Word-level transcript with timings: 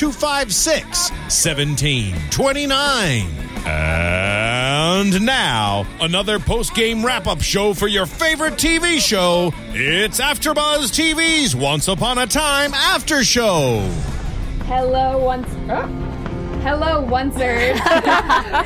256 0.00 1.10
1729. 1.10 3.26
And 3.66 5.26
now, 5.26 5.84
another 6.00 6.38
post 6.38 6.74
game 6.74 7.04
wrap 7.04 7.26
up 7.26 7.42
show 7.42 7.74
for 7.74 7.86
your 7.86 8.06
favorite 8.06 8.54
TV 8.54 8.98
show. 8.98 9.52
It's 9.74 10.18
AfterBuzz 10.18 10.88
TV's 10.88 11.54
Once 11.54 11.86
Upon 11.86 12.16
a 12.16 12.26
Time 12.26 12.72
After 12.72 13.22
Show. 13.22 13.80
Hello, 14.64 15.18
once. 15.18 16.09
Hello, 16.62 17.06
oncers. 17.06 17.80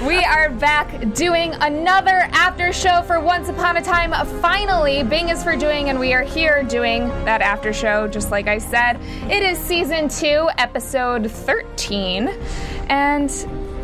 we 0.08 0.18
are 0.24 0.50
back 0.50 1.14
doing 1.14 1.54
another 1.60 2.28
after 2.32 2.72
show 2.72 3.02
for 3.02 3.20
Once 3.20 3.48
Upon 3.48 3.76
a 3.76 3.82
Time. 3.82 4.12
Finally, 4.40 5.04
Bing 5.04 5.28
is 5.28 5.44
for 5.44 5.54
doing, 5.54 5.90
and 5.90 6.00
we 6.00 6.12
are 6.12 6.24
here 6.24 6.64
doing 6.64 7.06
that 7.24 7.40
after 7.40 7.72
show, 7.72 8.08
just 8.08 8.32
like 8.32 8.48
I 8.48 8.58
said. 8.58 8.94
It 9.30 9.44
is 9.44 9.58
season 9.58 10.08
two, 10.08 10.48
episode 10.58 11.30
13, 11.30 12.30
and 12.88 13.30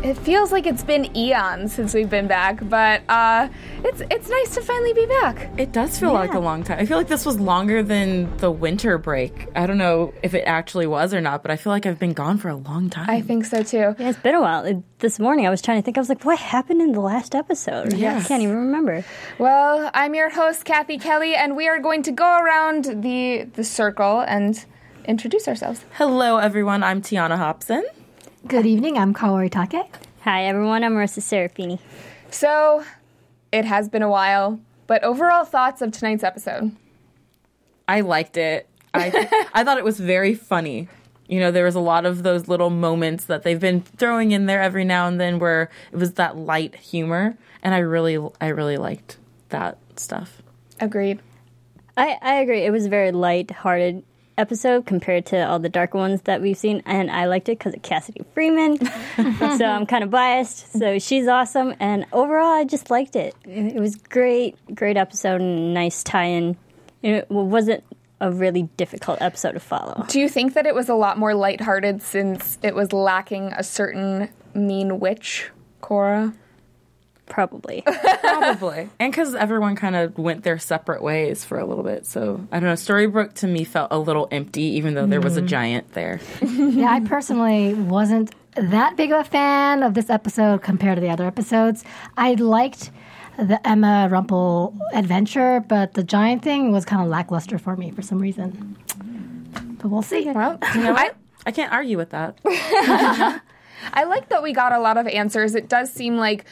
it 0.03 0.15
feels 0.17 0.51
like 0.51 0.65
it's 0.65 0.83
been 0.83 1.15
eons 1.15 1.73
since 1.73 1.93
we've 1.93 2.09
been 2.09 2.27
back, 2.27 2.57
but 2.67 3.01
uh, 3.07 3.47
it's 3.83 4.01
it's 4.09 4.27
nice 4.29 4.55
to 4.55 4.61
finally 4.61 4.93
be 4.93 5.05
back. 5.05 5.49
It 5.59 5.71
does 5.71 5.99
feel 5.99 6.11
like 6.13 6.33
a 6.33 6.39
long 6.39 6.63
time. 6.63 6.79
I 6.79 6.85
feel 6.87 6.97
like 6.97 7.07
this 7.07 7.23
was 7.25 7.39
longer 7.39 7.83
than 7.83 8.35
the 8.37 8.49
winter 8.51 8.97
break. 8.97 9.47
I 9.55 9.67
don't 9.67 9.77
know 9.77 10.13
if 10.23 10.33
it 10.33 10.41
actually 10.41 10.87
was 10.87 11.13
or 11.13 11.21
not, 11.21 11.43
but 11.43 11.51
I 11.51 11.55
feel 11.55 11.71
like 11.71 11.85
I've 11.85 11.99
been 11.99 12.13
gone 12.13 12.37
for 12.39 12.49
a 12.49 12.55
long 12.55 12.89
time. 12.89 13.09
I 13.09 13.21
think 13.21 13.45
so 13.45 13.61
too. 13.61 13.95
Yeah, 13.99 14.09
it's 14.09 14.19
been 14.19 14.35
a 14.35 14.41
while. 14.41 14.63
It- 14.65 14.83
This 14.99 15.19
morning, 15.19 15.47
I 15.47 15.49
was 15.49 15.61
trying 15.63 15.79
to 15.81 15.83
think. 15.85 15.97
I 15.97 16.01
was 16.01 16.09
like, 16.09 16.23
"What 16.25 16.37
happened 16.39 16.79
in 16.81 16.91
the 16.91 17.01
last 17.01 17.33
episode?" 17.35 17.93
Yes. 17.93 18.25
I 18.25 18.27
can't 18.27 18.43
even 18.43 18.55
remember. 18.57 19.03
Well, 19.39 19.89
I'm 19.95 20.13
your 20.15 20.29
host, 20.29 20.63
Cathy 20.65 20.97
Kelley, 20.99 21.33
and 21.35 21.55
we 21.55 21.67
are 21.67 21.79
going 21.79 22.03
to 22.03 22.11
go 22.11 22.39
around 22.39 22.85
the 23.03 23.47
the 23.53 23.63
circle 23.63 24.19
and 24.21 24.63
introduce 25.05 25.47
ourselves. 25.47 25.83
Hello, 25.93 26.37
everyone. 26.37 26.83
I'm 26.83 27.01
Tiana 27.01 27.37
Hobson. 27.37 27.83
Good 28.47 28.65
evening. 28.65 28.97
I'm 28.97 29.13
Kaori 29.13 29.51
Take. 29.51 29.85
Hi, 30.21 30.45
everyone. 30.45 30.83
I'm 30.83 30.95
Marissa 30.95 31.19
Serafini. 31.19 31.77
So, 32.31 32.83
it 33.51 33.65
has 33.65 33.87
been 33.87 34.01
a 34.01 34.09
while, 34.09 34.59
but 34.87 35.03
overall 35.03 35.45
thoughts 35.45 35.79
of 35.83 35.91
tonight's 35.91 36.23
episode. 36.23 36.75
I 37.87 38.01
liked 38.01 38.37
it. 38.37 38.67
I 38.95 39.47
I 39.53 39.63
thought 39.63 39.77
it 39.77 39.83
was 39.83 39.99
very 39.99 40.33
funny. 40.33 40.89
You 41.27 41.39
know, 41.39 41.51
there 41.51 41.65
was 41.65 41.75
a 41.75 41.79
lot 41.79 42.07
of 42.07 42.23
those 42.23 42.47
little 42.47 42.71
moments 42.71 43.25
that 43.25 43.43
they've 43.43 43.59
been 43.59 43.81
throwing 43.81 44.31
in 44.31 44.47
there 44.47 44.61
every 44.61 44.85
now 44.85 45.07
and 45.07 45.21
then 45.21 45.37
where 45.37 45.69
it 45.91 45.97
was 45.97 46.13
that 46.13 46.35
light 46.35 46.75
humor, 46.75 47.37
and 47.61 47.75
I 47.75 47.77
really 47.77 48.17
I 48.41 48.47
really 48.47 48.77
liked 48.77 49.17
that 49.49 49.77
stuff. 49.97 50.41
Agreed. 50.79 51.19
I, 51.95 52.17
I 52.23 52.35
agree. 52.35 52.65
It 52.65 52.71
was 52.71 52.87
a 52.87 52.89
very 52.89 53.11
light-hearted 53.11 54.03
episode 54.37 54.85
compared 54.85 55.25
to 55.27 55.47
all 55.47 55.59
the 55.59 55.69
darker 55.69 55.97
ones 55.97 56.21
that 56.23 56.41
we've 56.41 56.57
seen, 56.57 56.81
and 56.85 57.11
I 57.11 57.25
liked 57.25 57.49
it 57.49 57.59
because 57.59 57.73
of 57.73 57.81
Cassidy 57.81 58.21
Freeman. 58.33 58.77
so 59.57 59.65
I'm 59.65 59.85
kind 59.85 60.03
of 60.03 60.09
biased. 60.09 60.71
So 60.73 60.99
she's 60.99 61.27
awesome, 61.27 61.73
and 61.79 62.05
overall, 62.11 62.51
I 62.51 62.63
just 62.63 62.89
liked 62.89 63.15
it. 63.15 63.35
It 63.45 63.75
it 63.75 63.79
was 63.79 63.95
great, 63.95 64.57
great 64.75 64.97
episode, 64.97 65.41
and 65.41 65.73
nice 65.73 66.03
tie-in. 66.03 66.57
It 67.01 67.29
wasn't 67.29 67.83
a 68.19 68.31
really 68.31 68.63
difficult 68.77 69.21
episode 69.21 69.53
to 69.53 69.59
follow. 69.59 70.05
Do 70.07 70.19
you 70.19 70.29
think 70.29 70.53
that 70.53 70.67
it 70.67 70.75
was 70.75 70.89
a 70.89 70.93
lot 70.93 71.17
more 71.17 71.33
lighthearted 71.33 72.01
since 72.03 72.59
it 72.61 72.75
was 72.75 72.93
lacking 72.93 73.51
a 73.53 73.63
certain 73.63 74.29
mean 74.53 74.99
witch, 74.99 75.49
Cora? 75.81 76.33
Probably. 77.27 77.83
Probably. 78.21 78.89
and 78.99 79.11
because 79.11 79.35
everyone 79.35 79.75
kind 79.75 79.95
of 79.95 80.17
went 80.17 80.43
their 80.43 80.59
separate 80.59 81.01
ways 81.01 81.45
for 81.45 81.59
a 81.59 81.65
little 81.65 81.83
bit. 81.83 82.05
So 82.05 82.45
I 82.51 82.59
don't 82.59 82.67
know. 82.67 82.75
Storybrooke 82.75 83.33
to 83.35 83.47
me 83.47 83.63
felt 83.63 83.89
a 83.91 83.97
little 83.97 84.27
empty, 84.31 84.63
even 84.63 84.95
though 84.95 85.05
there 85.05 85.21
was 85.21 85.37
a 85.37 85.41
mm. 85.41 85.47
giant 85.47 85.93
there. 85.93 86.19
Yeah, 86.41 86.91
I 86.91 86.99
personally 86.99 87.73
wasn't 87.73 88.35
that 88.55 88.97
big 88.97 89.11
of 89.11 89.21
a 89.21 89.29
fan 89.29 89.83
of 89.83 89.93
this 89.93 90.09
episode 90.09 90.61
compared 90.61 90.95
to 90.95 91.01
the 91.01 91.09
other 91.09 91.25
episodes. 91.25 91.85
I 92.17 92.33
liked 92.33 92.91
the 93.37 93.65
Emma 93.67 94.09
Rumpel 94.11 94.77
adventure, 94.93 95.63
but 95.67 95.93
the 95.93 96.03
giant 96.03 96.43
thing 96.43 96.71
was 96.71 96.85
kind 96.85 97.01
of 97.01 97.07
lackluster 97.07 97.57
for 97.57 97.75
me 97.75 97.91
for 97.91 98.01
some 98.01 98.19
reason. 98.19 98.77
But 99.81 99.89
we'll 99.89 100.01
see. 100.01 100.29
Well, 100.29 100.59
You 100.75 100.83
know 100.83 100.89
I, 100.89 101.03
what? 101.03 101.15
I 101.45 101.51
can't 101.51 101.71
argue 101.71 101.97
with 101.97 102.11
that. 102.11 102.37
I 103.93 104.03
like 104.03 104.29
that 104.29 104.43
we 104.43 104.53
got 104.53 104.73
a 104.73 104.79
lot 104.79 104.97
of 104.97 105.07
answers. 105.07 105.55
It 105.55 105.67
does 105.69 105.91
seem 105.91 106.17
like 106.17 106.45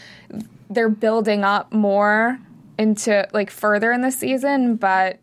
they're 0.69 0.89
building 0.89 1.43
up 1.43 1.71
more 1.73 2.39
into 2.77 3.27
like 3.33 3.49
further 3.49 3.91
in 3.91 4.01
the 4.01 4.11
season, 4.11 4.75
but 4.75 5.19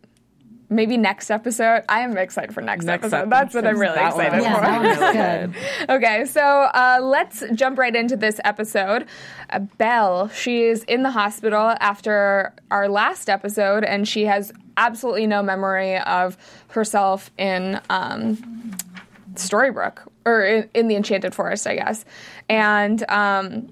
maybe 0.69 0.97
next 0.97 1.31
episode. 1.31 1.83
I 1.87 2.01
am 2.01 2.17
excited 2.17 2.53
for 2.53 2.61
next, 2.61 2.85
Next 2.85 3.05
episode. 3.05 3.29
That's 3.29 3.55
what 3.55 3.65
I'm 3.65 3.79
really 3.79 3.95
That 3.95 4.09
excited 4.09 4.37
was 4.37 4.45
for. 4.45 4.51
Yeah, 4.51 4.95
that 5.13 5.51
good. 5.85 5.89
Okay, 5.95 6.25
so 6.25 6.41
uh, 6.41 6.99
let's 7.01 7.43
jump 7.53 7.77
right 7.77 7.95
into 7.95 8.17
this 8.17 8.39
episode. 8.43 9.05
Uh, 9.49 9.59
Belle, 9.59 10.27
she 10.29 10.63
is 10.63 10.83
in 10.83 11.03
the 11.03 11.11
hospital 11.11 11.73
after 11.79 12.53
our 12.69 12.89
last 12.89 13.29
episode, 13.29 13.83
and 13.83 14.07
she 14.07 14.25
has 14.25 14.51
absolutely 14.75 15.25
no 15.25 15.41
memory 15.41 15.97
of 15.97 16.37
herself 16.69 17.31
in 17.37 17.79
um, 17.89 18.75
Storybrooke 19.35 19.99
or 20.25 20.43
in, 20.43 20.69
in 20.73 20.87
the 20.87 20.95
Enchanted 20.95 21.33
Forest, 21.33 21.65
I 21.65 21.75
guess. 21.75 22.05
And 22.49 23.09
um, 23.09 23.69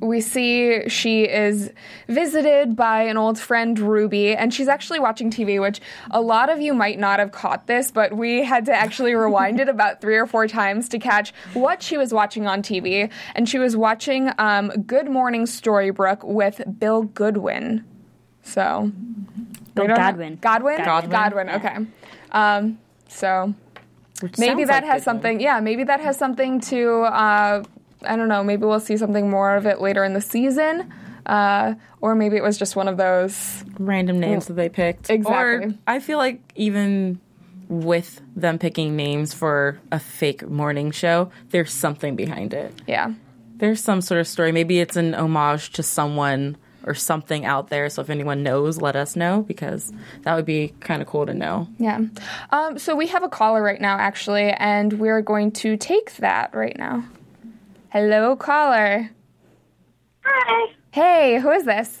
we 0.00 0.20
see 0.20 0.88
she 0.88 1.24
is 1.24 1.72
visited 2.08 2.76
by 2.76 3.02
an 3.02 3.16
old 3.16 3.38
friend, 3.38 3.78
Ruby, 3.78 4.34
and 4.34 4.52
she's 4.52 4.68
actually 4.68 5.00
watching 5.00 5.30
TV, 5.30 5.60
which 5.60 5.80
a 6.10 6.20
lot 6.20 6.50
of 6.50 6.60
you 6.60 6.74
might 6.74 6.98
not 6.98 7.18
have 7.18 7.32
caught 7.32 7.66
this, 7.66 7.90
but 7.90 8.16
we 8.16 8.44
had 8.44 8.66
to 8.66 8.72
actually 8.72 9.14
rewind 9.14 9.60
it 9.60 9.68
about 9.68 10.00
three 10.00 10.16
or 10.16 10.26
four 10.26 10.46
times 10.46 10.88
to 10.90 10.98
catch 10.98 11.32
what 11.54 11.82
she 11.82 11.96
was 11.96 12.12
watching 12.12 12.46
on 12.46 12.62
TV. 12.62 13.10
And 13.34 13.48
she 13.48 13.58
was 13.58 13.76
watching 13.76 14.30
um, 14.38 14.68
Good 14.86 15.08
Morning 15.08 15.44
Storybrooke 15.44 16.24
with 16.24 16.60
Bill 16.78 17.02
Goodwin. 17.02 17.84
So. 18.42 18.92
Bill 19.74 19.84
we 19.84 19.88
don't 19.88 19.96
Godwin. 19.96 20.38
Godwin? 20.40 20.84
Godwin. 20.84 21.10
Godwin, 21.10 21.50
okay. 21.50 21.76
Um, 22.30 22.78
so 23.08 23.54
Which 24.20 24.38
maybe 24.38 24.64
that 24.64 24.82
like 24.82 24.84
has 24.84 25.00
good 25.00 25.04
something 25.04 25.40
yeah 25.40 25.60
maybe 25.60 25.84
that 25.84 26.00
has 26.00 26.18
something 26.18 26.60
to 26.60 27.02
uh, 27.02 27.62
i 28.06 28.16
don't 28.16 28.28
know 28.28 28.42
maybe 28.44 28.64
we'll 28.64 28.80
see 28.80 28.96
something 28.96 29.28
more 29.30 29.56
of 29.56 29.66
it 29.66 29.80
later 29.80 30.04
in 30.04 30.12
the 30.14 30.20
season 30.20 30.92
uh, 31.26 31.74
or 32.00 32.14
maybe 32.14 32.36
it 32.36 32.42
was 32.42 32.58
just 32.58 32.76
one 32.76 32.88
of 32.88 32.96
those 32.96 33.64
random 33.78 34.20
names 34.20 34.46
that 34.46 34.54
they 34.54 34.68
picked. 34.68 35.08
Exactly. 35.10 35.68
Or 35.70 35.74
I 35.86 35.98
feel 36.00 36.18
like 36.18 36.40
even 36.54 37.20
with 37.68 38.20
them 38.36 38.58
picking 38.58 38.94
names 38.94 39.32
for 39.32 39.80
a 39.90 39.98
fake 39.98 40.46
morning 40.48 40.90
show, 40.90 41.30
there's 41.50 41.72
something 41.72 42.14
behind 42.14 42.52
it. 42.52 42.74
yeah 42.86 43.14
There's 43.56 43.82
some 43.82 44.02
sort 44.02 44.20
of 44.20 44.28
story. 44.28 44.52
Maybe 44.52 44.80
it's 44.80 44.96
an 44.96 45.14
homage 45.14 45.70
to 45.72 45.82
someone 45.82 46.58
or 46.86 46.92
something 46.92 47.46
out 47.46 47.70
there. 47.70 47.88
So 47.88 48.02
if 48.02 48.10
anyone 48.10 48.42
knows, 48.42 48.78
let 48.82 48.94
us 48.94 49.16
know 49.16 49.40
because 49.48 49.90
that 50.24 50.34
would 50.34 50.44
be 50.44 50.74
kind 50.80 51.00
of 51.00 51.08
cool 51.08 51.24
to 51.24 51.32
know. 51.32 51.68
yeah 51.78 52.00
um, 52.50 52.78
so 52.78 52.94
we 52.94 53.06
have 53.06 53.22
a 53.22 53.30
caller 53.30 53.62
right 53.62 53.80
now 53.80 53.96
actually 53.96 54.50
and 54.50 54.92
we're 54.94 55.22
going 55.22 55.50
to 55.52 55.78
take 55.78 56.16
that 56.16 56.54
right 56.54 56.76
now 56.76 57.02
hello 57.94 58.34
caller 58.36 59.08
Hi, 60.24 60.72
hey 60.92 61.38
who 61.38 61.50
is 61.50 61.64
this 61.64 62.00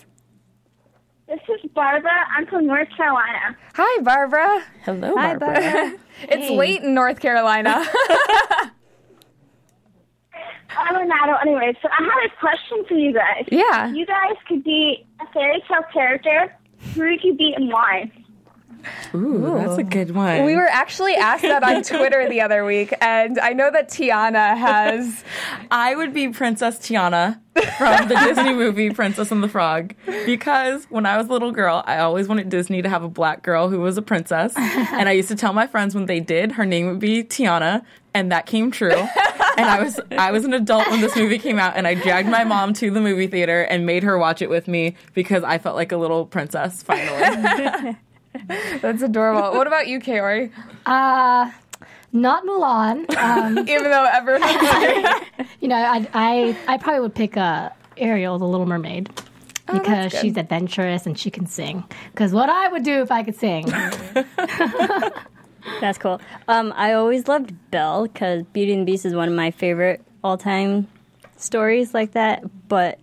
this 1.28 1.40
is 1.48 1.70
Barbara. 1.74 2.10
I'm 2.36 2.46
from 2.46 2.66
North 2.66 2.88
Carolina. 2.96 3.56
hi 3.74 4.02
barbara 4.02 4.62
Hello, 4.84 5.14
Hi, 5.16 5.36
Barbara. 5.36 5.54
Barbara. 5.60 5.98
it's 6.28 6.50
late 6.50 6.82
in 6.82 6.94
north 6.94 7.20
carolina 7.20 7.84
I'm 10.76 10.96
an 10.96 11.08
adult 11.22 11.38
anyway, 11.42 11.72
so 11.80 11.88
I 11.88 12.02
had 12.02 12.26
a 12.30 12.40
question 12.40 12.84
for 12.88 12.94
you 12.94 13.14
guys. 13.14 13.44
yeah 13.52 13.92
You 13.92 14.04
guys 14.04 14.34
could 14.48 14.64
be 14.64 15.06
a 15.20 15.32
fairy 15.32 15.62
tale 15.68 15.84
character, 15.92 16.52
who 16.96 17.02
would 17.02 17.22
you 17.22 17.34
beat 17.34 17.54
and 17.56 17.68
why? 17.70 18.10
Ooh, 19.14 19.40
that's 19.40 19.78
a 19.78 19.82
good 19.82 20.14
one. 20.14 20.44
We 20.44 20.56
were 20.56 20.68
actually 20.68 21.14
asked 21.14 21.42
that 21.42 21.62
on 21.62 21.82
Twitter 21.82 22.28
the 22.28 22.40
other 22.40 22.64
week, 22.64 22.94
and 23.00 23.38
I 23.38 23.52
know 23.52 23.70
that 23.70 23.88
Tiana 23.88 24.56
has. 24.56 25.24
I 25.70 25.94
would 25.94 26.12
be 26.12 26.28
Princess 26.28 26.78
Tiana 26.78 27.40
from 27.78 28.08
the 28.08 28.16
Disney 28.16 28.52
movie 28.52 28.90
Princess 28.90 29.30
and 29.30 29.42
the 29.42 29.48
Frog 29.48 29.94
because 30.26 30.84
when 30.86 31.06
I 31.06 31.16
was 31.16 31.28
a 31.28 31.32
little 31.32 31.52
girl, 31.52 31.82
I 31.86 31.98
always 31.98 32.28
wanted 32.28 32.48
Disney 32.48 32.82
to 32.82 32.88
have 32.88 33.02
a 33.02 33.08
black 33.08 33.42
girl 33.42 33.68
who 33.68 33.80
was 33.80 33.96
a 33.96 34.02
princess. 34.02 34.54
And 34.56 35.08
I 35.08 35.12
used 35.12 35.28
to 35.28 35.36
tell 35.36 35.52
my 35.52 35.66
friends 35.66 35.94
when 35.94 36.06
they 36.06 36.20
did, 36.20 36.52
her 36.52 36.66
name 36.66 36.86
would 36.88 36.98
be 36.98 37.22
Tiana, 37.22 37.84
and 38.12 38.32
that 38.32 38.46
came 38.46 38.70
true. 38.70 38.90
And 39.56 39.66
I 39.70 39.82
was 39.82 40.00
I 40.10 40.32
was 40.32 40.44
an 40.44 40.52
adult 40.52 40.88
when 40.90 41.00
this 41.00 41.14
movie 41.16 41.38
came 41.38 41.58
out 41.58 41.76
and 41.76 41.86
I 41.86 41.94
dragged 41.94 42.28
my 42.28 42.42
mom 42.44 42.72
to 42.74 42.90
the 42.90 43.00
movie 43.00 43.28
theater 43.28 43.62
and 43.62 43.86
made 43.86 44.02
her 44.02 44.18
watch 44.18 44.42
it 44.42 44.50
with 44.50 44.66
me 44.66 44.96
because 45.14 45.44
I 45.44 45.58
felt 45.58 45.76
like 45.76 45.92
a 45.92 45.96
little 45.96 46.26
princess 46.26 46.82
finally. 46.82 47.96
That's 48.80 49.02
adorable. 49.02 49.56
What 49.56 49.66
about 49.66 49.86
you, 49.86 50.00
Kaori? 50.00 50.50
Uh, 50.86 51.50
not 52.12 52.44
Mulan. 52.44 53.14
Um, 53.16 53.58
Even 53.68 53.84
though 53.84 54.04
everyone. 54.04 54.42
you 55.60 55.68
know, 55.68 55.76
I, 55.76 56.08
I, 56.12 56.56
I 56.66 56.78
probably 56.78 57.00
would 57.00 57.14
pick 57.14 57.36
uh, 57.36 57.70
Ariel, 57.96 58.38
the 58.38 58.46
Little 58.46 58.66
Mermaid. 58.66 59.10
Because 59.72 60.12
she's 60.12 60.36
adventurous 60.36 61.06
and 61.06 61.18
she 61.18 61.30
can 61.30 61.46
sing. 61.46 61.84
Because 62.10 62.32
what 62.32 62.50
I 62.50 62.68
would 62.68 62.82
do 62.82 63.00
if 63.00 63.10
I 63.10 63.22
could 63.22 63.34
sing. 63.36 63.64
That's 65.80 65.96
cool. 65.96 66.20
Um, 66.48 66.72
I 66.76 66.92
always 66.92 67.28
loved 67.28 67.54
Belle 67.70 68.02
because 68.02 68.42
Beauty 68.52 68.72
and 68.74 68.82
the 68.82 68.92
Beast 68.92 69.06
is 69.06 69.14
one 69.14 69.28
of 69.28 69.34
my 69.34 69.50
favorite 69.50 70.04
all-time 70.22 70.86
stories 71.36 71.94
like 71.94 72.12
that. 72.12 72.44
But 72.68 72.98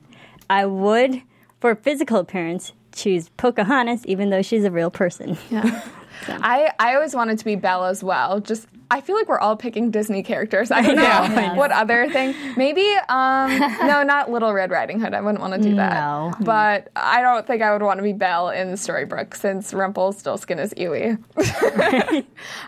I 0.51 0.67
would, 0.67 1.21
for 1.59 1.73
physical 1.75 2.17
appearance, 2.19 2.73
choose 2.93 3.29
Pocahontas, 3.37 4.05
even 4.05 4.29
though 4.29 4.41
she's 4.41 4.63
a 4.63 4.71
real 4.71 4.91
person. 4.91 5.37
Yeah, 5.49 5.81
I, 6.27 6.71
I 6.79 6.95
always 6.95 7.15
wanted 7.15 7.39
to 7.39 7.45
be 7.45 7.55
Belle 7.55 7.85
as 7.85 8.03
well. 8.03 8.39
Just 8.39 8.67
I 8.93 8.99
feel 8.99 9.15
like 9.15 9.29
we're 9.29 9.39
all 9.39 9.55
picking 9.55 9.89
Disney 9.89 10.21
characters. 10.21 10.69
I 10.69 10.81
don't 10.81 10.95
know 10.97 11.01
Yeah. 11.03 11.55
what 11.55 11.71
other 11.71 12.09
thing. 12.09 12.35
Maybe 12.57 12.85
um 13.09 13.57
no, 13.57 14.03
not 14.03 14.29
Little 14.29 14.53
Red 14.53 14.69
Riding 14.71 14.99
Hood. 14.99 15.13
I 15.13 15.21
wouldn't 15.21 15.39
want 15.41 15.53
to 15.53 15.61
do 15.69 15.75
that. 15.75 15.93
No. 15.93 16.33
But 16.41 16.89
I 16.95 17.21
don't 17.21 17.47
think 17.47 17.61
I 17.61 17.71
would 17.71 17.81
want 17.81 17.99
to 17.99 18.03
be 18.03 18.13
Belle 18.13 18.49
in 18.49 18.69
the 18.71 18.77
storybook 18.77 19.33
since 19.35 19.73
Rumpelstiltskin 19.73 20.59
is 20.59 20.73
Ewy. 20.73 21.17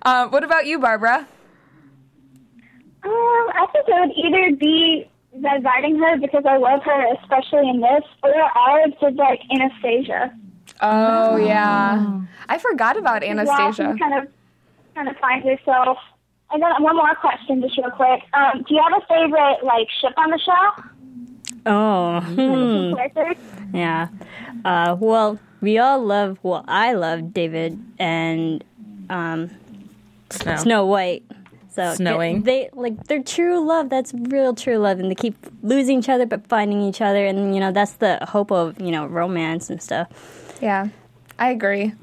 um, 0.03 0.31
what 0.31 0.43
about 0.43 0.65
you, 0.65 0.79
Barbara? 0.79 1.27
Um, 3.05 3.11
I 3.11 3.67
think 3.73 3.85
it 3.87 3.93
would 3.99 4.11
either 4.15 4.55
be 4.55 5.09
Red 5.35 5.63
Riding 5.63 5.99
Hood 5.99 6.21
because 6.21 6.43
I 6.45 6.57
love 6.57 6.83
her, 6.83 7.13
especially 7.21 7.69
in 7.69 7.81
this, 7.81 8.03
or 8.23 8.33
I 8.33 8.85
would 9.01 9.15
like 9.15 9.39
Anastasia. 9.51 10.33
Oh 10.81 11.37
yeah, 11.37 12.21
I 12.49 12.57
forgot 12.57 12.97
about 12.97 13.23
Anastasia. 13.23 13.95
Yeah, 13.97 14.07
kind 14.07 14.23
of, 14.23 14.33
kind 14.95 15.09
of 15.09 15.17
find 15.17 15.43
yourself. 15.43 15.97
And 16.51 16.61
then 16.61 16.71
one 16.83 16.95
more 16.95 17.15
question, 17.15 17.61
just 17.61 17.77
real 17.77 17.89
quick. 17.91 18.21
Um, 18.33 18.63
do 18.67 18.75
you 18.75 18.81
have 18.81 19.01
a 19.01 19.05
favorite 19.07 19.63
like 19.63 19.87
ship 20.01 20.13
on 20.17 20.29
the 20.29 20.39
show? 20.39 20.83
Oh, 21.65 22.19
hmm. 22.21 23.75
Yeah. 23.75 24.09
Uh, 24.65 24.95
well, 24.99 25.39
we 25.61 25.77
all 25.77 26.03
love. 26.03 26.37
Well, 26.43 26.63
I 26.67 26.93
love 26.93 27.33
David 27.33 27.79
and 27.97 28.63
um, 29.09 29.49
Snow. 30.29 30.55
Snow 30.57 30.85
White. 30.85 31.23
So 31.73 31.95
Snowing. 31.95 32.43
They, 32.43 32.63
they 32.63 32.69
like 32.73 33.07
their 33.07 33.23
true 33.23 33.65
love. 33.65 33.89
That's 33.89 34.13
real 34.13 34.53
true 34.53 34.77
love, 34.77 34.99
and 34.99 35.09
they 35.09 35.15
keep 35.15 35.35
losing 35.63 35.99
each 35.99 36.09
other 36.09 36.27
but 36.27 36.47
finding 36.47 36.81
each 36.81 37.01
other, 37.01 37.25
and 37.25 37.55
you 37.55 37.59
know 37.59 37.71
that's 37.71 37.93
the 37.93 38.19
hope 38.29 38.51
of 38.51 38.79
you 38.79 38.91
know 38.91 39.07
romance 39.07 39.69
and 39.69 39.81
stuff. 39.81 40.07
Yeah, 40.61 40.89
I 41.39 41.49
agree. 41.49 41.93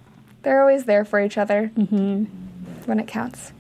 They're 0.43 0.61
always 0.61 0.85
there 0.85 1.05
for 1.05 1.21
each 1.21 1.39
other 1.39 1.69
when 1.77 2.99
it 2.99 3.07
counts. 3.07 3.53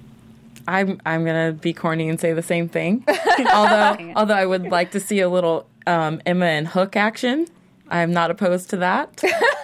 I'm 0.66 1.00
I'm 1.06 1.24
gonna 1.24 1.52
be 1.52 1.72
corny 1.72 2.08
and 2.08 2.18
say 2.18 2.32
the 2.32 2.42
same 2.42 2.68
thing. 2.68 3.04
although 3.52 4.12
although 4.16 4.34
I 4.34 4.46
would 4.46 4.64
like 4.64 4.90
to 4.92 5.00
see 5.00 5.20
a 5.20 5.28
little 5.28 5.66
um, 5.86 6.20
Emma 6.26 6.46
and 6.46 6.66
Hook 6.68 6.96
action. 6.96 7.46
I'm 7.88 8.12
not 8.12 8.30
opposed 8.30 8.70
to 8.70 8.76
that. 8.78 9.22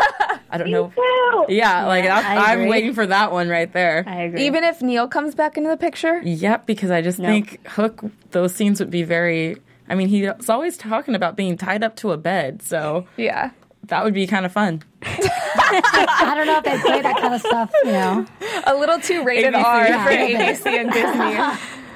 I 0.50 0.58
don't 0.58 0.70
know. 0.70 0.93
Woo! 0.96 1.46
Yeah, 1.48 1.87
like 1.87 2.04
I 2.04 2.37
I 2.37 2.52
I'm 2.52 2.69
waiting 2.69 2.93
for 2.94 3.06
that 3.06 3.32
one 3.32 3.48
right 3.48 3.72
there. 3.72 4.04
I 4.06 4.22
agree. 4.22 4.46
Even 4.46 4.64
if 4.64 4.81
Neal 4.82 5.08
comes 5.08 5.34
back 5.34 5.56
into 5.56 5.69
the 5.69 5.76
picture, 5.76 6.20
Yep, 6.22 6.66
because 6.66 6.90
I 6.90 7.02
just 7.02 7.19
Nope. 7.19 7.28
think 7.31 7.66
Hook 7.69 8.04
those 8.31 8.54
scenes 8.54 8.78
would 8.81 8.90
be 8.90 9.02
very. 9.02 9.56
I 9.88 9.94
mean, 9.94 10.08
he's 10.08 10.28
always 10.48 10.76
talking 10.76 11.14
about 11.14 11.37
being 11.37 11.56
tied 11.56 11.82
up 11.84 11.96
to 11.96 12.12
a 12.12 12.16
bed, 12.16 12.62
so 12.62 13.06
yeah. 13.16 13.50
that 13.84 14.02
would 14.04 14.14
be 14.14 14.26
kind 14.26 14.44
of 14.46 14.52
fun. 14.52 14.82
I 15.02 16.32
don't 16.37 16.46
know 16.46 16.58
if 16.58 16.64
they 16.64 16.78
play 16.78 17.02
that 17.02 17.16
kind 17.20 17.34
of 17.34 17.40
stuff, 17.40 17.70
you 17.84 17.92
know. 17.92 18.26
A 18.66 18.75
little 18.75 18.99
too 19.00 19.22
rated 19.25 19.54
ABC. 19.54 19.64
R 19.64 19.87
Yeah. 19.88 20.04
for 20.04 20.10
ABC 20.10 20.66
and 20.81 20.92
Disney. 20.92 21.66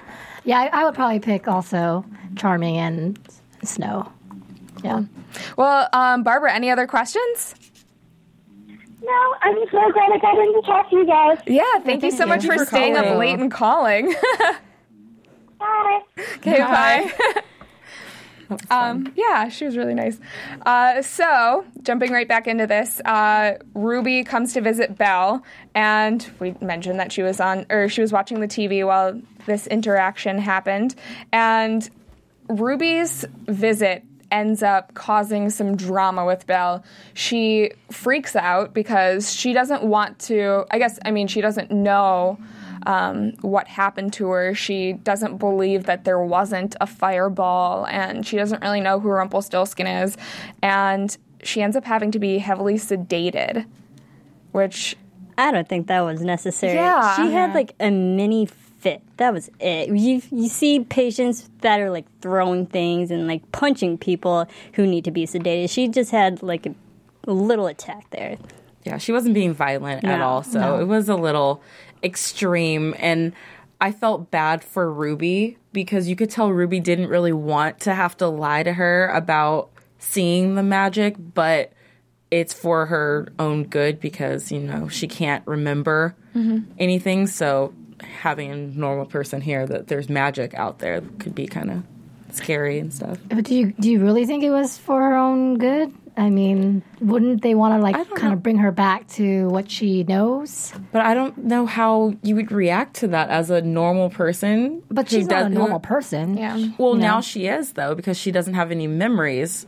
Yeah, 0.44 0.58
I, 0.58 0.80
I 0.80 0.84
would 0.84 0.94
probably 0.94 1.20
pick 1.20 1.46
also 1.48 2.02
Charming 2.34 2.78
and 2.78 3.18
Snow. 3.62 4.10
Yeah. 4.82 5.02
Well, 5.58 5.86
um, 5.92 6.22
Barbara, 6.22 6.54
any 6.54 6.70
other 6.70 6.86
questions? 6.86 7.54
No, 9.02 9.34
I'm 9.42 9.56
so 9.70 9.92
glad 9.92 10.12
I 10.12 10.18
got 10.18 10.38
in 10.38 10.54
to 10.54 10.62
talk 10.66 10.90
to 10.90 10.96
you 10.96 11.06
guys. 11.06 11.38
Yeah, 11.46 11.64
thank 11.84 12.02
you 12.02 12.10
so 12.10 12.26
much 12.26 12.44
for, 12.44 12.58
for 12.58 12.66
staying 12.66 12.96
up 12.96 13.16
late 13.16 13.38
and 13.38 13.50
calling. 13.50 14.14
Bye. 15.58 16.00
okay, 16.36 16.58
bye. 16.58 17.12
Um, 18.70 19.12
yeah, 19.14 19.48
she 19.48 19.64
was 19.64 19.76
really 19.76 19.94
nice. 19.94 20.18
Uh, 20.66 21.02
so, 21.02 21.64
jumping 21.82 22.10
right 22.10 22.26
back 22.26 22.48
into 22.48 22.66
this, 22.66 23.00
uh, 23.04 23.58
Ruby 23.74 24.24
comes 24.24 24.54
to 24.54 24.60
visit 24.60 24.98
Belle, 24.98 25.44
and 25.74 26.28
we 26.40 26.56
mentioned 26.60 26.98
that 26.98 27.12
she 27.12 27.22
was 27.22 27.40
on, 27.40 27.66
or 27.70 27.88
she 27.88 28.00
was 28.00 28.12
watching 28.12 28.40
the 28.40 28.48
TV 28.48 28.84
while 28.84 29.20
this 29.46 29.66
interaction 29.68 30.38
happened. 30.38 30.94
And 31.32 31.88
Ruby's 32.48 33.24
visit 33.46 34.02
ends 34.30 34.62
up 34.62 34.94
causing 34.94 35.50
some 35.50 35.76
drama 35.76 36.24
with 36.24 36.46
Belle. 36.46 36.84
She 37.14 37.72
freaks 37.90 38.36
out 38.36 38.72
because 38.74 39.32
she 39.32 39.52
doesn't 39.52 39.82
want 39.82 40.18
to, 40.20 40.64
I 40.70 40.78
guess, 40.78 40.98
I 41.04 41.10
mean, 41.10 41.26
she 41.26 41.40
doesn't 41.40 41.70
know 41.70 42.38
um, 42.86 43.32
what 43.40 43.68
happened 43.68 44.12
to 44.14 44.28
her. 44.28 44.54
She 44.54 44.94
doesn't 44.94 45.38
believe 45.38 45.84
that 45.84 46.04
there 46.04 46.20
wasn't 46.20 46.76
a 46.80 46.86
fireball, 46.86 47.86
and 47.86 48.26
she 48.26 48.36
doesn't 48.36 48.62
really 48.62 48.80
know 48.80 49.00
who 49.00 49.08
Rumpelstiltskin 49.08 49.86
is. 49.86 50.16
And 50.62 51.16
she 51.42 51.62
ends 51.62 51.76
up 51.76 51.84
having 51.84 52.10
to 52.12 52.18
be 52.18 52.38
heavily 52.38 52.74
sedated, 52.74 53.66
which 54.52 54.96
I 55.36 55.50
don't 55.50 55.68
think 55.68 55.86
that 55.88 56.00
was 56.00 56.22
necessary. 56.22 56.74
Yeah. 56.74 57.16
She 57.16 57.32
had 57.32 57.54
like 57.54 57.74
a 57.80 57.90
mini 57.90 58.46
fit. 58.80 59.02
That 59.18 59.32
was 59.32 59.50
it. 59.60 59.88
You 59.88 60.22
you 60.30 60.48
see 60.48 60.80
patients 60.80 61.48
that 61.60 61.80
are 61.80 61.90
like 61.90 62.06
throwing 62.20 62.66
things 62.66 63.10
and 63.10 63.26
like 63.26 63.50
punching 63.52 63.98
people 63.98 64.46
who 64.74 64.86
need 64.86 65.04
to 65.04 65.10
be 65.10 65.26
sedated. 65.26 65.70
She 65.70 65.88
just 65.88 66.10
had 66.10 66.42
like 66.42 66.66
a, 66.66 66.74
a 67.26 67.32
little 67.32 67.66
attack 67.66 68.10
there. 68.10 68.38
Yeah, 68.84 68.98
she 68.98 69.12
wasn't 69.12 69.34
being 69.34 69.52
violent 69.52 70.04
at 70.04 70.20
all, 70.22 70.42
so 70.42 70.80
it 70.80 70.84
was 70.84 71.08
a 71.08 71.14
little 71.14 71.62
extreme 72.02 72.94
and 72.98 73.34
I 73.80 73.92
felt 73.92 74.30
bad 74.30 74.62
for 74.62 74.92
Ruby 74.92 75.56
because 75.72 76.08
you 76.08 76.16
could 76.16 76.30
tell 76.30 76.50
Ruby 76.50 76.80
didn't 76.80 77.08
really 77.08 77.32
want 77.32 77.80
to 77.80 77.94
have 77.94 78.16
to 78.18 78.28
lie 78.28 78.62
to 78.62 78.72
her 78.72 79.08
about 79.08 79.70
seeing 79.98 80.54
the 80.54 80.62
magic, 80.62 81.16
but 81.18 81.72
it's 82.30 82.52
for 82.52 82.86
her 82.86 83.32
own 83.38 83.64
good 83.64 83.98
because, 83.98 84.52
you 84.52 84.60
know, 84.60 84.88
she 84.88 85.08
can't 85.08 85.46
remember 85.46 86.14
mm-hmm. 86.34 86.70
anything, 86.78 87.26
so 87.26 87.72
having 88.02 88.50
a 88.50 88.56
normal 88.56 89.06
person 89.06 89.40
here 89.40 89.66
that 89.66 89.88
there's 89.88 90.08
magic 90.08 90.54
out 90.54 90.78
there 90.78 91.00
could 91.18 91.34
be 91.34 91.46
kind 91.46 91.70
of 91.70 91.82
scary 92.34 92.78
and 92.78 92.92
stuff. 92.92 93.18
But 93.28 93.44
do 93.44 93.54
you 93.54 93.72
do 93.72 93.90
you 93.90 94.00
really 94.00 94.26
think 94.26 94.44
it 94.44 94.50
was 94.50 94.78
for 94.78 95.00
her 95.00 95.16
own 95.16 95.58
good? 95.58 95.92
I 96.16 96.28
mean, 96.28 96.82
wouldn't 97.00 97.40
they 97.42 97.54
want 97.54 97.74
to 97.74 97.80
like 97.80 98.14
kind 98.16 98.32
of 98.32 98.42
bring 98.42 98.58
her 98.58 98.72
back 98.72 99.06
to 99.10 99.48
what 99.48 99.70
she 99.70 100.02
knows? 100.04 100.72
But 100.92 101.02
I 101.02 101.14
don't 101.14 101.36
know 101.38 101.66
how 101.66 102.14
you 102.22 102.34
would 102.36 102.52
react 102.52 102.96
to 102.96 103.08
that 103.08 103.30
as 103.30 103.48
a 103.50 103.62
normal 103.62 104.10
person. 104.10 104.82
But 104.90 105.08
she's 105.08 105.26
not 105.28 105.36
a 105.36 105.40
doesn't- 105.44 105.54
normal 105.54 105.80
person. 105.80 106.36
yeah. 106.36 106.68
Well, 106.78 106.94
now 106.94 107.20
she 107.20 107.46
is 107.46 107.72
though 107.72 107.94
because 107.94 108.18
she 108.18 108.32
doesn't 108.32 108.54
have 108.54 108.70
any 108.70 108.86
memories 108.86 109.66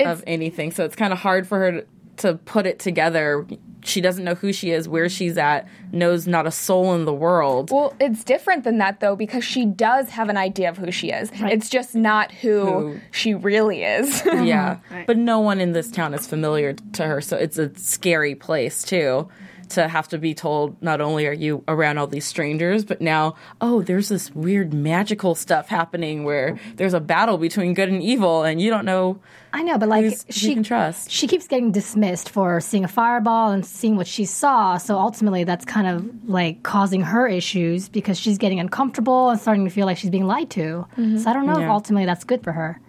of 0.00 0.22
anything, 0.26 0.72
so 0.72 0.84
it's 0.84 0.96
kind 0.96 1.12
of 1.12 1.20
hard 1.20 1.46
for 1.46 1.58
her 1.60 1.72
to, 1.72 1.86
to 2.18 2.34
put 2.34 2.66
it 2.66 2.80
together. 2.80 3.46
She 3.84 4.00
doesn't 4.00 4.24
know 4.24 4.34
who 4.34 4.52
she 4.52 4.70
is, 4.70 4.88
where 4.88 5.08
she's 5.08 5.36
at, 5.38 5.68
knows 5.92 6.26
not 6.26 6.46
a 6.46 6.50
soul 6.50 6.94
in 6.94 7.04
the 7.04 7.12
world. 7.14 7.70
Well, 7.70 7.94
it's 8.00 8.24
different 8.24 8.64
than 8.64 8.78
that 8.78 9.00
though 9.00 9.14
because 9.14 9.44
she 9.44 9.64
does 9.66 10.08
have 10.10 10.28
an 10.28 10.36
idea 10.36 10.70
of 10.70 10.78
who 10.78 10.90
she 10.90 11.10
is. 11.10 11.30
It's 11.34 11.68
just 11.68 11.94
not 11.94 12.32
who, 12.32 12.64
Who- 12.64 13.00
she 13.10 13.34
really 13.34 13.84
is. 13.84 14.22
yeah, 14.26 14.78
but 15.06 15.16
no 15.16 15.40
one 15.40 15.60
in 15.60 15.72
this 15.72 15.90
town 15.90 16.14
is 16.14 16.26
familiar 16.26 16.72
to 16.94 17.04
her, 17.04 17.20
so 17.20 17.36
it's 17.36 17.58
a 17.58 17.76
scary 17.78 18.34
place 18.34 18.82
too. 18.82 19.28
To 19.70 19.88
have 19.88 20.08
to 20.08 20.18
be 20.18 20.34
told 20.34 20.80
not 20.82 21.00
only 21.00 21.26
are 21.26 21.32
you 21.32 21.64
around 21.68 21.98
all 21.98 22.06
these 22.06 22.24
strangers, 22.24 22.84
but 22.84 23.00
now, 23.00 23.34
oh, 23.60 23.82
there's 23.82 24.08
this 24.08 24.34
weird 24.34 24.72
magical 24.72 25.34
stuff 25.34 25.68
happening 25.68 26.24
where 26.24 26.58
there's 26.76 26.94
a 26.94 27.00
battle 27.00 27.38
between 27.38 27.74
good 27.74 27.88
and 27.88 28.02
evil, 28.02 28.42
and 28.42 28.60
you 28.60 28.70
don't 28.70 28.84
know 28.84 29.20
I 29.54 29.62
know, 29.62 29.78
but 29.78 29.88
like 29.88 30.04
who's, 30.04 30.26
she 30.30 30.52
can 30.52 30.64
trust. 30.64 31.12
she 31.12 31.28
keeps 31.28 31.46
getting 31.46 31.70
dismissed 31.70 32.28
for 32.28 32.60
seeing 32.60 32.82
a 32.82 32.88
fireball 32.88 33.52
and 33.52 33.64
seeing 33.64 33.94
what 33.94 34.08
she 34.08 34.24
saw. 34.24 34.78
So 34.78 34.98
ultimately, 34.98 35.44
that's 35.44 35.64
kind 35.64 35.86
of 35.86 36.28
like 36.28 36.64
causing 36.64 37.02
her 37.02 37.28
issues 37.28 37.88
because 37.88 38.18
she's 38.18 38.36
getting 38.36 38.58
uncomfortable 38.58 39.30
and 39.30 39.40
starting 39.40 39.64
to 39.64 39.70
feel 39.70 39.86
like 39.86 39.96
she's 39.96 40.10
being 40.10 40.26
lied 40.26 40.50
to. 40.50 40.86
Mm-hmm. 40.98 41.18
So 41.18 41.30
I 41.30 41.32
don't 41.32 41.46
know 41.46 41.60
if 41.60 41.70
ultimately 41.70 42.04
that's 42.04 42.24
good 42.24 42.42
for 42.42 42.50
her. 42.50 42.80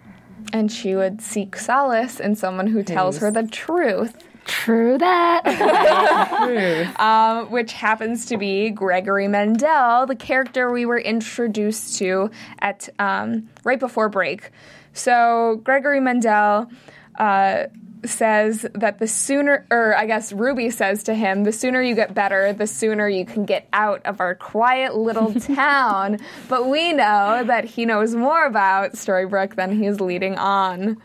And 0.52 0.70
she 0.70 0.96
would 0.96 1.22
seek 1.22 1.56
solace 1.56 2.18
in 2.18 2.34
someone 2.34 2.66
who 2.66 2.82
tells 2.82 3.18
her 3.18 3.30
the 3.30 3.46
truth. 3.46 4.16
True 4.46 4.96
that. 4.98 5.46
um, 7.00 7.50
which 7.50 7.72
happens 7.72 8.26
to 8.26 8.36
be 8.36 8.70
Gregory 8.70 9.28
Mendel, 9.28 10.06
the 10.06 10.16
character 10.16 10.72
we 10.72 10.86
were 10.86 10.98
introduced 10.98 11.98
to 11.98 12.30
at 12.60 12.88
um, 12.98 13.48
right 13.64 13.80
before 13.80 14.08
break. 14.08 14.50
So 14.92 15.60
Gregory 15.64 16.00
Mendel 16.00 16.70
uh, 17.18 17.64
says 18.04 18.66
that 18.74 18.98
the 18.98 19.08
sooner, 19.08 19.66
or 19.70 19.96
I 19.96 20.06
guess 20.06 20.32
Ruby 20.32 20.70
says 20.70 21.02
to 21.04 21.14
him, 21.14 21.44
the 21.44 21.52
sooner 21.52 21.82
you 21.82 21.94
get 21.94 22.14
better, 22.14 22.52
the 22.52 22.66
sooner 22.66 23.08
you 23.08 23.24
can 23.24 23.44
get 23.44 23.68
out 23.72 24.04
of 24.06 24.20
our 24.20 24.34
quiet 24.34 24.96
little 24.96 25.34
town. 25.40 26.18
But 26.48 26.68
we 26.68 26.92
know 26.92 27.42
that 27.44 27.64
he 27.64 27.84
knows 27.84 28.14
more 28.14 28.46
about 28.46 28.92
Storybrooke 28.92 29.56
than 29.56 29.76
he's 29.76 30.00
leading 30.00 30.36
on, 30.38 30.96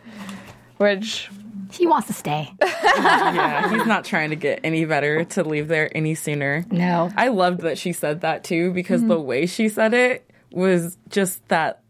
which 0.78 1.30
he 1.72 1.88
wants 1.88 2.08
to 2.08 2.14
stay. 2.14 2.54
yeah, 2.62 3.70
he's 3.70 3.86
not 3.86 4.06
trying 4.06 4.32
to 4.32 4.36
get 4.36 4.60
any 4.64 4.86
better 4.86 5.24
to 5.24 5.44
leave 5.44 5.68
there 5.68 5.96
any 5.96 6.16
sooner. 6.16 6.66
No. 6.70 7.12
I 7.16 7.30
loved 7.30 7.62
that 7.62 7.78
she 7.78 7.94
said 7.94 8.22
that 8.22 8.44
too 8.44 8.72
because 8.72 9.02
the 9.02 9.16
mm-hmm. 9.16 9.26
way 9.26 9.46
she 9.46 9.70
said 9.70 9.94
it 9.94 10.30
was 10.52 10.98
just 11.10 11.48
that 11.48 11.82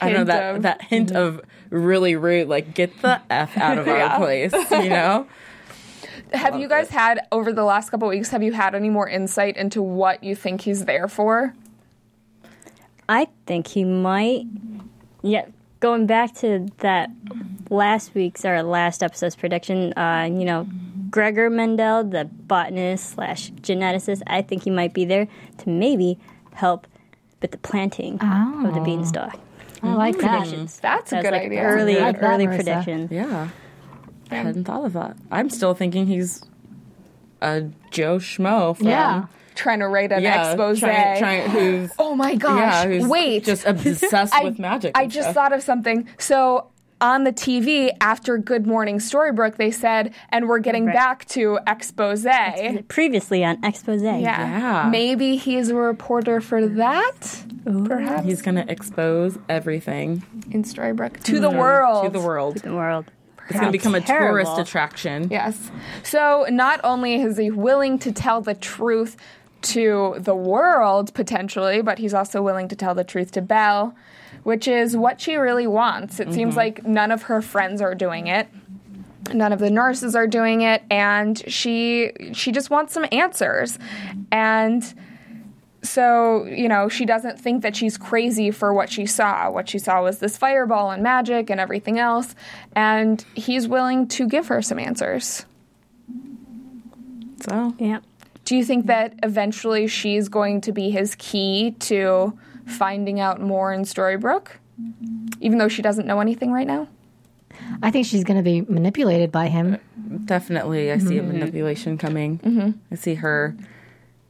I 0.00 0.10
don't 0.12 0.12
know 0.12 0.18
Hint 0.18 0.26
that 0.28 0.54
of- 0.56 0.62
that 0.62 0.82
hint 0.82 1.08
mm-hmm. 1.08 1.16
of 1.16 1.40
really 1.70 2.16
rude 2.16 2.48
like 2.48 2.74
get 2.74 3.00
the 3.02 3.20
f 3.30 3.56
out 3.56 3.78
of 3.78 3.86
Yeah. 3.88 4.06
our 4.06 4.18
place, 4.18 4.52
you 4.52 4.88
know? 4.88 5.26
Have 6.32 6.60
you 6.60 6.68
guys 6.68 6.88
had 6.88 7.26
over 7.32 7.52
the 7.52 7.64
last 7.64 7.90
couple 7.90 8.06
weeks? 8.08 8.28
Have 8.28 8.42
you 8.42 8.52
had 8.52 8.74
any 8.76 8.88
more 8.88 9.08
insight 9.08 9.56
into 9.56 9.82
what 9.82 10.22
you 10.22 10.36
think 10.36 10.60
he's 10.60 10.84
there 10.84 11.08
for? 11.08 11.54
I 13.08 13.26
think 13.46 13.66
he 13.66 13.84
might. 13.84 14.44
Yeah, 15.22 15.46
going 15.80 16.06
back 16.06 16.34
to 16.36 16.68
that 16.78 17.10
last 17.70 18.14
week's 18.14 18.44
or 18.44 18.62
last 18.62 19.02
episode's 19.02 19.36
prediction, 19.36 19.92
uh, 19.98 20.28
you 20.30 20.44
know, 20.44 20.68
Gregor 21.10 21.50
Mendel, 21.50 22.04
the 22.04 22.24
botanist 22.24 23.10
slash 23.10 23.50
geneticist, 23.52 24.22
I 24.26 24.42
think 24.42 24.62
he 24.62 24.70
might 24.70 24.94
be 24.94 25.04
there 25.04 25.26
to 25.58 25.68
maybe 25.68 26.18
help 26.52 26.86
with 27.42 27.50
the 27.50 27.58
planting 27.58 28.20
of 28.20 28.74
the 28.74 28.80
beanstalk. 28.80 29.38
I 29.82 29.94
like 29.94 30.18
that. 30.18 30.40
Predictions. 30.42 30.78
That's 30.80 31.12
a 31.12 31.22
good 31.22 31.32
like 31.32 31.42
idea. 31.46 31.62
early, 31.62 31.98
I 31.98 32.02
like 32.02 32.20
that, 32.20 32.34
early 32.34 32.46
Marissa. 32.46 32.54
predictions. 32.56 33.10
Yeah. 33.10 33.48
I 34.30 34.34
hadn't 34.34 34.64
thought 34.64 34.84
of 34.84 34.92
that. 34.92 35.16
I'm 35.30 35.48
still 35.50 35.74
thinking 35.74 36.06
he's 36.06 36.44
a 37.40 37.62
Joe 37.90 38.18
Schmo 38.18 38.76
from 38.76 38.88
Yeah. 38.88 39.26
Trying 39.54 39.80
to 39.80 39.88
write 39.88 40.12
an 40.12 40.22
yeah, 40.22 40.50
expose. 40.50 40.80
trying, 40.80 41.18
trying, 41.18 41.50
who's 41.50 41.90
oh 41.98 42.14
my 42.14 42.34
gosh! 42.34 42.58
yeah, 42.58 42.86
who's 42.86 43.06
Wait, 43.06 43.44
just 43.44 43.64
obsessed 43.66 44.34
I, 44.34 44.44
with 44.44 44.58
magic. 44.58 44.96
I 44.96 45.06
just 45.06 45.26
stuff. 45.30 45.34
thought 45.34 45.52
of 45.52 45.62
something. 45.62 46.08
So 46.18 46.70
on 47.00 47.24
the 47.24 47.32
TV 47.32 47.90
after 48.00 48.36
Good 48.36 48.66
Morning 48.66 48.98
Storybrooke, 48.98 49.56
they 49.56 49.70
said, 49.70 50.12
and 50.30 50.48
we're 50.48 50.58
getting 50.58 50.86
Right. 50.86 50.94
back 50.94 51.24
to 51.28 51.58
expose. 51.66 52.26
Previously 52.88 53.44
on 53.44 53.64
Expose. 53.64 54.02
Yeah. 54.02 54.18
Yeah. 54.18 54.88
Maybe 54.90 55.36
he's 55.36 55.70
a 55.70 55.74
reporter 55.74 56.40
for 56.40 56.66
that. 56.66 57.44
Perhaps 57.64 58.24
he's 58.24 58.42
gonna 58.42 58.64
expose 58.68 59.38
everything 59.48 60.22
in 60.50 60.62
Storybrooke 60.62 61.22
to 61.24 61.32
mm-hmm. 61.32 61.42
the 61.42 61.50
world. 61.50 62.04
to 62.04 62.10
the 62.10 62.24
world. 62.24 62.56
To 62.56 62.62
the 62.62 62.74
world. 62.74 63.06
It's 63.48 63.58
gonna 63.58 63.72
become 63.72 63.94
a 63.94 64.00
Terrible. 64.00 64.44
tourist 64.44 64.58
attraction. 64.58 65.28
Yes. 65.30 65.70
So 66.04 66.46
not 66.50 66.80
only 66.84 67.20
is 67.20 67.36
he 67.36 67.50
willing 67.50 67.98
to 68.00 68.12
tell 68.12 68.40
the 68.40 68.54
truth 68.54 69.16
to 69.62 70.16
the 70.18 70.34
world 70.34 71.12
potentially, 71.14 71.82
but 71.82 71.98
he's 71.98 72.14
also 72.14 72.42
willing 72.42 72.68
to 72.68 72.76
tell 72.76 72.94
the 72.94 73.04
truth 73.04 73.32
to 73.32 73.42
Belle, 73.42 73.94
which 74.42 74.66
is 74.66 74.96
what 74.96 75.20
she 75.20 75.36
really 75.36 75.66
wants. 75.66 76.20
It 76.20 76.32
seems 76.32 76.50
mm-hmm. 76.50 76.58
like 76.58 76.84
none 76.86 77.10
of 77.10 77.22
her 77.24 77.42
friends 77.42 77.80
are 77.80 77.94
doing 77.94 78.26
it. 78.26 78.48
None 79.32 79.52
of 79.52 79.58
the 79.58 79.70
nurses 79.70 80.16
are 80.16 80.26
doing 80.26 80.62
it 80.62 80.82
and 80.90 81.40
she 81.50 82.10
she 82.32 82.52
just 82.52 82.70
wants 82.70 82.92
some 82.92 83.06
answers. 83.12 83.78
And 84.32 84.82
so, 85.82 86.44
you 86.44 86.68
know, 86.68 86.88
she 86.88 87.06
doesn't 87.06 87.40
think 87.40 87.62
that 87.62 87.74
she's 87.74 87.96
crazy 87.96 88.50
for 88.50 88.74
what 88.74 88.90
she 88.90 89.06
saw. 89.06 89.50
What 89.50 89.68
she 89.68 89.78
saw 89.78 90.02
was 90.02 90.18
this 90.18 90.36
fireball 90.36 90.90
and 90.90 91.02
magic 91.02 91.48
and 91.48 91.60
everything 91.60 91.98
else. 91.98 92.34
And 92.74 93.24
he's 93.34 93.66
willing 93.66 94.06
to 94.08 94.28
give 94.28 94.48
her 94.48 94.62
some 94.62 94.78
answers. 94.78 95.46
So 97.42 97.74
Yep. 97.78 98.04
Do 98.50 98.56
you 98.56 98.64
think 98.64 98.86
that 98.86 99.14
eventually 99.22 99.86
she's 99.86 100.28
going 100.28 100.62
to 100.62 100.72
be 100.72 100.90
his 100.90 101.14
key 101.14 101.76
to 101.78 102.36
finding 102.66 103.20
out 103.20 103.40
more 103.40 103.72
in 103.72 103.82
Storybrooke? 103.82 104.48
Even 105.40 105.58
though 105.58 105.68
she 105.68 105.82
doesn't 105.82 106.04
know 106.04 106.18
anything 106.18 106.50
right 106.50 106.66
now? 106.66 106.88
I 107.80 107.92
think 107.92 108.06
she's 108.06 108.24
going 108.24 108.38
to 108.38 108.42
be 108.42 108.62
manipulated 108.62 109.30
by 109.30 109.46
him. 109.46 109.78
definitely, 110.24 110.90
I 110.90 110.98
see 110.98 111.18
a 111.18 111.22
mm-hmm. 111.22 111.30
manipulation 111.30 111.96
coming. 111.96 112.40
Mm-hmm. 112.40 112.70
I 112.90 112.94
see 112.96 113.14
her 113.14 113.56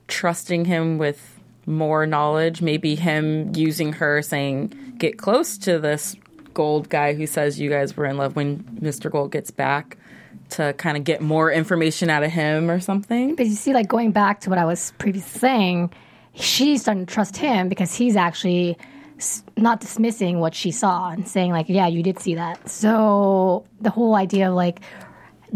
trusting 0.07 0.67
him 0.67 0.99
with 0.99 1.41
more 1.65 2.05
knowledge. 2.05 2.61
Maybe 2.61 2.97
him 2.97 3.55
using 3.55 3.95
her, 3.95 4.21
saying, 4.21 4.97
"Get 4.99 5.17
close 5.17 5.57
to 5.57 5.79
this 5.79 6.15
gold 6.53 6.91
guy 6.91 7.15
who 7.15 7.27
says 7.27 7.59
you 7.59 7.71
guys 7.71 7.97
were 7.97 8.05
in 8.05 8.19
love 8.19 8.37
when 8.37 8.65
Mr. 8.83 9.11
Gold 9.11 9.33
gets 9.33 9.51
back." 9.51 9.97
To 10.51 10.73
kind 10.75 10.97
of 10.97 11.05
get 11.05 11.21
more 11.21 11.51
information 11.51 12.11
out 12.11 12.23
of 12.23 12.31
him 12.31 12.71
or 12.71 12.81
something. 12.81 13.37
But 13.37 13.47
you 13.47 13.55
see, 13.55 13.73
like 13.73 13.89
going 13.89 14.13
back 14.13 14.41
to 14.41 14.51
what 14.51 14.59
I 14.59 14.65
was 14.65 14.93
previously 14.99 15.39
saying, 15.39 15.93
she's 16.35 16.83
starting 16.83 17.07
to 17.07 17.13
trust 17.13 17.37
him 17.37 17.69
because 17.69 17.95
he's 17.95 18.17
actually 18.17 18.77
not 19.57 19.81
dismissing 19.81 20.41
what 20.41 20.55
she 20.55 20.71
saw 20.71 21.11
and 21.11 21.29
saying 21.29 21.53
like, 21.53 21.69
"Yeah, 21.69 21.87
you 21.87 22.03
did 22.03 22.19
see 22.19 22.35
that." 22.35 22.69
So 22.69 23.65
the 23.81 23.91
whole 23.91 24.15
idea 24.15 24.49
of 24.49 24.55
like 24.55 24.81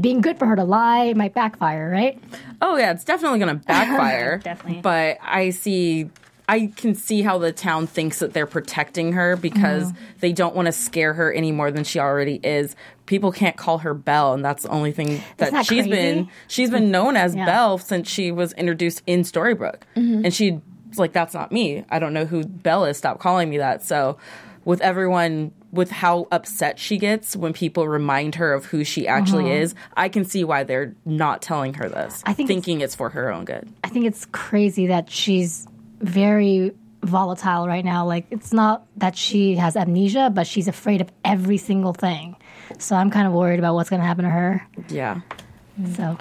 being 0.01 0.21
good 0.21 0.39
for 0.39 0.47
her 0.47 0.57
to 0.57 0.65
lie 0.65 1.13
might 1.15 1.35
backfire, 1.35 1.91
right? 1.91 2.21
Oh 2.61 2.77
yeah, 2.77 2.93
it's 2.93 3.05
definitely 3.05 3.39
going 3.39 3.59
to 3.59 3.65
backfire. 3.67 4.39
Definitely. 4.39 4.81
But 4.83 5.19
I 5.23 5.51
see 5.51 6.11
I 6.49 6.73
can 6.77 6.95
see 6.95 7.23
how 7.23 7.39
the 7.39 7.53
town 7.53 7.87
thinks 7.87 8.19
that 8.19 8.33
they're 8.35 8.47
protecting 8.47 9.13
her 9.13 9.37
because 9.37 9.85
uh-huh. 9.85 9.99
they 10.21 10.33
don't 10.33 10.55
want 10.55 10.67
to 10.67 10.73
scare 10.73 11.15
her 11.15 11.33
any 11.33 11.53
more 11.53 11.71
than 11.71 11.85
she 11.85 11.99
already 11.99 12.39
is. 12.43 12.77
People 13.07 13.33
can't 13.33 13.57
call 13.57 13.79
her 13.79 13.95
Belle, 13.95 14.35
and 14.35 14.45
that's 14.45 14.65
the 14.65 14.69
only 14.69 14.93
thing 14.93 15.23
that 15.39 15.53
that 15.53 15.67
she's 15.67 15.85
crazy? 15.85 15.91
been 15.91 16.29
she's 16.49 16.71
been 16.71 16.91
known 16.91 17.17
as 17.17 17.35
Yeah. 17.35 17.47
Belle 17.47 17.79
since 17.79 18.09
she 18.09 18.31
was 18.31 18.53
introduced 18.55 19.03
in 19.07 19.23
Storybrooke. 19.23 19.83
Mm-hmm. 19.97 20.27
And 20.27 20.35
she's 20.35 20.61
like, 20.97 21.13
That's 21.13 21.35
not 21.35 21.51
me. 21.51 21.85
I 21.91 21.99
don't 21.99 22.13
know 22.13 22.27
who 22.27 22.45
Belle 22.45 22.85
is. 22.85 22.99
Stop 22.99 23.21
calling 23.21 23.49
me 23.49 23.59
that. 23.59 23.83
So 23.83 24.19
with 24.65 24.81
everyone 24.81 25.53
with 25.73 25.91
how 25.91 26.29
upset 26.31 26.79
she 26.79 26.99
gets 26.99 27.35
when 27.35 27.53
people 27.53 27.89
remind 27.89 28.37
her 28.37 28.53
of 28.53 28.65
who 28.67 28.85
she 28.85 29.09
actually 29.09 29.47
uh-huh. 29.47 29.61
is, 29.63 29.75
I 29.97 30.09
can 30.09 30.25
see 30.25 30.45
why 30.45 30.63
they're 30.63 30.95
not 31.05 31.43
telling 31.43 31.75
her 31.75 31.89
this. 31.89 32.23
I 32.25 32.33
think 32.33 32.49
it's- 32.49 32.55
thinking 32.57 32.81
it's 32.81 32.95
for 32.95 33.11
her 33.11 33.33
own 33.33 33.45
good. 33.45 33.69
I 33.83 33.89
think 33.89 34.07
it's 34.07 34.27
crazy 34.27 34.87
that 34.87 35.11
she's 35.11 35.67
very 36.05 36.73
volatile 37.03 37.67
right 37.67 37.85
now. 37.85 38.07
Like 38.07 38.27
it's 38.31 38.53
not 38.53 38.87
that 38.97 39.17
she 39.17 39.57
has 39.57 39.77
amnesia, 39.77 40.31
but 40.33 40.47
she's 40.47 40.69
afraid 40.69 41.01
of 41.01 41.11
every 41.25 41.57
single 41.59 41.93
thing. 41.93 42.37
So 42.79 42.97
I'm 42.97 43.11
kind 43.11 43.27
of 43.27 43.33
worried 43.33 43.59
about 43.59 43.75
what's 43.75 43.91
going 43.91 44.01
to 44.01 44.07
happen 44.07 44.25
to 44.25 44.31
her. 44.31 44.67
Yeah. 44.89 45.21
So 45.97 46.17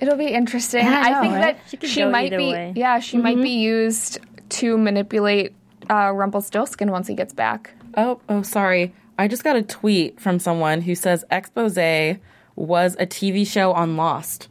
It'll 0.00 0.16
be 0.16 0.26
interesting. 0.28 0.86
I 0.86 1.00
I, 1.02 1.10
know, 1.10 1.20
think 1.22 1.34
right? 1.34 1.58
that 1.70 1.80
She 1.80 1.86
she, 1.88 2.04
might 2.04 2.30
be 2.30 2.52
way. 2.52 2.72
yeah, 2.76 3.00
she 3.00 3.16
might 3.16 3.40
be 3.40 3.50
used 3.50 4.18
to 4.50 4.78
manipulate 4.78 5.54
uh, 5.88 6.12
Rumpelstiltskin 6.12 6.90
once 6.90 7.08
he 7.08 7.14
gets 7.14 7.32
back. 7.32 7.72
Oh, 7.96 8.20
oh, 8.28 8.42
sorry. 8.42 8.94
I 9.18 9.28
just 9.28 9.42
got 9.44 9.56
a 9.56 9.62
tweet 9.62 10.20
from 10.20 10.38
someone 10.38 10.82
who 10.82 10.94
says 10.94 11.24
Expose 11.30 12.18
was 12.56 12.96
a 12.98 13.06
TV 13.06 13.46
show 13.46 13.72
on 13.72 13.96
Lost. 13.96 14.48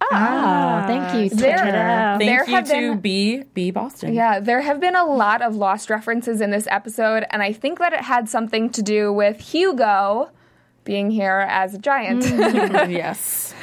Oh, 0.00 0.84
thank 0.86 1.14
you. 1.32 1.36
There- 1.36 1.56
Twitter. 1.58 1.76
out. 1.76 2.18
Thank 2.18 2.28
There 2.30 2.44
you 2.48 2.54
have 2.54 2.64
to 2.66 2.72
been- 2.72 2.98
B 3.00 3.42
B 3.54 3.70
Boston. 3.70 4.14
Yeah, 4.14 4.40
there 4.40 4.60
have 4.60 4.80
been 4.80 4.96
a 4.96 5.04
lot 5.04 5.42
of 5.42 5.56
lost 5.56 5.90
references 5.90 6.40
in 6.40 6.50
this 6.50 6.66
episode, 6.70 7.24
and 7.30 7.42
I 7.42 7.52
think 7.52 7.78
that 7.78 7.92
it 7.92 8.00
had 8.02 8.28
something 8.28 8.70
to 8.70 8.82
do 8.82 9.12
with 9.12 9.40
Hugo 9.40 10.30
being 10.84 11.10
here 11.10 11.46
as 11.48 11.74
a 11.74 11.78
giant. 11.78 12.24
yes. 12.90 13.54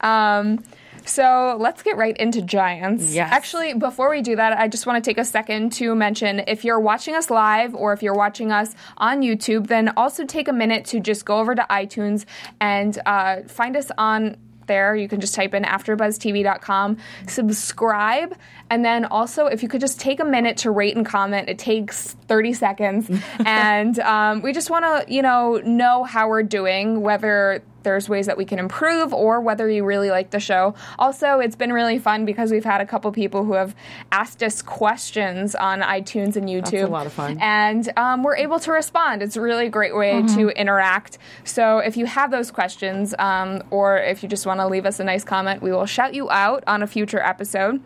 Um, 0.00 0.64
so 1.04 1.56
let's 1.60 1.82
get 1.82 1.96
right 1.96 2.16
into 2.16 2.42
giants. 2.42 3.12
Yes. 3.12 3.30
Actually, 3.32 3.74
before 3.74 4.08
we 4.10 4.22
do 4.22 4.36
that, 4.36 4.56
I 4.58 4.68
just 4.68 4.86
want 4.86 5.02
to 5.02 5.08
take 5.10 5.18
a 5.18 5.24
second 5.24 5.72
to 5.74 5.94
mention 5.96 6.42
if 6.46 6.64
you're 6.64 6.78
watching 6.80 7.14
us 7.14 7.28
live 7.30 7.74
or 7.74 7.92
if 7.92 8.02
you're 8.02 8.14
watching 8.14 8.52
us 8.52 8.74
on 8.98 9.20
YouTube, 9.20 9.66
then 9.66 9.92
also 9.96 10.24
take 10.24 10.46
a 10.48 10.52
minute 10.52 10.84
to 10.86 11.00
just 11.00 11.24
go 11.24 11.38
over 11.38 11.54
to 11.56 11.66
iTunes 11.70 12.24
and 12.60 13.00
uh, 13.04 13.42
find 13.48 13.76
us 13.76 13.90
on 13.98 14.36
there. 14.66 14.94
You 14.96 15.08
can 15.08 15.20
just 15.20 15.34
type 15.34 15.54
in 15.54 15.64
AfterBuzzTV.com, 15.64 16.96
subscribe, 17.26 18.36
and 18.70 18.84
then 18.84 19.04
also 19.04 19.46
if 19.46 19.62
you 19.62 19.68
could 19.68 19.80
just 19.80 20.00
take 20.00 20.20
a 20.20 20.24
minute 20.24 20.56
to 20.58 20.70
rate 20.70 20.96
and 20.96 21.04
comment. 21.04 21.48
It 21.48 21.58
takes 21.58 22.14
30 22.28 22.52
seconds, 22.52 23.10
and 23.46 23.98
um, 24.00 24.42
we 24.42 24.52
just 24.52 24.70
want 24.70 24.84
to, 24.84 25.12
you 25.12 25.22
know, 25.22 25.60
know 25.64 26.04
how 26.04 26.28
we're 26.28 26.42
doing, 26.42 27.00
whether 27.00 27.62
there's 27.82 28.08
ways 28.08 28.26
that 28.26 28.36
we 28.36 28.44
can 28.44 28.58
improve 28.58 29.12
or 29.12 29.40
whether 29.40 29.68
you 29.68 29.84
really 29.84 30.10
like 30.10 30.30
the 30.30 30.40
show. 30.40 30.74
Also, 30.98 31.38
it's 31.38 31.56
been 31.56 31.72
really 31.72 31.98
fun 31.98 32.24
because 32.24 32.50
we've 32.50 32.64
had 32.64 32.80
a 32.80 32.86
couple 32.86 33.10
people 33.12 33.44
who 33.44 33.54
have 33.54 33.74
asked 34.10 34.42
us 34.42 34.62
questions 34.62 35.54
on 35.54 35.80
iTunes 35.80 36.36
and 36.36 36.48
YouTube. 36.48 36.70
That's 36.70 36.84
a 36.84 36.86
lot 36.88 37.06
of 37.06 37.12
fun. 37.12 37.38
And 37.40 37.92
um, 37.96 38.22
we're 38.22 38.36
able 38.36 38.60
to 38.60 38.72
respond. 38.72 39.22
It's 39.22 39.36
a 39.36 39.40
really 39.40 39.68
great 39.68 39.96
way 39.96 40.22
to 40.34 40.48
interact. 40.50 41.18
So 41.44 41.78
if 41.78 41.96
you 41.96 42.06
have 42.06 42.30
those 42.30 42.50
questions 42.50 43.14
um, 43.18 43.62
or 43.70 43.98
if 43.98 44.22
you 44.22 44.28
just 44.28 44.46
want 44.46 44.60
to 44.60 44.66
leave 44.66 44.86
us 44.86 45.00
a 45.00 45.04
nice 45.04 45.24
comment, 45.24 45.62
we 45.62 45.72
will 45.72 45.86
shout 45.86 46.14
you 46.14 46.30
out 46.30 46.64
on 46.66 46.82
a 46.82 46.86
future 46.86 47.20
episode. 47.20 47.80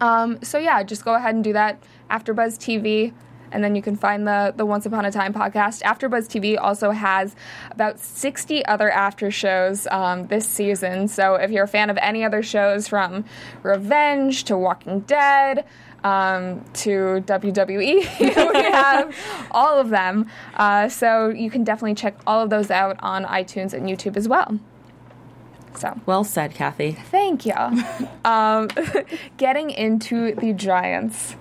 Um, 0.00 0.42
so 0.42 0.58
yeah, 0.58 0.82
just 0.82 1.04
go 1.04 1.14
ahead 1.14 1.34
and 1.34 1.44
do 1.44 1.52
that. 1.52 1.82
AfterBuzz 2.10 2.58
TV, 2.58 3.12
and 3.54 3.64
then 3.64 3.74
you 3.74 3.80
can 3.80 3.96
find 3.96 4.26
the 4.26 4.52
the 4.54 4.66
Once 4.66 4.84
Upon 4.84 5.04
a 5.04 5.12
Time 5.12 5.32
podcast. 5.32 5.82
AfterBuzz 5.82 6.28
TV 6.28 6.58
also 6.60 6.90
has 6.90 7.34
about 7.70 7.98
sixty 8.00 8.66
other 8.66 8.90
after 8.90 9.30
shows 9.30 9.86
um, 9.86 10.26
this 10.26 10.46
season. 10.46 11.08
So 11.08 11.36
if 11.36 11.50
you're 11.50 11.64
a 11.64 11.68
fan 11.68 11.88
of 11.88 11.96
any 12.02 12.24
other 12.24 12.42
shows, 12.42 12.88
from 12.88 13.24
Revenge 13.62 14.44
to 14.44 14.58
Walking 14.58 15.00
Dead. 15.00 15.64
Um, 16.02 16.62
to 16.74 17.24
WWE, 17.24 18.20
we 18.20 18.62
have 18.62 19.16
all 19.50 19.80
of 19.80 19.88
them. 19.88 20.28
Uh, 20.52 20.86
so 20.90 21.30
you 21.30 21.48
can 21.48 21.64
definitely 21.64 21.94
check 21.94 22.14
all 22.26 22.42
of 22.42 22.50
those 22.50 22.70
out 22.70 22.98
on 23.00 23.24
iTunes 23.24 23.72
and 23.72 23.88
YouTube 23.88 24.18
as 24.18 24.28
well. 24.28 24.58
So 25.78 25.98
Well 26.06 26.24
said, 26.24 26.54
Cathy. 26.54 26.92
Thank 26.92 27.46
you. 27.46 27.54
um, 28.24 28.68
getting 29.38 29.70
into 29.70 30.34
the 30.34 30.52
giants. 30.52 31.36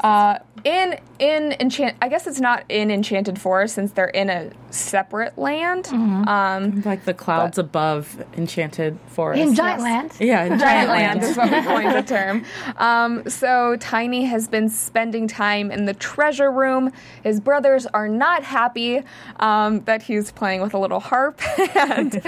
Uh, 0.00 0.38
in 0.64 0.98
in 1.18 1.54
enchant, 1.60 1.96
I 2.02 2.08
guess 2.08 2.26
it's 2.26 2.40
not 2.40 2.64
in 2.68 2.90
Enchanted 2.90 3.38
Forest 3.40 3.74
since 3.76 3.92
they're 3.92 4.06
in 4.08 4.28
a 4.28 4.50
separate 4.70 5.38
land. 5.38 5.86
Um, 5.86 6.82
Like 6.84 7.04
the 7.04 7.14
clouds 7.14 7.56
above 7.56 8.22
Enchanted 8.36 8.98
Forest. 9.08 9.40
In 9.40 9.54
Giant 9.54 9.80
Land. 9.82 10.12
yeah, 10.18 10.44
in 10.44 10.58
Giant 10.58 10.88
land 10.90 11.22
is 11.22 11.36
what 11.36 11.50
we 11.50 11.62
coined 11.62 11.92
the 11.94 12.02
term. 12.02 12.44
Um, 12.78 13.28
so 13.28 13.76
Tiny 13.76 14.24
has 14.24 14.48
been 14.48 14.68
spending 14.68 15.26
time 15.28 15.70
in 15.70 15.84
the 15.86 15.94
treasure 15.94 16.50
room. 16.50 16.92
His 17.22 17.40
brothers 17.40 17.86
are 17.86 18.08
not 18.08 18.42
happy 18.42 19.02
um, 19.40 19.80
that 19.84 20.02
he's 20.02 20.30
playing 20.32 20.60
with 20.62 20.74
a 20.74 20.78
little 20.78 21.00
harp, 21.00 21.40
and 21.76 22.20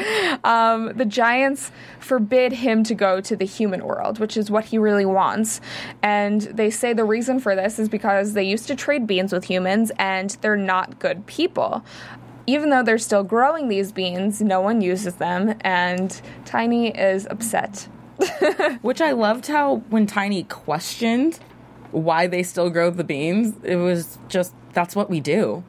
um, 0.45 0.93
the 0.97 1.05
giants 1.05 1.71
forbid 1.99 2.53
him 2.53 2.83
to 2.85 2.95
go 2.95 3.21
to 3.21 3.37
the 3.37 3.45
human 3.45 3.85
world, 3.85 4.19
which 4.21 4.37
is 4.37 4.51
what 4.51 4.67
he 4.67 4.79
really 4.79 5.05
wants. 5.05 5.61
And 6.03 6.41
they 6.43 6.71
say 6.71 6.93
the 6.95 7.05
reason 7.05 7.41
for 7.41 7.55
this 7.59 7.79
is 7.79 7.89
because 7.89 8.33
they 8.33 8.45
used 8.45 8.67
to 8.69 8.75
trade 8.77 9.07
beans 9.07 9.33
with 9.33 9.45
humans, 9.45 9.93
and 9.99 10.31
they're 10.41 10.57
not 10.57 10.99
good 10.99 11.27
people 11.27 11.85
even 12.47 12.71
though 12.71 12.83
they're 12.83 12.97
still 12.97 13.23
growing 13.25 13.69
these 13.69 13.93
beans, 13.93 14.41
no 14.41 14.59
one 14.59 14.81
uses 14.81 15.17
them, 15.17 15.55
and 15.61 16.19
Tiny 16.47 16.89
is 16.89 17.27
upset. 17.31 17.87
Which 18.81 19.03
I 19.03 19.13
loved 19.13 19.49
how 19.49 19.83
when 19.91 20.07
Tiny 20.07 20.45
questioned 20.45 21.39
why 21.91 22.27
they 22.27 22.43
still 22.43 22.71
grow 22.71 22.89
the 22.91 23.05
beans, 23.05 23.55
it 23.65 23.77
was 23.77 24.17
just 24.31 24.55
that's 24.73 24.97
what 24.97 25.11
we 25.11 25.21
do. 25.21 25.63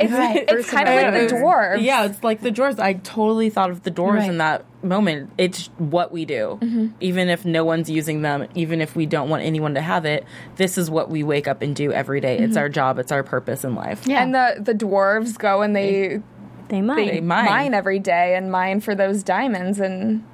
It's, 0.00 0.10
Right. 0.10 0.44
it's 0.48 0.70
kind 0.70 0.88
of 0.88 0.94
like 0.94 1.28
the 1.28 1.34
dwarves. 1.34 1.82
Yeah, 1.82 2.04
it's 2.06 2.24
like 2.24 2.40
the 2.40 2.50
dwarves. 2.50 2.78
I 2.78 2.94
totally 2.94 3.50
thought 3.50 3.70
of 3.70 3.82
the 3.82 3.90
dwarves 3.90 4.20
Right. 4.20 4.30
in 4.30 4.38
that 4.38 4.64
moment. 4.82 5.30
It's 5.38 5.66
what 5.78 6.12
we 6.12 6.24
do. 6.24 6.58
Mm-hmm. 6.60 6.86
Even 7.00 7.28
if 7.28 7.44
no 7.44 7.64
one's 7.64 7.88
using 7.90 8.22
them, 8.22 8.46
even 8.54 8.80
if 8.80 8.94
we 8.96 9.06
don't 9.06 9.28
want 9.28 9.42
anyone 9.44 9.74
to 9.74 9.80
have 9.80 10.04
it, 10.04 10.24
this 10.56 10.76
is 10.78 10.90
what 10.90 11.10
we 11.10 11.22
wake 11.22 11.46
up 11.48 11.62
and 11.62 11.74
do 11.74 11.92
every 11.92 12.20
day. 12.20 12.36
Mm-hmm. 12.36 12.44
It's 12.46 12.56
our 12.56 12.68
job, 12.68 12.98
it's 12.98 13.12
our 13.12 13.22
purpose 13.22 13.64
in 13.64 13.74
life. 13.74 14.06
Yeah. 14.06 14.22
And 14.22 14.34
the, 14.34 14.56
the 14.60 14.74
dwarves 14.74 15.38
go 15.38 15.62
and 15.62 15.74
they, 15.76 16.20
They 16.68 16.80
might. 16.80 17.10
they 17.10 17.20
mine. 17.20 17.44
mine. 17.46 17.74
every 17.74 17.98
day 17.98 18.34
and 18.36 18.50
mine 18.50 18.80
for 18.80 18.94
those 18.94 19.22
diamonds 19.22 19.78
and 19.80 20.24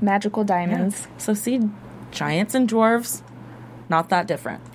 magical 0.00 0.42
diamonds. 0.44 1.06
So 1.18 1.34
see, 1.34 1.60
giants 2.10 2.54
and 2.54 2.68
dwarves, 2.68 3.22
not 3.88 4.08
that 4.10 4.26
different. 4.26 4.62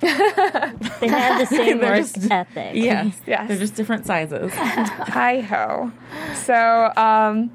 They 1.00 1.06
have 1.08 1.38
the 1.38 1.46
same 1.46 1.78
They're 1.78 1.90
work 1.92 1.98
just- 2.00 2.28
ethic. 2.30 2.74
Yes, 2.74 3.16
Yes. 3.26 3.46
they're 3.48 3.56
just 3.58 3.74
different 3.76 4.04
sizes. 4.06 4.52
Hi 4.54 5.40
ho. 5.40 5.92
So, 6.34 6.92
um, 6.96 7.50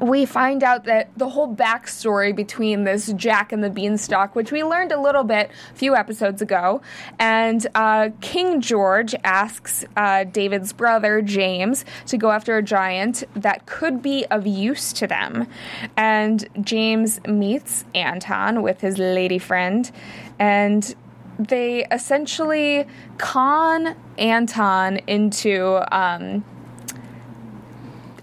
we 0.00 0.24
find 0.24 0.62
out 0.62 0.84
that 0.84 1.10
the 1.16 1.28
whole 1.28 1.54
backstory 1.54 2.34
between 2.34 2.84
this 2.84 3.12
Jack 3.12 3.52
and 3.52 3.62
the 3.62 3.70
Beanstalk, 3.70 4.34
which 4.34 4.52
we 4.52 4.64
learned 4.64 4.92
a 4.92 5.00
little 5.00 5.24
bit 5.24 5.50
a 5.72 5.74
few 5.74 5.94
episodes 5.94 6.42
ago, 6.42 6.80
and 7.18 7.66
uh, 7.74 8.10
King 8.20 8.60
George 8.60 9.14
asks 9.24 9.84
uh, 9.96 10.24
David's 10.24 10.72
brother 10.72 11.22
James 11.22 11.84
to 12.06 12.16
go 12.16 12.30
after 12.30 12.56
a 12.56 12.62
giant 12.62 13.24
that 13.34 13.66
could 13.66 14.02
be 14.02 14.26
of 14.26 14.46
use 14.46 14.92
to 14.94 15.06
them, 15.06 15.46
and 15.96 16.48
James 16.60 17.20
meets 17.26 17.84
Anton 17.94 18.62
with 18.62 18.80
his 18.80 18.98
lady 18.98 19.38
friend, 19.38 19.90
and 20.38 20.94
they 21.38 21.84
essentially 21.90 22.86
con 23.18 23.96
Anton 24.18 24.98
into. 25.06 25.82
Um, 25.90 26.44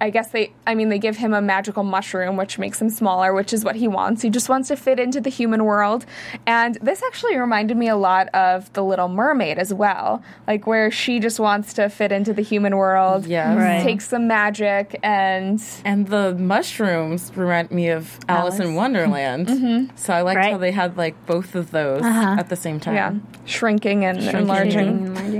I 0.02 0.10
guess 0.10 0.32
they, 0.32 0.52
I 0.66 0.74
mean, 0.76 0.90
they 0.90 0.98
give 1.00 1.16
him 1.18 1.32
a 1.34 1.42
magical 1.42 1.84
mushroom, 1.84 2.36
which 2.36 2.58
makes 2.58 2.82
him 2.82 2.90
smaller, 2.90 3.34
which 3.34 3.54
is 3.54 3.64
what 3.64 3.76
he 3.76 3.88
wants. 3.88 4.24
He 4.24 4.30
just 4.32 4.50
wants 4.50 4.68
to 4.70 4.76
fit 4.76 5.00
into 5.00 5.22
the 5.22 5.30
human 5.30 5.64
world. 5.64 6.06
And 6.48 6.76
this 6.82 7.04
actually 7.04 7.38
reminded 7.38 7.78
me 7.78 7.88
a 7.88 7.96
lot 7.96 8.28
of 8.30 8.74
The 8.74 8.84
Little 8.84 9.08
Mermaid 9.08 9.60
as 9.60 9.72
well, 9.74 10.24
like 10.48 10.66
where 10.66 10.90
she 10.90 11.20
just 11.20 11.40
wants 11.40 11.74
to 11.76 11.88
fit 11.88 12.12
into 12.12 12.34
the 12.34 12.42
human 12.42 12.76
world, 12.78 13.28
Yeah, 13.28 13.56
Right. 13.56 13.84
take 13.84 14.02
some 14.02 14.28
magic, 14.28 15.00
and 15.04 15.62
And 15.86 16.08
the 16.08 16.34
mushrooms 16.34 17.32
remind 17.36 17.70
me 17.72 17.90
of 17.90 18.18
Alice, 18.28 18.60
in 18.60 18.74
Wonderland. 18.76 19.48
Mm-hmm. 19.48 19.96
So 19.96 20.14
I 20.14 20.22
liked 20.24 20.38
Right. 20.38 20.52
how 20.52 20.58
they 20.58 20.72
had 20.72 20.98
like 20.98 21.16
both 21.28 21.54
of 21.54 21.70
those 21.72 22.02
Uh-huh. 22.02 22.36
at 22.40 22.50
the 22.50 22.56
same 22.56 22.80
time. 22.80 22.96
yeah, 22.96 23.14
shrinking 23.46 24.04
and 24.04 24.18
Shrinking. 24.20 24.42
enlarging. 24.42 25.31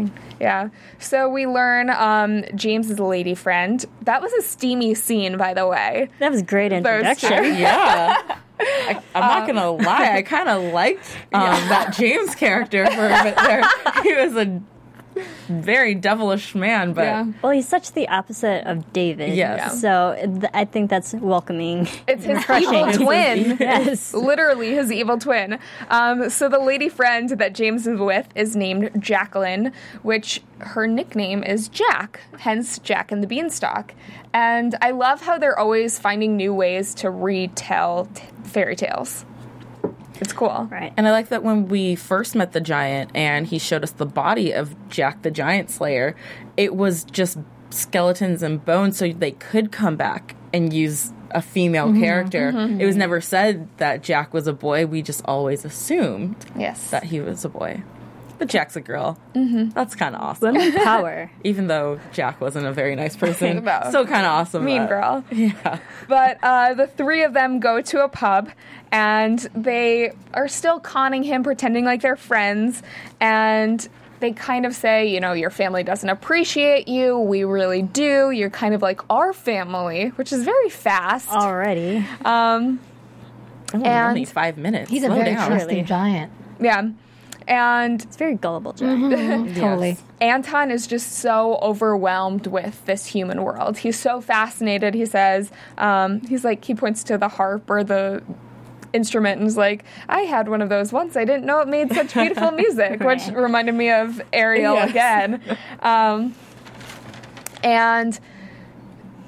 Enlarging. 0.42 0.72
Yeah. 0.72 0.80
So 1.00 1.30
we 1.30 1.48
learn 1.48 1.90
um, 1.90 2.44
James 2.56 2.90
is 2.90 3.00
a 3.00 3.04
lady 3.04 3.36
friend. 3.36 3.84
That 4.02 4.22
was 4.22 4.34
a 4.34 4.42
steamy 4.42 4.96
scene, 4.96 5.38
by 5.38 5.54
the 5.54 5.68
way. 5.68 6.10
That 6.20 6.32
was 6.32 6.42
great 6.42 6.72
introduction. 6.72 7.44
Yeah. 7.56 8.38
I, 8.64 9.02
I'm 9.16 9.22
not 9.22 9.48
gonna 9.48 9.72
lie, 9.72 10.18
I 10.18 10.22
kind 10.24 10.48
of 10.48 10.72
liked 10.72 11.18
um, 11.34 11.50
that 11.70 11.96
James 11.98 12.36
character 12.36 12.86
for 12.86 13.08
a 13.08 13.24
bit 13.24 13.36
there. 13.36 13.64
He 14.04 14.14
was 14.14 14.36
a 14.36 14.62
very 15.48 15.94
devilish 15.96 16.56
man, 16.56 16.94
but 16.94 17.04
Yeah. 17.04 17.26
Well, 17.42 17.52
he's 17.52 17.68
such 17.68 17.92
the 17.92 18.08
opposite 18.08 18.66
of 18.66 18.92
David. 18.94 19.34
Yes. 19.34 19.58
Yeah. 19.60 19.68
So 19.70 20.16
th- 20.40 20.52
I 20.54 20.66
think 20.66 20.90
that's 20.90 21.14
welcoming. 21.14 21.88
It's 22.08 22.24
his 22.26 22.38
Refreshing. 22.38 22.70
evil 22.74 22.86
his- 22.86 22.98
twin. 22.98 23.58
Yes. 23.60 24.14
Literally 24.14 24.74
his 24.74 24.92
evil 24.92 25.18
twin. 25.18 25.60
Um, 25.90 26.30
so 26.30 26.48
the 26.50 26.60
lady 26.60 26.90
friend 26.90 27.30
that 27.30 27.54
James 27.54 27.88
is 27.88 28.00
with 28.00 28.28
is 28.36 28.56
named 28.56 28.92
Jacqueline, 29.00 29.72
which 30.02 30.42
her 30.60 30.88
nickname 30.88 31.44
is 31.44 31.68
Jack, 31.68 32.22
hence 32.40 32.80
Jack 32.80 33.12
and 33.12 33.22
the 33.22 33.28
Beanstalk. 33.28 33.94
And 34.34 34.76
I 34.82 34.92
love 34.92 35.22
how 35.22 35.38
they're 35.38 35.58
always 35.60 36.00
finding 36.00 36.38
new 36.38 36.54
ways 36.54 36.94
to 36.96 37.10
retell 37.10 38.08
t- 38.14 38.24
fairy 38.44 38.76
tales. 38.76 39.26
It's 40.22 40.32
cool. 40.34 40.68
Right. 40.72 40.94
And 40.96 41.08
I 41.08 41.12
like 41.12 41.30
that 41.30 41.44
when 41.44 41.68
we 41.68 41.96
first 41.96 42.36
met 42.36 42.54
the 42.54 42.62
giant 42.62 43.12
and 43.16 43.46
he 43.48 43.58
showed 43.60 43.84
us 43.84 43.92
the 43.92 44.06
body 44.06 44.52
of 44.54 44.76
Jack 44.90 45.24
the 45.24 45.32
Giant 45.32 45.70
Slayer, 45.70 46.16
it 46.56 46.76
was 46.76 47.04
just 47.06 47.38
skeletons 47.72 48.44
and 48.44 48.64
bones 48.64 48.98
so 48.98 49.12
they 49.12 49.32
could 49.32 49.72
come 49.72 49.96
back 49.96 50.36
and 50.54 50.72
use 50.72 51.12
a 51.32 51.42
female 51.42 51.94
character. 51.94 52.50
It 52.80 52.86
was 52.86 52.96
never 52.98 53.22
said 53.22 53.68
that 53.78 54.04
Jack 54.04 54.34
was 54.34 54.48
a 54.48 54.54
boy. 54.54 54.86
We 54.86 55.02
just 55.02 55.22
always 55.26 55.64
assumed 55.66 56.36
Yes. 56.58 56.92
that 56.92 57.06
he 57.06 57.20
was 57.22 57.46
a 57.46 57.50
boy. 57.50 57.82
But 58.38 58.50
Jack's 58.50 58.76
a 58.76 58.82
girl. 58.82 59.18
Mm-hmm. 59.36 59.70
That's 59.70 59.94
kind 59.96 60.16
of 60.16 60.22
awesome. 60.22 60.56
Women 60.56 60.74
power. 60.84 61.32
Even 61.44 61.68
though 61.68 62.00
Jack 62.12 62.42
wasn't 62.42 62.66
a 62.66 62.74
very 62.74 62.96
nice 62.96 63.16
person, 63.16 63.64
No. 63.64 63.82
still 63.90 64.06
kind 64.06 64.26
of 64.26 64.32
awesome. 64.32 64.66
mean 64.66 64.80
that- 64.82 64.90
girl. 64.90 65.24
Yeah. 65.32 65.80
But 66.10 66.38
uh, 66.44 66.74
the 66.74 66.88
three 66.88 67.24
of 67.24 67.34
them 67.34 67.60
go 67.60 67.82
to 67.82 68.04
a 68.04 68.10
pub 68.10 68.50
and 68.92 69.40
they 69.56 70.12
are 70.34 70.48
still 70.48 70.80
conning 70.80 71.24
him, 71.24 71.44
pretending 71.44 71.86
like 71.86 72.02
they're 72.02 72.16
friends. 72.16 72.82
And 73.20 73.88
they 74.20 74.32
kind 74.34 74.66
of 74.66 74.76
say, 74.76 75.08
you 75.08 75.20
know, 75.20 75.34
your 75.34 75.50
family 75.50 75.84
doesn't 75.84 76.10
appreciate 76.10 76.88
you. 76.88 77.18
We 77.20 77.44
really 77.44 77.82
do. 77.82 78.32
You're 78.32 78.50
kind 78.52 78.76
of 78.76 78.82
like 78.82 79.02
our 79.10 79.34
family, 79.34 80.10
which 80.10 80.32
is 80.32 80.44
very 80.44 80.70
fast. 80.70 81.30
Already. 81.30 82.06
Um, 82.26 82.80
Oh, 83.74 83.78
And- 83.82 84.10
only 84.10 84.26
five 84.26 84.58
minutes. 84.58 84.90
He's 84.92 85.04
a 85.04 85.06
Slow 85.06 85.16
very 85.16 85.34
down. 85.34 85.48
trusting 85.48 85.86
giant. 85.86 86.32
yeah. 86.60 86.90
And 87.48 88.02
It's 88.04 88.18
very 88.18 88.36
gullible, 88.36 88.74
Jack. 88.74 88.90
Totally. 89.56 89.90
Yes. 89.92 90.04
Anton 90.20 90.70
is 90.72 90.86
just 90.88 91.14
so 91.14 91.56
overwhelmed 91.62 92.48
with 92.48 92.86
this 92.86 93.06
human 93.08 93.44
world. 93.44 93.78
He's 93.80 93.98
so 93.98 94.20
fascinated. 94.22 94.94
He 94.94 95.06
says, 95.06 95.52
um, 95.78 96.20
he's 96.28 96.44
like, 96.44 96.64
he 96.66 96.76
points 96.76 97.04
to 97.06 97.18
the 97.18 97.30
harp 97.30 97.70
or 97.70 97.84
the 97.84 98.22
instrument 98.94 99.40
and 99.40 99.48
is 99.48 99.58
like, 99.58 99.84
I 100.10 100.22
had 100.22 100.50
one 100.50 100.62
of 100.62 100.70
those 100.70 100.92
once. 100.92 101.16
I 101.16 101.26
didn't 101.26 101.46
know 101.46 101.60
it 101.62 101.68
made 101.68 101.94
such 101.94 102.14
beautiful 102.14 102.52
music, 102.64 103.00
which 103.02 103.28
reminded 103.28 103.76
me 103.76 103.90
of 103.92 104.22
Ariel 104.34 104.76
Yes. 104.76 104.90
again. 104.90 105.42
Um, 105.82 106.36
and 107.64 108.20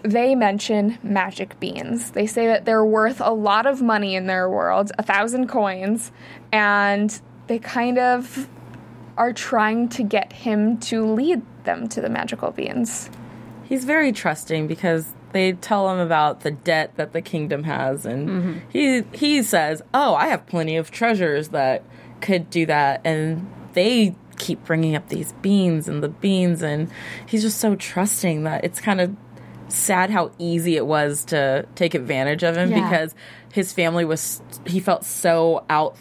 they 0.02 0.36
mention 0.36 0.98
magic 1.02 1.60
beans. 1.60 2.12
They 2.12 2.28
say 2.28 2.48
that 2.48 2.66
they're 2.66 2.84
worth 2.86 3.22
a 3.22 3.32
lot 3.32 3.66
of 3.66 3.82
money 3.82 4.16
in 4.16 4.28
their 4.28 4.50
world, 4.50 4.92
a 4.98 5.04
thousand 5.04 5.48
coins, 5.48 6.12
and 6.52 7.20
they 7.48 7.60
kind 7.60 7.98
of 7.98 8.50
are 9.16 9.32
trying 9.32 9.88
to 9.90 10.04
get 10.04 10.34
him 10.34 10.78
to 10.80 11.06
lead 11.06 11.42
them 11.64 11.88
to 11.88 12.02
the 12.02 12.10
magical 12.10 12.52
beans. 12.52 13.10
He's 13.64 13.86
very 13.86 14.12
trusting 14.12 14.68
because 14.68 15.14
they 15.34 15.54
tell 15.54 15.90
him 15.92 16.00
about 16.00 16.42
the 16.42 16.52
debt 16.52 16.94
that 16.96 17.12
the 17.14 17.22
kingdom 17.22 17.64
has, 17.64 18.06
and 18.06 18.62
he 18.70 19.04
he 19.14 19.44
says, 19.44 19.82
"Oh, 19.94 20.16
I 20.16 20.28
have 20.28 20.46
plenty 20.46 20.78
of 20.78 20.90
treasures 20.92 21.50
that 21.50 21.84
could 22.22 22.50
do 22.50 22.66
that," 22.68 23.02
and 23.04 23.48
they 23.74 24.16
keep 24.38 24.64
bringing 24.66 24.96
up 24.96 25.10
these 25.10 25.32
beans 25.42 25.88
and 25.88 26.02
the 26.04 26.10
beans, 26.10 26.62
and 26.62 26.90
he's 27.26 27.42
just 27.42 27.60
so 27.60 27.76
trusting 27.76 28.44
that 28.44 28.64
it's 28.64 28.80
kind 28.80 29.02
of 29.02 29.16
sad 29.70 30.10
how 30.12 30.32
easy 30.38 30.76
it 30.76 30.86
was 30.86 31.26
to 31.26 31.66
take 31.76 31.94
advantage 31.96 32.44
of 32.44 32.56
him 32.56 32.70
Yeah. 32.72 32.84
because 32.90 33.16
his 33.52 33.74
family 33.74 34.06
was 34.06 34.42
he 34.68 34.80
felt 34.80 35.04
so 35.04 35.64
out 35.70 35.96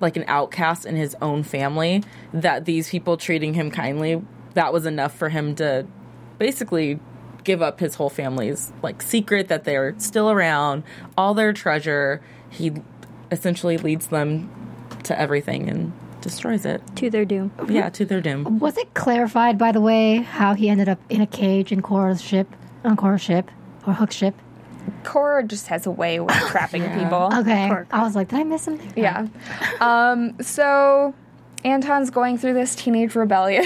like 0.00 0.16
an 0.16 0.24
outcast 0.28 0.84
in 0.86 0.94
his 0.96 1.16
own 1.22 1.42
family 1.42 2.02
that 2.32 2.64
these 2.64 2.88
people 2.90 3.16
treating 3.16 3.54
him 3.54 3.70
kindly 3.70 4.20
that 4.54 4.72
was 4.72 4.84
enough 4.86 5.16
for 5.16 5.28
him 5.30 5.54
to 5.56 5.86
basically 6.38 6.98
give 7.44 7.60
up 7.62 7.80
his 7.80 7.94
whole 7.96 8.10
family's 8.10 8.72
like 8.82 9.02
secret 9.02 9.48
that 9.48 9.64
they're 9.64 9.94
still 9.98 10.30
around 10.30 10.82
all 11.16 11.34
their 11.34 11.52
treasure 11.52 12.20
he 12.50 12.72
essentially 13.30 13.78
leads 13.78 14.08
them 14.08 14.50
to 15.04 15.18
everything 15.18 15.68
and 15.68 15.92
destroys 16.20 16.64
it 16.64 16.80
to 16.94 17.10
their 17.10 17.24
doom. 17.24 17.50
yeah 17.68 17.88
to 17.88 18.04
their 18.04 18.20
doom 18.20 18.58
Was 18.60 18.76
it 18.78 18.94
clarified, 18.94 19.58
by 19.58 19.72
the 19.72 19.80
way, 19.80 20.16
how 20.18 20.54
he 20.54 20.68
ended 20.68 20.88
up 20.88 20.98
in 21.10 21.20
a 21.20 21.26
cage 21.26 21.72
in 21.72 21.82
Cora's 21.82 22.22
ship, 22.22 22.46
on 22.84 22.96
Cora's 22.96 23.20
ship, 23.22 23.50
or 23.86 23.92
Hook's 23.94 24.14
ship? 24.14 24.34
Cora 25.04 25.42
just 25.44 25.66
has 25.68 25.86
a 25.86 25.90
way 25.90 26.20
with 26.20 26.34
trapping 26.48 26.82
people. 26.92 27.30
Okay. 27.34 27.66
Poor 27.68 27.86
I 27.90 28.02
was 28.04 28.14
like, 28.14 28.28
did 28.28 28.38
I 28.38 28.44
miss 28.44 28.62
something? 28.62 28.92
Yeah. 28.96 29.26
Um, 29.80 30.40
so 30.40 31.14
Anton's 31.64 32.10
going 32.10 32.38
through 32.38 32.54
this 32.54 32.74
teenage 32.76 33.14
rebellion, 33.16 33.64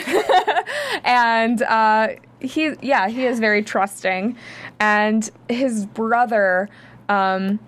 and 1.04 1.60
uh, 1.62 2.08
he, 2.46 2.74
yeah, 2.82 3.08
he 3.08 3.26
is 3.26 3.38
very 3.38 3.62
trusting, 3.62 4.36
and 4.80 5.28
his 5.48 5.86
brother 5.86 6.68
um, 7.08 7.58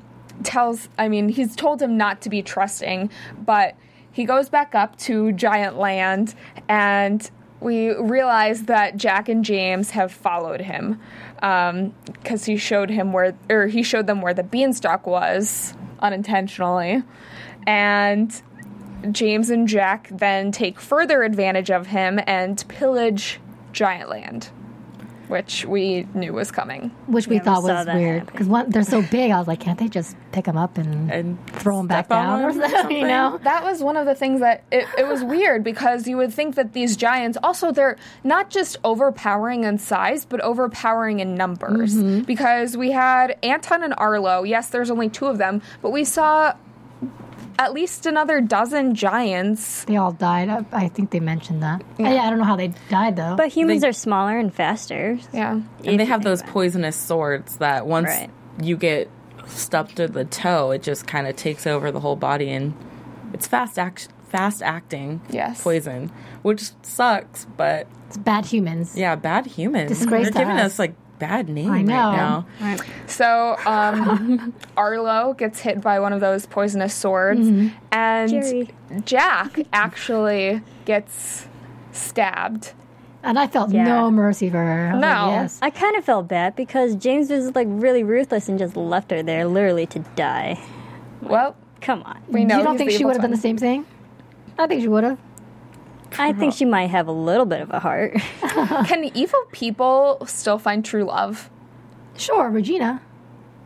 tells. 0.45 0.89
I 0.99 1.09
mean, 1.09 1.29
he's 1.29 1.55
told 1.57 1.83
him 1.83 1.97
not 1.97 2.21
to 2.23 2.31
be 2.31 2.43
trusting, 2.43 3.11
but 3.39 3.75
he 4.11 4.25
goes 4.25 4.49
back 4.49 4.75
up 4.75 4.97
to 4.99 5.33
Giant 5.33 5.79
Land, 5.79 6.35
and 6.69 7.31
we 7.61 7.91
realize 7.91 8.65
that 8.65 8.97
Jack 8.97 9.29
and 9.29 9.45
James 9.45 9.91
have 9.91 10.13
followed 10.13 10.61
him 10.61 11.01
because 11.37 12.45
he 12.45 12.57
showed 12.57 12.91
him 12.91 13.13
where, 13.13 13.37
or 13.51 13.67
he 13.67 13.83
showed 13.83 14.07
them 14.07 14.21
where 14.21 14.35
the 14.35 14.43
beanstalk 14.43 15.07
was 15.07 15.75
unintentionally, 16.01 17.03
and 17.67 18.43
James 19.13 19.51
and 19.51 19.69
Jack 19.69 20.09
then 20.11 20.51
take 20.51 20.81
further 20.81 21.23
advantage 21.23 21.71
of 21.71 21.89
him 21.89 22.19
and 22.27 22.65
pillage 22.69 23.41
Giant 23.73 24.11
Land, 24.11 24.51
which 25.29 25.65
we 25.65 26.07
knew 26.15 26.33
was 26.33 26.51
coming. 26.51 26.91
Which 27.07 27.27
we 27.27 27.37
Yeah, 27.37 27.43
thought 27.43 27.63
saw 27.63 27.85
was 27.85 27.87
weird 27.87 28.21
happen. 28.21 28.47
because 28.47 28.73
they're 28.73 28.83
so 28.83 29.03
big. 29.03 29.31
I 29.31 29.39
was 29.39 29.49
like, 29.49 29.61
can't 29.61 29.79
they 29.79 29.89
just 29.89 30.17
pick 30.33 30.45
them 30.45 30.57
up 30.57 30.79
and, 30.79 31.11
and 31.11 31.47
throw 31.49 31.79
them 31.79 31.87
back 31.87 32.09
down 32.09 32.43
or 32.43 32.53
them 32.53 32.63
or 32.63 32.69
something? 32.69 32.97
You 32.97 33.07
know? 33.07 33.39
That 33.43 33.65
was 33.65 33.83
one 33.83 33.97
of 33.97 34.07
the 34.07 34.15
things 34.15 34.41
that 34.41 34.65
it, 34.71 34.87
it 34.97 35.07
was 35.07 35.23
weird 35.23 35.65
because 35.65 36.07
you 36.07 36.17
would 36.17 36.33
think 36.33 36.55
that 36.57 36.73
these 36.73 36.97
giants 36.97 37.39
also 37.43 37.73
they're 37.73 37.97
not 38.25 38.51
just 38.51 38.77
overpowering 38.85 39.65
in 39.65 39.79
size 39.79 40.25
but 40.25 40.41
overpowering 40.41 41.21
in 41.21 41.35
numbers 41.35 41.95
mm-hmm. 41.95 42.23
because 42.23 42.77
we 42.77 42.91
had 42.91 43.37
Anton 43.43 43.83
and 43.83 43.95
Arlo. 43.97 44.43
Yes, 44.43 44.69
there's 44.71 44.91
only 44.91 45.09
two 45.09 45.27
of 45.27 45.39
them, 45.39 45.63
but 45.83 45.91
we 45.91 46.05
saw 46.05 46.55
at 47.59 47.73
least 47.73 48.07
another 48.07 48.41
dozen 48.41 48.95
giants. 48.95 49.85
They 49.85 49.97
all 49.97 50.13
died. 50.13 50.49
I, 50.49 50.65
I 50.73 50.89
think 50.89 51.11
they 51.11 51.21
mentioned 51.21 51.63
that. 51.63 51.83
Yeah. 51.99 52.09
I 52.09 52.31
don't 52.31 52.39
know 52.39 52.45
how 52.45 52.57
they 52.57 52.73
died 52.89 53.17
though. 53.17 53.35
But 53.37 53.49
humans 53.49 53.83
They- 53.83 53.89
are 53.89 53.93
smaller 53.93 54.39
and 54.39 54.55
faster. 54.55 55.19
Yeah. 55.33 55.61
and 55.85 56.01
they 56.01 56.05
have 56.05 56.23
those 56.23 56.41
about 56.41 56.51
it. 56.51 56.53
poisonous 56.53 56.97
swords 56.97 57.57
that 57.57 57.87
once 57.87 58.07
Right. 58.09 58.31
you 58.63 58.77
get 58.77 59.11
stuck 59.47 59.93
to 59.97 60.07
the 60.09 60.25
toe, 60.25 60.71
it 60.71 60.83
just 60.83 61.07
kind 61.07 61.27
of 61.27 61.35
takes 61.37 61.67
over 61.67 61.91
the 61.91 62.01
whole 62.01 62.17
body, 62.17 62.51
and 62.51 62.75
it's 63.33 63.47
fast 63.47 63.79
act, 63.79 64.09
fast 64.29 64.63
acting 64.63 65.21
Yes. 65.31 65.63
poison, 65.63 66.11
which 66.43 66.71
sucks. 66.83 67.47
But 67.57 67.87
it's 68.09 68.17
bad 68.19 68.47
humans. 68.47 68.97
yeah, 68.97 69.15
bad 69.17 69.47
humans. 69.47 69.89
Disgrace 69.89 70.25
They're 70.25 70.33
to 70.33 70.39
giving 70.39 70.59
us. 70.59 70.73
us 70.75 70.79
like 70.79 70.95
bad 71.19 71.49
name 71.49 71.71
I 71.71 71.83
know. 71.83 71.95
right 72.61 72.77
now. 72.79 72.85
So 73.07 73.57
um, 73.67 74.55
Arlo 74.77 75.35
gets 75.35 75.61
hit 75.61 75.81
by 75.81 75.99
one 76.01 76.13
of 76.13 76.21
those 76.21 76.47
poisonous 76.47 76.95
swords, 76.95 77.47
and 77.93 78.31
Jerry. 78.31 78.71
Jack 79.05 79.61
actually 79.73 80.61
gets 80.85 81.47
stabbed. 81.93 82.73
And 83.23 83.39
I 83.39 83.49
felt 83.49 83.71
Yeah. 83.73 83.85
no 83.85 84.11
mercy 84.11 84.49
for 84.49 84.59
her. 84.59 84.91
I 84.91 84.95
was 84.95 85.03
like, 85.03 85.11
No. 85.17 85.31
yes. 85.31 85.59
I 85.61 85.71
kind 85.71 85.97
of 85.97 86.05
felt 86.05 86.29
bad 86.29 86.55
because 86.55 86.95
James 86.95 87.31
was 87.31 87.55
like 87.55 87.67
really 87.69 88.05
ruthless 88.05 88.49
and 88.49 88.59
just 88.59 88.77
left 88.77 89.11
her 89.11 89.23
there, 89.23 89.45
literally 89.47 89.87
to 89.87 89.99
die. 90.15 90.59
Well, 91.21 91.57
Come 91.81 92.03
on. 92.05 92.23
we 92.29 92.45
know 92.45 92.59
you 92.59 92.65
don't 92.65 92.79
think 92.79 92.93
she 92.93 93.05
would 93.05 93.15
have 93.15 93.23
done 93.23 93.33
the 93.33 93.37
same 93.37 93.59
thing? 93.59 93.85
I 94.59 94.67
think 94.69 94.83
she 94.83 94.89
would 94.89 95.05
have. 95.05 95.19
I 96.19 96.33
think 96.33 96.55
she 96.55 96.65
might 96.65 96.87
have 96.91 97.07
a 97.09 97.13
little 97.13 97.47
bit 97.47 97.61
of 97.61 97.71
a 97.71 97.81
heart. 97.81 98.15
Can 98.87 99.05
evil 99.17 99.41
people 99.53 100.19
still 100.27 100.59
find 100.59 100.85
true 100.85 101.05
love? 101.05 101.51
Sure, 102.17 102.49
Regina. 102.51 103.03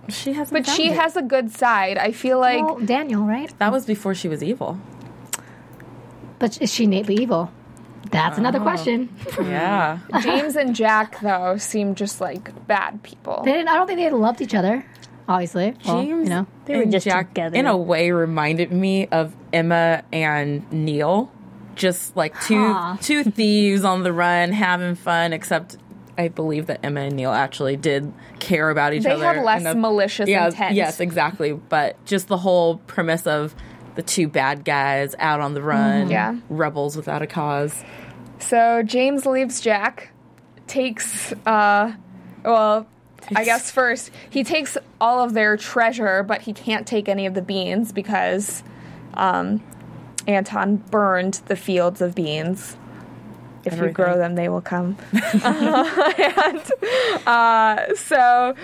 She 0.09 0.33
has, 0.33 0.51
But 0.51 0.67
she 0.67 0.89
has 0.89 1.17
a 1.17 1.23
good 1.23 1.51
side. 1.53 1.97
I 1.99 2.13
feel 2.13 2.39
like 2.41 2.65
well, 2.65 2.79
Daniel, 2.81 3.23
right? 3.23 3.53
That 3.59 3.71
was 3.71 3.87
before 3.87 4.15
she 4.15 4.29
was 4.29 4.43
evil. 4.43 4.79
But 6.39 6.61
is 6.61 6.73
she 6.73 6.85
innately 6.85 7.15
evil? 7.17 7.51
That's 8.11 8.37
another 8.37 8.59
Oh. 8.59 8.63
question. 8.63 9.09
Yeah. 9.41 10.01
James 10.23 10.57
and 10.57 10.75
Jack 10.75 11.21
though 11.21 11.57
seem 11.57 11.95
just 11.95 12.21
like 12.21 12.67
bad 12.67 13.03
people. 13.03 13.43
They 13.45 13.53
didn't. 13.53 13.69
I 13.69 13.75
don't 13.77 13.87
think 13.87 14.01
they 14.01 14.11
loved 14.11 14.41
each 14.41 14.55
other. 14.55 14.85
Obviously, 15.29 15.75
well, 15.87 16.03
James 16.03 16.25
you 16.25 16.35
know. 16.35 16.47
They 16.67 16.77
were 16.79 16.85
just 16.85 17.05
Jack, 17.07 17.29
together. 17.29 17.57
in 17.57 17.67
a 17.67 17.77
way, 17.77 18.11
reminded 18.11 18.73
me 18.73 19.07
of 19.07 19.35
Emma 19.53 20.03
and 20.13 20.71
Neal. 20.73 21.31
Just 21.75 22.17
like 22.17 22.39
two 22.43 22.73
Huh. 22.73 22.97
two 23.01 23.25
thieves 23.39 23.85
on 23.85 24.03
the 24.03 24.13
run, 24.13 24.53
having 24.53 24.95
fun. 24.95 25.33
Except, 25.33 25.77
I 26.19 26.29
believe 26.29 26.67
that 26.67 26.81
Emma 26.85 27.01
and 27.03 27.17
Neal 27.17 27.33
actually 27.33 27.77
did 27.77 28.13
care 28.41 28.71
about 28.71 28.93
each 28.93 29.05
They 29.05 29.11
other. 29.13 29.21
They 29.23 29.27
have 29.35 29.45
less 29.45 29.65
and 29.65 29.81
malicious 29.81 30.29
yeah, 30.29 30.47
intent. 30.47 30.75
Yes, 30.75 31.01
exactly. 31.01 31.53
But 31.53 32.03
just 32.05 32.29
the 32.29 32.37
whole 32.39 32.77
premise 32.79 33.27
of 33.27 33.55
the 33.95 34.03
two 34.03 34.27
bad 34.29 34.65
guys 34.65 35.15
out 35.19 35.41
on 35.41 35.55
the 35.55 35.63
run, 35.63 36.09
Yeah. 36.11 36.37
rebels 36.49 36.97
without 36.97 37.21
a 37.23 37.27
cause. 37.27 37.85
So 38.39 38.83
James 38.83 39.25
leaves 39.27 39.61
Jack, 39.61 40.11
takes 40.67 41.33
uh 41.47 41.93
well, 42.45 42.87
I 43.37 43.45
guess 43.45 43.71
first 43.71 44.11
he 44.31 44.43
takes 44.45 44.77
all 45.01 45.23
of 45.23 45.33
their 45.35 45.57
treasure, 45.57 46.23
but 46.23 46.43
he 46.43 46.53
can't 46.53 46.87
take 46.87 47.09
any 47.09 47.27
of 47.27 47.35
the 47.35 47.43
beans 47.43 47.93
because 47.93 48.63
um 49.15 49.63
Anton 50.27 50.77
burned 50.77 51.35
the 51.47 51.57
fields 51.57 52.01
of 52.01 52.15
beans. 52.15 52.77
If 53.65 53.75
you 53.75 53.91
grow 53.93 54.17
them, 54.19 54.35
they 54.35 54.49
will 54.49 54.61
come. 54.61 54.97
and 55.13 56.63
uh, 57.27 57.95
so 57.95 58.55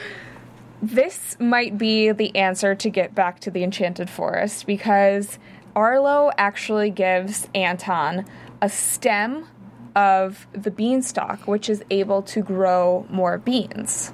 this 0.82 1.36
might 1.38 1.78
be 1.78 2.10
the 2.12 2.34
answer 2.36 2.74
to 2.74 2.90
get 2.90 3.14
back 3.14 3.40
to 3.40 3.50
the 3.50 3.62
enchanted 3.62 4.10
forest 4.10 4.66
because 4.66 5.38
Arlo 5.76 6.30
actually 6.36 6.90
gives 6.90 7.48
Anton 7.54 8.24
a 8.60 8.68
stem 8.68 9.46
of 9.94 10.46
the 10.52 10.70
beanstalk, 10.70 11.46
which 11.46 11.68
is 11.70 11.84
able 11.90 12.22
to 12.22 12.42
grow 12.42 13.06
more 13.08 13.38
beans. 13.38 14.12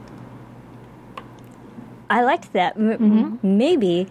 I 2.11 2.23
liked 2.23 2.53
that. 2.53 2.77
M- 2.77 3.39
Maybe, 3.43 4.07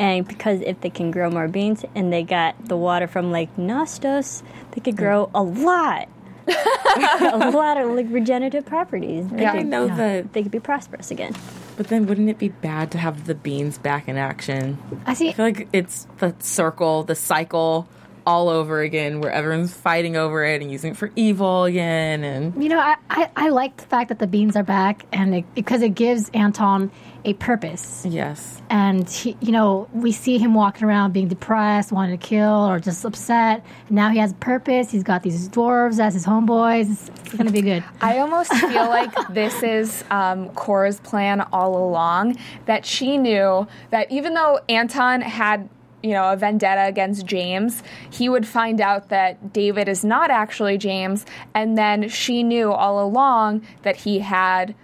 and 0.00 0.26
because 0.26 0.62
if 0.62 0.80
they 0.80 0.88
can 0.88 1.10
grow 1.10 1.30
more 1.30 1.46
beans 1.46 1.84
and 1.94 2.10
they 2.10 2.22
got 2.22 2.56
the 2.66 2.76
water 2.76 3.06
from 3.06 3.30
Lake 3.30 3.54
Nostos, 3.56 4.42
they 4.72 4.80
could 4.80 4.96
grow 4.96 5.30
a 5.34 5.42
lot. 5.42 6.08
a 6.48 7.50
lot 7.54 7.76
of 7.76 7.90
like 7.90 8.06
regenerative 8.08 8.64
properties. 8.64 9.28
They, 9.28 9.42
Yeah. 9.42 9.52
I 9.52 9.58
could, 9.58 9.66
know 9.66 9.86
that, 9.86 10.32
they 10.32 10.42
could 10.42 10.50
be 10.50 10.58
prosperous 10.58 11.10
again. 11.10 11.34
but 11.76 11.88
then 11.88 12.06
wouldn't 12.06 12.30
it 12.30 12.38
be 12.38 12.48
bad 12.48 12.90
to 12.92 12.98
have 12.98 13.26
the 13.26 13.34
beans 13.34 13.76
back 13.76 14.08
in 14.08 14.16
action? 14.16 14.78
I 15.06 15.12
see. 15.14 15.28
I 15.28 15.32
feel 15.32 15.44
like 15.44 15.68
it's 15.72 16.08
the 16.18 16.34
circle, 16.40 17.04
the 17.04 17.14
cycle 17.14 17.86
all 18.26 18.48
over 18.48 18.80
again, 18.80 19.20
where 19.20 19.30
everyone's 19.30 19.72
fighting 19.72 20.16
over 20.16 20.44
it 20.44 20.62
and 20.62 20.70
using 20.72 20.92
it 20.92 20.96
for 20.96 21.10
evil 21.14 21.64
again. 21.64 22.24
And 22.24 22.60
You 22.62 22.70
know, 22.70 22.80
I, 22.80 22.96
I, 23.08 23.30
I 23.36 23.48
like 23.50 23.76
the 23.76 23.86
fact 23.86 24.08
that 24.08 24.18
the 24.18 24.26
beans 24.26 24.56
are 24.56 24.62
back, 24.62 25.04
and 25.12 25.34
it, 25.34 25.54
because 25.54 25.82
it 25.82 25.94
gives 25.94 26.30
Anton 26.30 26.90
a 27.24 27.34
purpose. 27.34 28.04
yes, 28.08 28.62
And 28.70 29.08
he, 29.08 29.36
you 29.40 29.52
know, 29.52 29.88
we 29.92 30.12
see 30.12 30.38
him 30.38 30.54
walking 30.54 30.84
around 30.84 31.12
being 31.12 31.28
depressed, 31.28 31.92
wanting 31.92 32.18
to 32.18 32.26
kill, 32.26 32.68
or 32.68 32.80
just 32.80 33.04
upset. 33.04 33.64
Now 33.90 34.10
he 34.10 34.18
has 34.18 34.32
purpose. 34.34 34.90
He's 34.90 35.02
got 35.02 35.22
these 35.22 35.48
dwarves 35.48 35.98
as 35.98 36.14
his 36.14 36.24
homeboys. 36.24 36.90
It's, 36.90 37.08
it's 37.08 37.34
gonna 37.34 37.50
be 37.50 37.62
good. 37.62 37.84
I 38.00 38.18
almost 38.18 38.52
feel 38.52 38.88
like 38.88 39.12
this 39.30 39.62
is 39.62 40.04
um, 40.10 40.48
Cora's 40.50 41.00
plan 41.00 41.42
all 41.52 41.76
along. 41.76 42.36
That 42.66 42.86
she 42.86 43.18
knew 43.18 43.66
that 43.90 44.10
even 44.10 44.34
though 44.34 44.60
Anton 44.68 45.20
had, 45.20 45.68
you 46.02 46.12
know, 46.12 46.32
a 46.32 46.36
vendetta 46.36 46.86
against 46.86 47.26
James, 47.26 47.82
he 48.10 48.28
would 48.28 48.46
find 48.46 48.80
out 48.80 49.10
that 49.10 49.52
David 49.52 49.88
is 49.88 50.04
not 50.04 50.30
actually 50.30 50.78
James, 50.78 51.26
and 51.54 51.76
then 51.76 52.08
she 52.08 52.42
knew 52.42 52.72
all 52.72 53.04
along 53.04 53.62
that 53.82 53.96
he 53.96 54.20
had 54.20 54.74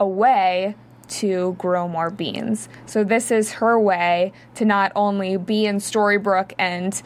a 0.00 0.06
way 0.06 0.74
to 1.08 1.54
grow 1.58 1.88
more 1.88 2.10
beans. 2.10 2.68
So 2.86 3.04
this 3.04 3.30
is 3.30 3.52
her 3.52 3.78
way 3.78 4.32
to 4.54 4.64
not 4.64 4.92
only 4.94 5.36
be 5.36 5.66
in 5.66 5.76
Storybrooke 5.76 6.52
and 6.58 7.00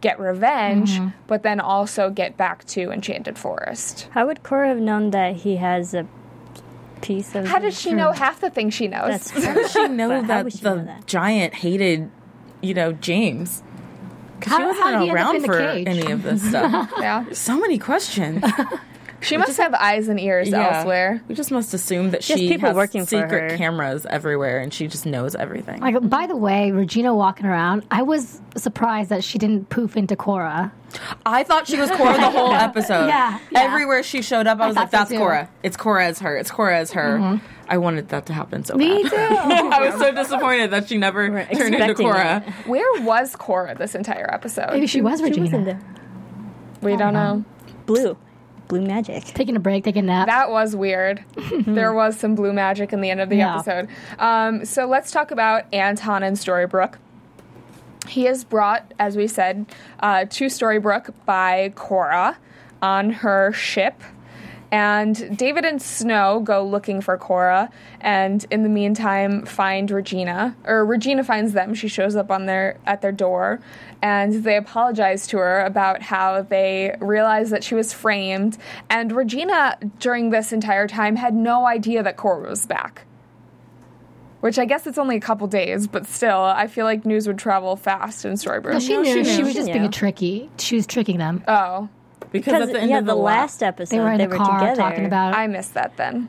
get 0.00 0.18
revenge, 0.18 0.92
mm-hmm. 0.92 1.08
but 1.26 1.42
then 1.42 1.60
also 1.60 2.10
get 2.10 2.36
back 2.36 2.64
to 2.66 2.90
Enchanted 2.90 3.38
Forest. 3.38 4.08
How 4.12 4.26
would 4.26 4.42
Cora 4.42 4.68
have 4.68 4.78
known 4.78 5.10
that 5.10 5.36
he 5.36 5.56
has 5.56 5.94
a 5.94 6.06
piece 7.02 7.34
of? 7.34 7.46
How 7.46 7.58
does 7.58 7.78
she 7.78 7.92
know 7.92 8.12
half 8.12 8.40
the 8.40 8.50
things 8.50 8.74
she 8.74 8.88
knows? 8.88 9.30
How 9.30 9.54
does 9.54 9.72
she 9.72 9.88
know 9.88 10.22
that 10.22 10.52
she 10.52 10.58
the 10.58 10.76
know 10.76 10.84
that? 10.84 11.06
giant 11.06 11.54
hated, 11.54 12.10
you 12.62 12.74
know, 12.74 12.92
James? 12.92 13.62
Because 14.38 14.56
she 14.56 14.64
wasn't 14.64 14.84
how 14.84 14.90
did 14.92 15.02
he 15.02 15.10
end 15.10 15.18
up 15.18 15.26
around 15.26 15.44
for 15.44 15.60
any 15.60 16.10
of 16.12 16.22
this 16.22 16.48
stuff. 16.48 16.90
yeah. 16.98 17.26
so 17.32 17.58
many 17.58 17.78
questions. 17.78 18.42
She 19.20 19.36
must 19.36 19.58
have 19.58 19.74
eyes 19.74 20.08
and 20.08 20.18
ears 20.18 20.52
elsewhere. 20.52 21.22
We 21.28 21.34
just 21.34 21.50
must 21.50 21.74
assume 21.74 22.10
that 22.12 22.24
She 22.24 22.32
has 22.32 22.40
people 22.40 22.68
has 22.68 22.76
working 22.76 23.02
for 23.02 23.20
secret 23.20 23.52
her. 23.52 23.56
cameras 23.58 24.06
everywhere 24.06 24.58
and 24.60 24.72
she 24.72 24.86
just 24.86 25.04
knows 25.06 25.34
everything. 25.34 25.80
Like, 25.80 26.08
by 26.08 26.26
the 26.26 26.36
way, 26.36 26.70
Regina 26.70 27.14
walking 27.14 27.46
around, 27.46 27.84
I 27.90 28.02
was 28.02 28.40
surprised 28.56 29.10
that 29.10 29.22
she 29.22 29.38
didn't 29.38 29.68
poof 29.68 29.96
into 29.96 30.16
Cora. 30.16 30.72
I 31.26 31.44
thought 31.44 31.66
she 31.68 31.78
was 31.78 31.90
Cora 31.90 32.14
the 32.14 32.30
whole 32.30 32.52
episode. 32.52 33.06
Yeah, 33.06 33.38
yeah. 33.50 33.60
Everywhere 33.60 34.02
she 34.02 34.22
showed 34.22 34.46
up, 34.46 34.58
I 34.60 34.66
was 34.66 34.74
like, 34.76 34.90
that's 34.90 35.10
too. 35.10 35.18
Cora. 35.18 35.48
It's 35.62 35.76
Cora 35.76 36.06
as 36.06 36.18
her. 36.20 36.36
It's 36.36 36.50
Cora 36.50 36.78
as 36.78 36.92
her. 36.92 37.18
Mm-hmm. 37.18 37.46
I 37.68 37.78
wanted 37.78 38.08
that 38.08 38.26
to 38.26 38.32
happen 38.32 38.64
so 38.64 38.74
Me 38.74 39.02
bad. 39.04 39.10
too. 39.10 39.16
I 39.72 39.88
was 39.90 40.00
so 40.00 40.12
disappointed 40.12 40.72
that 40.72 40.88
she 40.88 40.98
never 40.98 41.30
We're 41.30 41.44
turned 41.46 41.74
into 41.76 41.94
Cora. 41.94 42.42
it. 42.44 42.66
Where 42.66 43.02
was 43.04 43.36
Cora 43.36 43.76
this 43.76 43.94
entire 43.94 44.28
episode? 44.32 44.70
Maybe 44.72 44.88
she 44.88 45.00
was 45.02 45.20
She 45.20 45.24
Regina. 45.26 45.44
wasn't 45.44 45.64
there. 45.66 45.80
we 46.82 46.96
don't 46.96 47.12
know. 47.14 47.44
Blue, 47.86 48.16
blue 48.70 48.80
magic. 48.80 49.24
Taking 49.24 49.56
a 49.56 49.60
break, 49.60 49.84
taking 49.84 50.04
a 50.04 50.06
nap. 50.06 50.26
That 50.28 50.50
was 50.50 50.74
weird. 50.74 51.22
there 51.66 51.92
was 51.92 52.16
some 52.16 52.34
blue 52.34 52.52
magic 52.54 52.92
in 52.94 53.00
the 53.02 53.10
end 53.10 53.20
of 53.20 53.28
the 53.28 53.36
Yeah. 53.36 53.56
episode. 53.56 53.88
Um, 54.18 54.64
so 54.64 54.86
let's 54.86 55.10
talk 55.10 55.30
about 55.30 55.64
Anton 55.74 56.22
and 56.22 56.36
Storybrooke. 56.36 56.94
He 58.08 58.26
is 58.26 58.44
brought, 58.44 58.94
as 58.98 59.16
we 59.16 59.26
said, 59.26 59.66
uh, 60.00 60.24
to 60.30 60.46
Storybrooke 60.46 61.12
by 61.26 61.72
Cora 61.74 62.38
on 62.80 63.10
her 63.10 63.52
ship. 63.52 64.00
And 64.72 65.36
David 65.36 65.64
and 65.64 65.82
Snow 65.82 66.40
go 66.44 66.64
looking 66.64 67.00
for 67.00 67.18
Cora, 67.18 67.70
and 68.00 68.46
in 68.52 68.62
the 68.62 68.68
meantime 68.68 69.44
find 69.44 69.90
Regina. 69.90 70.54
Or 70.64 70.84
Regina 70.86 71.24
finds 71.24 71.54
them. 71.54 71.74
She 71.74 71.88
shows 71.88 72.14
up 72.14 72.30
on 72.30 72.46
their 72.46 72.78
at 72.86 73.02
their 73.02 73.10
door, 73.10 73.58
and 74.00 74.44
they 74.44 74.56
apologize 74.56 75.26
to 75.28 75.38
her 75.38 75.64
about 75.64 76.02
how 76.02 76.42
they 76.42 76.94
realized 77.00 77.50
that 77.50 77.64
she 77.64 77.74
was 77.74 77.92
framed. 77.92 78.58
And 78.88 79.10
Regina, 79.10 79.76
during 79.98 80.30
this 80.30 80.52
entire 80.52 80.86
time, 80.86 81.16
had 81.16 81.34
no 81.34 81.66
idea 81.66 82.02
that 82.04 82.16
Cora 82.16 82.48
was 82.50 82.64
back. 82.66 83.06
Which 84.40 84.58
I 84.58 84.64
guess 84.64 84.86
it's 84.86 84.96
only 84.96 85.16
a 85.16 85.20
couple 85.20 85.46
days, 85.48 85.86
but 85.86 86.06
still, 86.06 86.40
I 86.40 86.66
feel 86.66 86.86
like 86.86 87.04
news 87.04 87.26
would 87.26 87.38
travel 87.38 87.76
fast 87.76 88.24
in 88.24 88.34
Storybrooke. 88.34 88.72
No, 88.72 88.78
she 88.78 88.92
No, 88.94 89.02
knew. 89.02 89.22
she 89.24 89.34
She, 89.34 89.42
was 89.42 89.52
just 89.52 89.66
She 89.66 89.72
being 89.74 89.84
a 89.84 89.90
tricky. 89.90 90.48
She 90.58 90.76
was 90.76 90.86
tricking 90.86 91.18
them. 91.18 91.44
oh, 91.46 91.90
Because 92.32 92.52
Because 92.54 92.68
at 92.68 92.72
the 92.72 92.80
end 92.80 92.90
yeah, 92.90 92.98
of 92.98 93.06
the, 93.06 93.12
the, 93.14 93.20
last 93.20 93.62
episode 93.62 93.94
They 93.96 94.00
were 94.00 94.12
in 94.12 94.18
the 94.18 94.28
were 94.28 94.36
car 94.36 94.60
together. 94.60 94.76
talking 94.80 95.06
about. 95.06 95.34
it. 95.34 95.36
I 95.36 95.46
missed 95.46 95.74
that 95.74 95.96
then. 95.96 96.28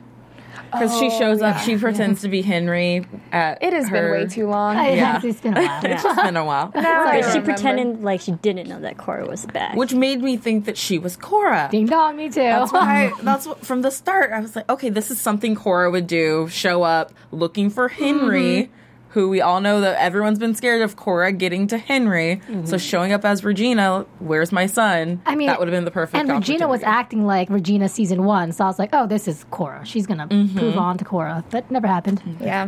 because 0.70 0.98
she 0.98 1.10
shows 1.10 1.40
up, 1.42 1.58
she 1.58 1.76
pretends 1.76 2.22
to 2.22 2.28
be 2.28 2.42
Henry. 2.42 3.06
At 3.30 3.62
It 3.62 3.72
has 3.72 3.88
been 3.88 4.10
way 4.10 4.26
too 4.26 4.48
long. 4.48 4.76
I- 4.76 4.94
Yeah. 4.94 5.20
it's 5.22 5.40
been 5.40 5.56
a 5.56 5.60
while. 5.62 5.80
It's 5.84 6.02
just 6.02 6.22
been 6.22 6.36
a 6.36 6.44
while. 6.44 6.72
Now 6.74 7.04
I 7.06 7.20
she 7.20 7.26
remember. 7.28 7.44
pretended 7.52 8.02
like 8.02 8.20
she 8.20 8.32
didn't 8.32 8.68
know 8.68 8.80
that 8.80 8.96
Cora 8.98 9.26
was 9.26 9.46
back. 9.46 9.76
Which 9.76 9.94
made 9.94 10.22
me 10.22 10.36
think 10.36 10.64
that 10.64 10.76
she 10.76 10.98
was 10.98 11.16
Cora. 11.16 11.68
Ding 11.70 11.86
dong, 11.86 12.16
me 12.16 12.28
too. 12.28 12.40
That's 12.42 12.72
why. 12.72 13.12
That's 13.22 13.46
what, 13.46 13.64
from 13.64 13.82
the 13.82 13.90
start. 13.90 14.32
I 14.32 14.40
was 14.40 14.56
like, 14.56 14.68
okay, 14.70 14.88
this 14.90 15.10
is 15.10 15.20
something 15.20 15.54
Cora 15.54 15.90
would 15.90 16.06
do. 16.06 16.48
Show 16.48 16.82
up 16.82 17.12
looking 17.30 17.70
for 17.70 17.88
Henry, 17.88 18.64
Mm-hmm. 18.64 18.72
Who 19.12 19.28
we 19.28 19.40
all 19.40 19.60
know 19.60 19.80
that 19.82 19.98
everyone's 20.00 20.38
been 20.38 20.54
scared 20.54 20.80
of 20.82 20.96
Cora 20.96 21.32
getting 21.32 21.66
to 21.68 21.78
Henry. 21.78 22.40
So 22.64 22.78
showing 22.78 23.12
up 23.12 23.24
as 23.24 23.44
Regina, 23.44 24.06
where's 24.18 24.52
my 24.52 24.66
son? 24.66 25.18
Mm-hmm. 25.18 25.28
I 25.28 25.34
mean, 25.36 25.46
that 25.48 25.58
would 25.58 25.68
have 25.68 25.72
been 25.74 25.84
the 25.84 25.90
perfect. 25.90 26.16
And 26.18 26.28
Regina 26.30 26.66
was 26.66 26.82
acting 26.82 27.26
like 27.26 27.50
Regina 27.50 27.88
season 27.88 28.24
one, 28.24 28.52
so 28.52 28.64
I 28.64 28.66
was 28.68 28.78
like, 28.78 28.90
oh, 28.92 29.06
this 29.06 29.28
is 29.28 29.44
Cora. 29.50 29.84
She's 29.84 30.06
gonna 30.06 30.26
Mm-hmm. 30.28 30.58
prove 30.58 30.76
on 30.78 30.96
to 30.98 31.04
Cora, 31.04 31.44
That 31.50 31.70
never 31.70 31.86
happened. 31.86 32.22
Yeah. 32.40 32.66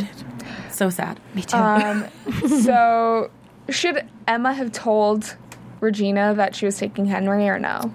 so 0.70 0.90
sad. 0.90 1.18
Me 1.34 1.42
too. 1.42 1.56
Um, 1.56 2.04
so, 2.62 3.30
should 3.70 4.04
Emma 4.28 4.52
have 4.52 4.70
told 4.72 5.36
Regina 5.80 6.34
that 6.34 6.54
she 6.54 6.66
was 6.66 6.76
taking 6.78 7.06
Henry 7.06 7.48
or 7.48 7.58
no? 7.58 7.92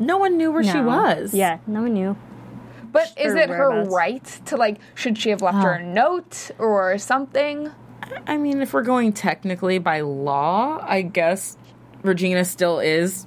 No 0.00 0.16
one 0.18 0.36
knew 0.36 0.50
where 0.52 0.62
she 0.64 0.80
was. 0.80 1.32
Yeah, 1.34 1.58
no 1.66 1.82
one 1.82 1.94
knew. 1.94 2.16
But 2.90 3.12
is 3.18 3.32
Her 3.32 3.38
it 3.38 3.48
her 3.50 3.70
whereabouts. 3.70 3.94
right 3.94 4.24
to 4.46 4.56
like? 4.56 4.78
Should 4.94 5.18
she 5.18 5.30
have 5.30 5.42
left 5.42 5.62
her 5.62 5.72
a 5.72 5.84
note 5.84 6.50
or 6.58 6.96
something? 6.98 7.70
I 8.26 8.36
mean, 8.38 8.62
if 8.62 8.72
we're 8.72 8.82
going 8.82 9.12
technically 9.12 9.78
by 9.78 10.00
law, 10.00 10.78
I 10.82 11.02
guess 11.02 11.56
Regina 12.02 12.44
still 12.44 12.78
is 12.78 13.26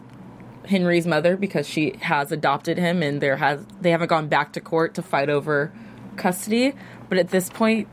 Henry's 0.67 1.05
mother 1.05 1.37
because 1.37 1.67
she 1.67 1.97
has 2.01 2.31
adopted 2.31 2.77
him, 2.77 3.03
and 3.03 3.21
there 3.21 3.37
has 3.37 3.63
they 3.79 3.91
haven't 3.91 4.07
gone 4.07 4.27
back 4.27 4.53
to 4.53 4.61
court 4.61 4.95
to 4.95 5.01
fight 5.03 5.29
over 5.29 5.71
custody. 6.17 6.73
But 7.09 7.17
at 7.17 7.29
this 7.29 7.49
point, 7.49 7.87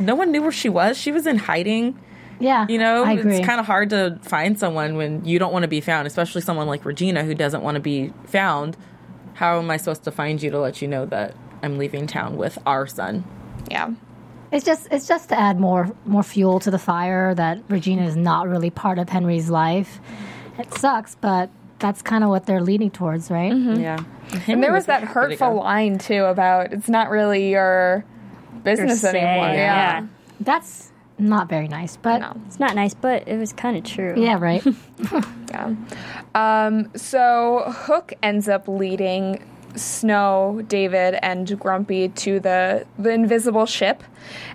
no 0.00 0.14
one 0.14 0.32
knew 0.32 0.42
where 0.42 0.50
she 0.52 0.68
was. 0.68 0.96
She 0.96 1.12
was 1.12 1.26
in 1.26 1.36
hiding. 1.38 1.98
yeah, 2.40 2.66
You 2.68 2.78
know, 2.78 3.04
I 3.04 3.12
agree. 3.12 3.36
it's 3.36 3.46
kind 3.46 3.60
of 3.60 3.66
hard 3.66 3.90
to 3.90 4.18
find 4.22 4.58
someone 4.58 4.96
when 4.96 5.24
you 5.24 5.38
don't 5.38 5.52
want 5.52 5.62
to 5.62 5.68
be 5.68 5.80
found, 5.80 6.06
especially 6.06 6.40
someone 6.40 6.66
like 6.66 6.84
Regina 6.84 7.22
who 7.22 7.34
doesn't 7.34 7.62
want 7.62 7.74
to 7.76 7.80
be 7.80 8.12
found. 8.24 8.76
How 9.36 9.58
am 9.58 9.70
I 9.70 9.76
supposed 9.76 10.04
to 10.04 10.10
find 10.10 10.42
you 10.42 10.50
to 10.50 10.58
let 10.58 10.80
you 10.80 10.88
know 10.88 11.04
that 11.06 11.34
I'm 11.62 11.76
leaving 11.78 12.06
town 12.06 12.36
with 12.36 12.58
our 12.66 12.86
son? 12.86 13.24
Yeah. 13.70 13.90
It's 14.50 14.64
just 14.64 14.88
it's 14.90 15.06
just 15.06 15.28
to 15.28 15.38
add 15.38 15.60
more 15.60 15.90
more 16.04 16.22
fuel 16.22 16.60
to 16.60 16.70
the 16.70 16.78
fire 16.78 17.34
that 17.34 17.62
Regina 17.68 18.06
is 18.06 18.16
not 18.16 18.48
really 18.48 18.70
part 18.70 18.98
of 18.98 19.08
Henry's 19.08 19.50
life. 19.50 20.00
It 20.58 20.72
sucks, 20.74 21.16
but 21.16 21.50
that's 21.78 22.00
kind 22.00 22.24
of 22.24 22.30
what 22.30 22.46
they're 22.46 22.62
leaning 22.62 22.90
towards, 22.90 23.30
right? 23.30 23.52
Yeah. 23.52 23.98
Mm-hmm. 24.28 24.50
And 24.50 24.62
there 24.62 24.72
was 24.72 24.86
that 24.86 25.02
hurtful 25.04 25.56
line 25.56 25.98
too 25.98 26.24
about 26.24 26.72
it's 26.72 26.88
not 26.88 27.10
really 27.10 27.50
your 27.50 28.04
business 28.62 29.02
say, 29.02 29.20
anymore. 29.20 29.48
yeah. 29.48 30.00
Yeah. 30.00 30.06
That's 30.40 30.92
not 31.18 31.48
very 31.48 31.68
nice, 31.68 31.96
but 31.96 32.18
No. 32.18 32.36
It's 32.46 32.58
not 32.60 32.74
nice, 32.74 32.94
but 32.94 33.26
it 33.26 33.38
was 33.38 33.52
kind 33.52 33.76
of 33.76 33.84
true. 33.84 34.14
yeah, 34.16 34.38
right. 34.38 34.62
Yeah. 35.50 35.74
Um, 36.34 36.90
so 36.96 37.64
Hook 37.68 38.12
ends 38.22 38.48
up 38.48 38.68
leading 38.68 39.42
Snow, 39.76 40.62
David, 40.68 41.18
and 41.22 41.58
Grumpy 41.58 42.08
to 42.08 42.40
the 42.40 42.86
the 42.98 43.10
invisible 43.10 43.66
ship, 43.66 44.02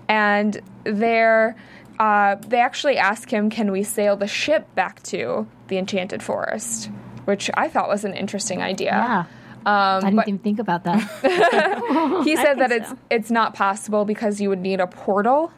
and 0.08 0.60
there. 0.84 1.56
Uh, 2.00 2.36
they 2.48 2.60
actually 2.60 2.98
ask 2.98 3.32
him, 3.32 3.50
"Can 3.52 3.72
we 3.72 3.84
sail 3.84 4.16
the 4.16 4.26
ship 4.28 4.74
back 4.76 5.02
to 5.04 5.46
the 5.68 5.78
Enchanted 5.78 6.24
Forest?" 6.24 6.90
Which 7.26 7.50
I 7.54 7.68
thought 7.68 7.88
was 7.88 8.04
an 8.04 8.14
interesting 8.16 8.62
idea. 8.64 8.90
yeah, 8.92 9.20
Um, 9.68 10.04
I 10.04 10.10
didn't 10.10 10.28
even 10.28 10.40
think 10.40 10.58
about 10.60 10.84
that. 10.86 11.00
he 12.26 12.36
said 12.44 12.58
that 12.58 12.70
think 12.70 12.82
it's 12.82 12.90
so. 12.90 12.98
it's 13.12 13.30
not 13.32 13.54
possible 13.54 14.06
because 14.06 14.42
you 14.42 14.50
would 14.50 14.60
need 14.62 14.80
a 14.80 14.88
portal. 14.88 15.52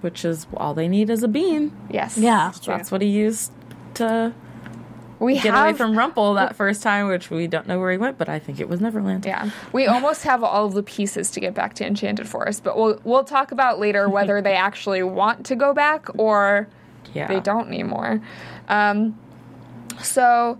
Which 0.00 0.24
is 0.24 0.46
all 0.56 0.74
they 0.74 0.88
need 0.88 1.10
is 1.10 1.22
a 1.22 1.28
bean. 1.28 1.76
Yes. 1.90 2.16
yeah, 2.16 2.52
That's 2.64 2.90
what 2.92 3.02
he 3.02 3.08
used 3.08 3.50
to 3.94 4.32
We 5.18 5.34
get 5.34 5.52
have 5.54 5.64
away 5.70 5.72
from 5.76 5.98
Rumple 5.98 6.34
that 6.34 6.54
first 6.54 6.82
time, 6.82 7.08
which 7.08 7.30
we 7.30 7.48
don't 7.48 7.66
know 7.66 7.80
where 7.80 7.90
he 7.90 7.98
went, 7.98 8.16
but 8.16 8.28
I 8.28 8.38
think 8.38 8.60
it 8.60 8.68
was 8.68 8.80
Neverland. 8.80 9.24
Yeah, 9.26 9.50
we 9.72 9.86
almost 9.86 10.22
have 10.22 10.44
all 10.44 10.66
of 10.66 10.74
the 10.74 10.84
pieces 10.84 11.30
to 11.32 11.40
get 11.40 11.52
back 11.54 11.74
to 11.74 11.86
Enchanted 11.86 12.28
Forest, 12.28 12.62
but 12.62 12.76
we'll 12.78 13.00
we'll 13.02 13.24
talk 13.24 13.50
about 13.50 13.80
later 13.80 14.08
whether 14.16 14.40
they 14.40 14.54
actually 14.54 15.02
want 15.02 15.44
to 15.46 15.56
go 15.56 15.74
back 15.74 16.06
or 16.16 16.68
Yeah. 17.12 17.26
they 17.26 17.40
don't 17.40 17.66
anymore. 17.66 18.20
Um, 18.68 19.18
so 20.00 20.58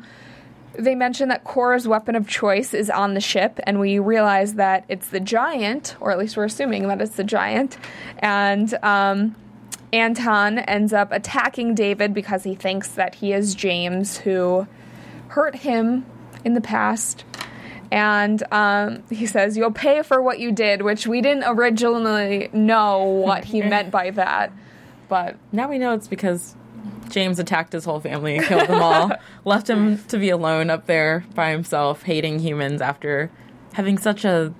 they 0.78 0.94
mention 0.94 1.28
that 1.28 1.44
Cora's 1.44 1.88
weapon 1.88 2.14
of 2.14 2.28
choice 2.28 2.72
is 2.72 2.88
on 2.88 3.14
the 3.14 3.20
ship, 3.20 3.58
and 3.64 3.80
we 3.80 3.98
realize 3.98 4.54
that 4.54 4.84
it's 4.88 5.08
the 5.08 5.20
giant, 5.20 5.96
or 6.00 6.12
at 6.12 6.18
least 6.18 6.36
we're 6.36 6.44
assuming 6.44 6.86
that 6.86 7.02
it's 7.02 7.16
the 7.16 7.24
giant, 7.24 7.76
and 8.20 8.72
um, 8.82 9.34
Anton 9.92 10.58
ends 10.60 10.92
up 10.92 11.10
attacking 11.10 11.74
David 11.74 12.14
because 12.14 12.44
he 12.44 12.54
thinks 12.54 12.92
that 12.92 13.16
he 13.16 13.32
is 13.32 13.54
James 13.54 14.18
who 14.18 14.66
hurt 15.28 15.56
him 15.56 16.06
in 16.44 16.54
the 16.54 16.60
past. 16.60 17.24
And 17.90 18.42
um, 18.52 19.02
he 19.08 19.26
says, 19.26 19.56
You'll 19.56 19.72
pay 19.72 20.02
for 20.02 20.20
what 20.20 20.38
you 20.38 20.52
did, 20.52 20.82
which 20.82 21.06
we 21.06 21.22
didn't 21.22 21.44
originally 21.46 22.50
know 22.52 23.04
what 23.04 23.46
he 23.46 23.62
meant 23.62 23.90
by 23.90 24.10
that. 24.10 24.52
But 25.08 25.36
Now 25.52 25.70
we 25.70 25.78
know 25.78 25.94
it's 25.94 26.08
because 26.08 26.54
James 27.09 27.38
attacked 27.38 27.72
his 27.72 27.85
whole 27.85 28.01
family 28.01 28.37
and 28.37 28.46
killed 28.46 28.68
them 28.68 28.83
all, 28.83 29.11
left 29.44 29.68
him 29.68 29.98
to 30.05 30.18
be 30.18 30.31
alone 30.31 30.70
up 30.70 30.87
there 30.87 31.24
by 31.35 31.51
himself, 31.51 32.03
hating 32.03 32.40
humans 32.40 32.81
after 32.81 33.31
having 33.74 33.98
such 33.98 34.24
a 34.24 34.53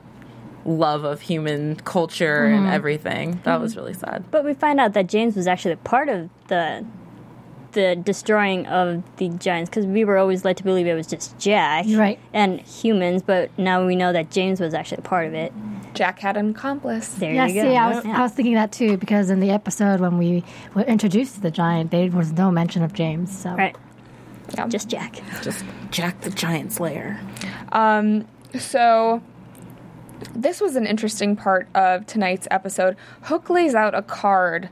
love 0.65 1.05
of 1.05 1.21
human 1.23 1.77
culture 1.77 2.45
and 2.45 2.65
mm-hmm. 2.65 2.73
everything. 2.73 3.33
That 3.45 3.55
mm-hmm. 3.55 3.63
was 3.63 3.77
really 3.77 3.95
sad. 3.95 4.25
But 4.31 4.45
we 4.45 4.55
find 4.55 4.81
out 4.81 4.93
that 4.95 5.07
James 5.07 5.37
was 5.37 5.47
actually 5.47 5.77
part 5.77 6.09
of 6.09 6.31
the 6.49 6.85
the 7.73 7.95
destroying 7.97 8.67
of 8.67 9.03
the 9.19 9.29
giants 9.29 9.69
because 9.69 9.85
we 9.85 10.03
were 10.03 10.17
always 10.17 10.45
led 10.45 10.57
to 10.57 10.65
believe 10.65 10.87
it 10.87 10.95
was 10.95 11.07
just 11.07 11.39
Jack 11.39 11.85
Right. 11.89 12.19
and 12.33 12.61
humans, 12.63 13.23
but 13.23 13.57
now 13.59 13.85
we 13.87 13.95
know 13.95 14.13
that 14.13 14.31
James 14.31 14.59
was 14.59 14.73
actually 14.73 14.99
a 14.99 15.03
part 15.03 15.27
of 15.27 15.35
it. 15.35 15.53
Jack 15.99 16.21
had 16.21 16.37
an 16.37 16.51
accomplice. 16.51 17.09
There 17.09 17.33
Yeah, 17.35 17.47
you 17.47 17.55
go. 17.55 17.69
see, 17.69 17.77
I 17.77 17.89
was, 17.95 18.05
Yeah. 18.05 18.19
I 18.19 18.23
was 18.23 18.33
thinking 18.33 18.55
that 18.55 18.71
too 18.71 18.97
because 18.97 19.31
in 19.31 19.41
the 19.41 19.51
episode 19.51 19.99
when 20.01 20.17
we 20.17 20.45
were 20.75 20.83
introduced 20.83 21.35
to 21.35 21.41
the 21.41 21.51
giant, 21.51 21.91
there 21.91 22.09
was 22.11 22.33
no 22.33 22.51
mention 22.53 22.83
of 22.85 22.93
James. 22.93 23.37
So 23.37 23.51
right, 23.55 23.77
Yeah. 24.57 24.69
just 24.69 24.89
Jack. 24.89 25.17
Just 25.43 25.65
Jack 25.91 26.21
the 26.21 26.31
Giant 26.31 26.73
Slayer. 26.73 27.19
Um, 27.73 28.27
so 28.57 29.21
this 30.35 30.61
was 30.61 30.77
an 30.77 30.87
interesting 30.87 31.35
part 31.35 31.69
of 31.75 32.07
tonight's 32.07 32.47
episode. 32.51 32.97
Hook 33.23 33.51
lays 33.51 33.75
out 33.75 33.95
a 33.95 34.03
card 34.03 34.69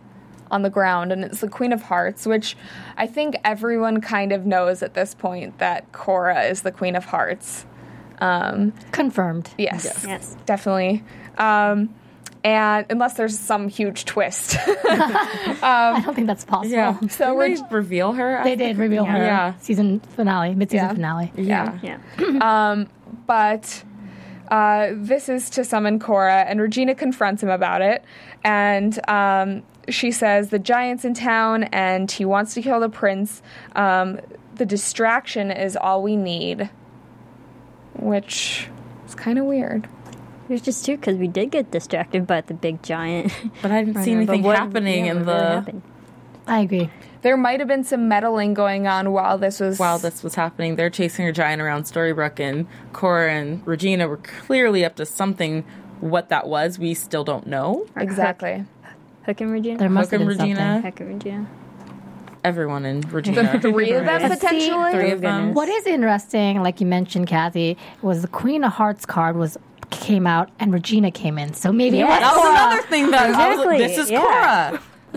on 0.48 0.62
the 0.62 0.70
ground, 0.70 1.10
and 1.10 1.24
it's 1.24 1.40
the 1.40 1.48
Queen 1.48 1.72
of 1.72 1.82
Hearts, 1.82 2.24
which 2.24 2.56
I 2.96 3.08
think 3.08 3.34
everyone 3.44 4.00
kind 4.00 4.30
of 4.32 4.46
knows 4.46 4.80
at 4.80 4.94
this 4.94 5.12
point 5.12 5.58
that 5.58 5.90
Cora 5.90 6.42
is 6.44 6.62
the 6.62 6.70
Queen 6.70 6.94
of 6.94 7.06
Hearts. 7.06 7.66
Um, 8.18 8.72
confirmed. 8.92 9.50
yes, 9.58 10.04
Yes. 10.06 10.36
definitely. 10.46 11.04
Um, 11.38 11.94
and 12.44 12.86
unless 12.90 13.14
there's 13.14 13.38
some 13.38 13.68
huge 13.68 14.04
twist, 14.04 14.56
I 14.68 16.00
don't 16.04 16.14
think 16.14 16.26
that's 16.28 16.44
possible. 16.44 16.74
Yeah. 16.76 16.98
So 17.00 17.06
So 17.08 17.34
we're- 17.34 17.54
they 17.56 17.62
reveal 17.70 18.12
her. 18.12 18.40
They 18.44 18.56
did 18.56 18.78
reveal 18.78 19.04
her 19.04 19.18
Yeah. 19.18 19.54
season 19.58 20.00
finale, 20.00 20.54
mid-season 20.54 20.86
Yeah. 20.88 20.94
finale. 20.94 21.32
Yeah. 21.36 21.78
Yeah, 21.82 22.84
but 23.26 23.82
uh, 24.50 24.90
this 24.94 25.28
is 25.28 25.50
to 25.50 25.64
summon 25.64 25.98
Cora, 25.98 26.42
and 26.48 26.60
Regina 26.60 26.94
confronts 26.94 27.42
him 27.42 27.48
about 27.50 27.82
it. 27.82 28.04
And 28.44 28.98
um, 29.08 29.62
she 29.88 30.12
says 30.12 30.50
the 30.50 30.58
giant's 30.60 31.04
in 31.04 31.14
town, 31.14 31.64
and 31.64 32.08
he 32.10 32.24
wants 32.24 32.54
to 32.54 32.62
kill 32.62 32.78
the 32.80 32.88
prince. 32.88 33.42
Um, 33.74 34.20
the 34.54 34.64
distraction 34.66 35.50
is 35.50 35.76
all 35.76 36.00
we 36.02 36.16
need, 36.16 36.70
which 37.98 38.68
is 39.06 39.14
kind 39.14 39.38
of 39.38 39.44
weird. 39.44 39.88
There's 40.48 40.62
just 40.62 40.84
two 40.84 40.96
because 40.96 41.16
we 41.16 41.26
did 41.28 41.50
get 41.50 41.70
distracted 41.72 42.26
by 42.26 42.40
the 42.42 42.54
big 42.54 42.82
giant. 42.82 43.32
But 43.62 43.72
I 43.72 43.82
didn't 43.84 44.02
see 44.04 44.12
But 44.14 44.18
anything 44.18 44.42
what- 44.42 44.56
happening 44.58 45.06
yeah, 45.06 45.10
in 45.12 45.18
what 45.18 45.26
really 45.26 45.38
the 45.40 45.54
happened? 45.54 45.82
I 46.46 46.60
agree. 46.60 46.90
There 47.22 47.36
might 47.36 47.58
have 47.58 47.68
been 47.68 47.82
some 47.82 48.06
meddling 48.06 48.54
going 48.54 48.86
on 48.86 49.10
while 49.10 49.36
this 49.36 49.58
was 49.58 49.80
while 49.80 49.98
this 49.98 50.22
was 50.22 50.36
happening. 50.36 50.76
They're 50.76 50.90
chasing 50.90 51.26
a 51.26 51.32
giant 51.32 51.60
around 51.60 51.82
Storybrooke, 51.84 52.38
and 52.38 52.68
Cora 52.92 53.32
and 53.32 53.66
Regina 53.66 54.06
were 54.06 54.18
clearly 54.18 54.84
up 54.84 54.94
to 54.96 55.06
something. 55.06 55.64
What 55.98 56.28
that 56.28 56.46
was, 56.46 56.78
we 56.78 56.94
still 56.94 57.24
don't 57.24 57.46
know. 57.48 57.86
exactly. 57.96 58.64
Hook 59.24 59.40
and 59.40 59.50
Regina. 59.50 59.78
There 59.78 59.88
must 59.88 60.12
Hook 60.12 60.20
have 60.20 60.28
and 60.28 60.38
been 60.38 60.46
Regina. 60.48 60.60
something. 60.60 60.82
Hook 60.92 61.00
and 61.00 61.08
Regina. 61.08 61.46
Everyone 62.46 62.84
in 62.84 63.00
Regina. 63.02 63.58
Three 63.60 63.90
of 63.92 64.04
them 64.04 64.22
Right. 64.22 64.30
potentially. 64.30 64.92
Three 64.92 65.10
of 65.10 65.20
them. 65.20 65.52
What 65.52 65.68
is 65.68 65.84
interesting, 65.86 66.62
like 66.62 66.80
you 66.80 66.86
mentioned, 66.86 67.26
Cathy, 67.26 67.76
was 68.02 68.22
the 68.22 68.28
Queen 68.28 68.62
of 68.62 68.72
Hearts 68.74 69.04
card 69.04 69.36
was 69.36 69.58
came 69.90 70.26
out 70.28 70.48
and 70.60 70.72
Regina 70.72 71.10
came 71.10 71.38
in. 71.38 71.54
So 71.54 71.72
maybe 71.72 71.98
Yes. 71.98 72.18
it 72.18 72.20
That 72.20 72.34
was 72.34 72.36
was 72.36 72.46
Cora. 72.46 72.66
another 72.66 72.82
thing 72.88 73.10
that 73.10 73.22
I 73.22 73.28
was 73.28 73.36
like, 73.36 73.50
Exactly, 73.50 73.78
this 73.78 73.98
is 73.98 74.10
yeah. 74.10 74.20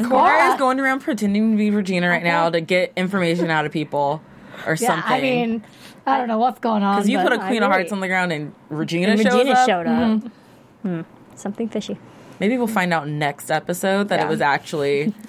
Cora. 0.04 0.10
Cora 0.10 0.52
is 0.54 0.60
going 0.60 0.80
around 0.80 1.02
pretending 1.02 1.52
to 1.52 1.58
be 1.58 1.70
Regina 1.70 2.10
right 2.10 2.24
now 2.24 2.50
to 2.50 2.62
get 2.62 2.94
information 2.96 3.50
out 3.52 3.66
of 3.66 3.72
people 3.72 4.22
or 4.66 4.74
Yeah, 4.74 4.88
something. 4.88 5.12
I 5.12 5.22
mean, 5.22 5.64
I 6.08 6.18
don't 6.18 6.28
know 6.28 6.40
what's 6.40 6.60
going 6.60 6.82
on. 6.84 6.96
because 6.96 7.10
you 7.10 7.20
put 7.20 7.32
a 7.34 7.38
Queen 7.40 7.62
of. 7.64 7.72
Hearts 7.72 7.92
on 7.92 8.00
the 8.00 8.08
ground 8.08 8.32
and 8.32 8.54
Regina, 8.70 9.12
And 9.12 9.22
shows 9.22 9.34
Regina 9.34 9.52
up. 9.52 9.68
showed 9.70 9.86
up. 9.88 10.22
Hmm. 10.82 11.02
Something 11.36 11.70
fishy. 11.70 12.00
Maybe 12.40 12.58
we'll 12.58 12.68
find 12.68 12.92
out 12.94 13.08
next 13.08 13.52
episode 13.52 14.08
that 14.10 14.20
Yeah. 14.20 14.26
it 14.26 14.30
was 14.30 14.42
actually 14.42 15.14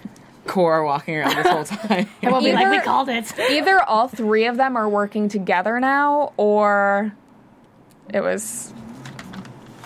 Cora 0.50 0.84
walking 0.84 1.16
around 1.16 1.36
this 1.36 1.46
whole 1.46 1.64
time. 1.88 2.08
And 2.22 2.32
we'll 2.32 2.42
be 2.42 2.52
like, 2.52 2.70
we 2.70 2.80
called 2.80 3.08
it. 3.08 3.32
Either 3.50 3.80
all 3.82 4.08
three 4.08 4.46
of 4.46 4.56
them 4.56 4.76
are 4.76 4.88
working 4.88 5.28
together 5.28 5.78
now, 5.78 6.32
or 6.36 7.14
it 8.12 8.20
was 8.20 8.74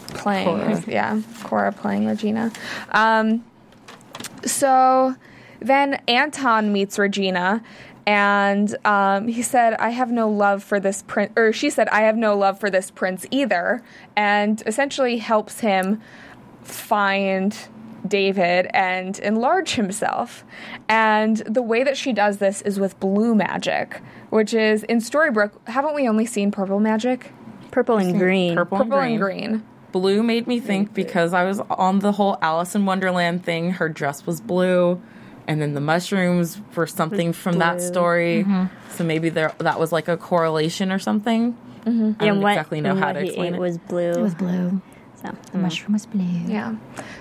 playing. 0.09 0.46
Cora. 0.46 0.83
Yeah, 0.87 1.20
Cora 1.42 1.72
playing 1.72 2.07
Regina. 2.07 2.50
Um, 2.90 3.44
so 4.46 5.14
then 5.61 6.03
Anton 6.09 6.72
meets 6.72 6.98
Regina. 6.98 7.62
And 8.07 8.77
um, 8.85 9.29
he 9.29 9.40
said, 9.42 9.74
I 9.74 9.90
have 9.90 10.11
no 10.11 10.29
love 10.29 10.62
for 10.62 10.79
this 10.79 11.03
prince, 11.03 11.33
or 11.37 11.53
she 11.55 11.70
said, 11.70 11.88
I 11.88 12.03
have 12.03 12.16
no 12.16 12.37
love 12.37 12.61
for 12.61 12.68
this 12.68 12.90
prince 12.90 13.24
either. 13.31 13.83
And 14.14 14.62
essentially 14.66 15.18
helps 15.18 15.61
him 15.61 16.03
find 16.62 17.57
David 18.07 18.69
and 18.75 19.19
enlarge 19.21 19.75
himself. 19.75 20.45
And 20.88 21.38
the 21.38 21.62
way 21.62 21.85
that 21.85 21.97
she 21.97 22.12
does 22.12 22.38
this 22.38 22.61
is 22.62 22.79
with 22.79 22.99
blue 23.01 23.35
magic, 23.35 24.03
which 24.31 24.53
is 24.55 24.83
in 24.85 24.99
Storybrooke. 24.99 25.53
Haven't 25.69 25.95
we 25.95 26.09
only 26.09 26.27
seen 26.27 26.51
purple 26.51 26.81
magic? 26.81 27.33
Purple 27.71 27.97
and 27.99 28.19
green. 28.19 28.55
Purple, 28.55 28.79
Purple 28.79 28.99
and 28.99 29.12
and 29.12 29.21
green. 29.21 29.47
green. 29.51 29.62
Blue 29.93 30.23
made 30.23 30.47
me 30.47 30.59
think 30.61 30.93
because 30.93 31.33
I 31.33 31.45
was 31.45 31.61
on 31.71 32.01
the 32.01 32.12
whole 32.12 32.37
Alice 32.43 32.75
in 32.75 32.85
Wonderland 32.85 33.45
thing. 33.45 33.71
Her 33.71 33.88
dress 33.88 34.27
was 34.27 34.40
blue, 34.40 35.01
and 35.47 35.62
then 35.62 35.75
the 35.75 35.81
mushrooms 35.81 36.61
were 36.75 36.87
something 36.88 37.33
from 37.33 37.59
that 37.59 37.79
blue. 37.79 37.87
story. 37.87 38.43
Mm-hmm. 38.45 38.64
So 38.90 39.05
maybe 39.05 39.29
there 39.29 39.53
that 39.59 39.79
was 39.79 39.93
like 39.93 40.09
a 40.09 40.17
correlation 40.17 40.90
or 40.90 40.99
something. 40.99 41.53
Mm-hmm. 41.85 42.12
I 42.19 42.25
don't 42.25 42.35
and 42.35 42.43
what, 42.43 42.51
exactly 42.53 42.81
know 42.81 42.95
how 42.97 43.12
to 43.12 43.21
he 43.21 43.27
explain 43.29 43.55
ate 43.55 43.57
it. 43.57 43.61
was 43.61 43.79
blue. 43.79 44.11
It 44.11 44.21
was 44.21 44.35
blue. 44.35 44.83
The 45.53 45.59
mushroom 45.59 45.93
was 45.95 46.07
blue. 46.07 46.23
Yeah. 46.23 46.77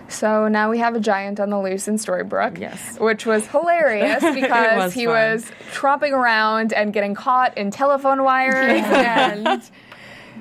So 0.09 0.47
now 0.47 0.69
we 0.69 0.79
have 0.79 0.95
a 0.95 0.99
giant 0.99 1.39
on 1.39 1.49
the 1.49 1.59
loose 1.59 1.87
in 1.87 1.95
Storybrooke. 1.95 2.59
Yes. 2.59 2.99
Which 2.99 3.25
was 3.25 3.47
hilarious 3.47 4.21
because 4.33 4.77
was 4.77 4.93
he 4.93 5.05
fun. 5.05 5.13
was 5.13 5.45
tromping 5.73 6.11
around 6.11 6.73
and 6.73 6.91
getting 6.93 7.15
caught 7.15 7.57
in 7.57 7.71
telephone 7.71 8.23
wires 8.23 8.55
and 8.85 9.47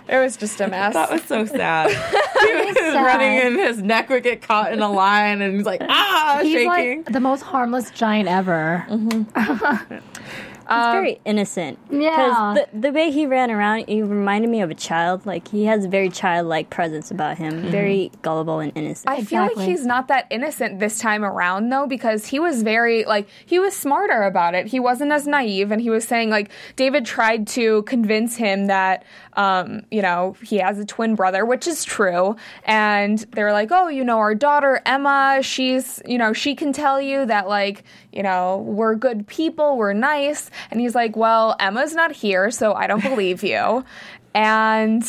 it 0.09 0.19
was 0.19 0.37
just 0.37 0.61
a 0.61 0.67
mess. 0.69 0.95
That 0.95 1.11
was 1.11 1.23
so 1.23 1.47
sad. 1.47 1.91
he 1.91 2.55
was 2.67 2.77
sad. 2.77 3.05
running 3.05 3.39
and 3.39 3.57
his 3.57 3.81
neck 3.83 4.09
would 4.09 4.25
get 4.25 4.43
caught 4.43 4.73
in 4.73 4.81
a 4.83 4.91
line 4.91 5.41
and 5.41 5.55
he's 5.57 5.67
like, 5.67 5.81
ah, 5.89 6.41
He's 6.43 6.53
shaking. 6.53 6.69
like 7.05 7.13
the 7.13 7.21
most 7.21 7.43
harmless 7.43 7.91
giant 7.93 8.29
ever. 8.29 8.85
He's 10.73 10.87
um, 10.87 10.93
very 10.93 11.21
innocent. 11.25 11.79
Yeah. 11.91 12.11
Because 12.11 12.69
the, 12.73 12.81
the 12.81 12.93
way 12.93 13.11
he 13.11 13.27
ran 13.27 13.51
around, 13.51 13.85
he 13.89 14.03
reminded 14.03 14.51
me 14.51 14.61
of 14.61 14.71
a 14.71 14.75
child. 14.75 15.27
Like, 15.27 15.49
he 15.49 15.65
has 15.67 15.85
a 15.85 15.89
very 15.89 16.09
childlike 16.09 16.71
presence 16.71 17.11
about 17.11 17.39
him. 17.39 17.53
Mm-hmm. 17.53 17.71
Very 17.71 18.11
gullible 18.23 18.61
and 18.61 18.73
innocent. 18.75 19.09
I 19.09 19.23
feel 19.23 19.43
like 19.43 19.59
he's 19.59 19.85
not 19.85 20.09
that 20.09 20.27
innocent 20.31 20.79
this 20.79 20.99
time 20.99 21.25
around 21.25 21.71
though 21.71 21.87
because 21.87 22.27
he 22.27 22.39
was 22.39 22.63
very 22.63 23.05
like 23.05 23.29
he 23.45 23.59
was 23.59 23.77
smarter 23.77 24.23
about 24.23 24.55
it. 24.55 24.67
He 24.67 24.81
wasn't 24.81 25.13
as 25.13 25.27
naive 25.27 25.71
and 25.71 25.81
he 25.81 25.91
was 25.91 26.05
saying 26.05 26.31
like 26.31 26.51
David 26.77 27.05
tried 27.05 27.47
to 27.49 27.83
convince 27.83 28.37
him 28.37 28.67
that 28.67 29.05
um, 29.35 29.83
you 29.91 30.03
know, 30.03 30.37
he 30.43 30.59
has 30.59 30.79
a 30.79 30.85
twin 30.85 31.15
brother, 31.15 31.45
which 31.45 31.67
is 31.67 31.85
true. 31.85 32.37
And 32.65 33.19
they're 33.33 33.53
like, 33.53 33.71
"Oh, 33.71 33.89
you 33.89 34.05
know, 34.05 34.19
our 34.19 34.35
daughter 34.35 34.81
Emma, 34.85 35.41
she's, 35.43 36.03
you 36.07 36.19
know, 36.19 36.33
she 36.33 36.55
can 36.55 36.73
tell 36.73 37.01
you 37.01 37.27
that 37.27 37.49
like, 37.49 37.85
you 38.13 38.23
know, 38.23 38.59
we're 38.59 38.95
good 38.95 39.27
people, 39.27 39.77
we're 39.77 39.93
nice." 39.93 40.51
And 40.71 40.81
he's 40.81 40.95
like, 40.95 41.17
"Well, 41.17 41.57
Emma's 41.61 41.95
not 41.95 42.13
here, 42.13 42.51
so 42.51 42.75
I 42.75 42.87
don't 42.87 43.03
believe 43.03 43.43
you." 43.43 43.85
And 44.35 45.05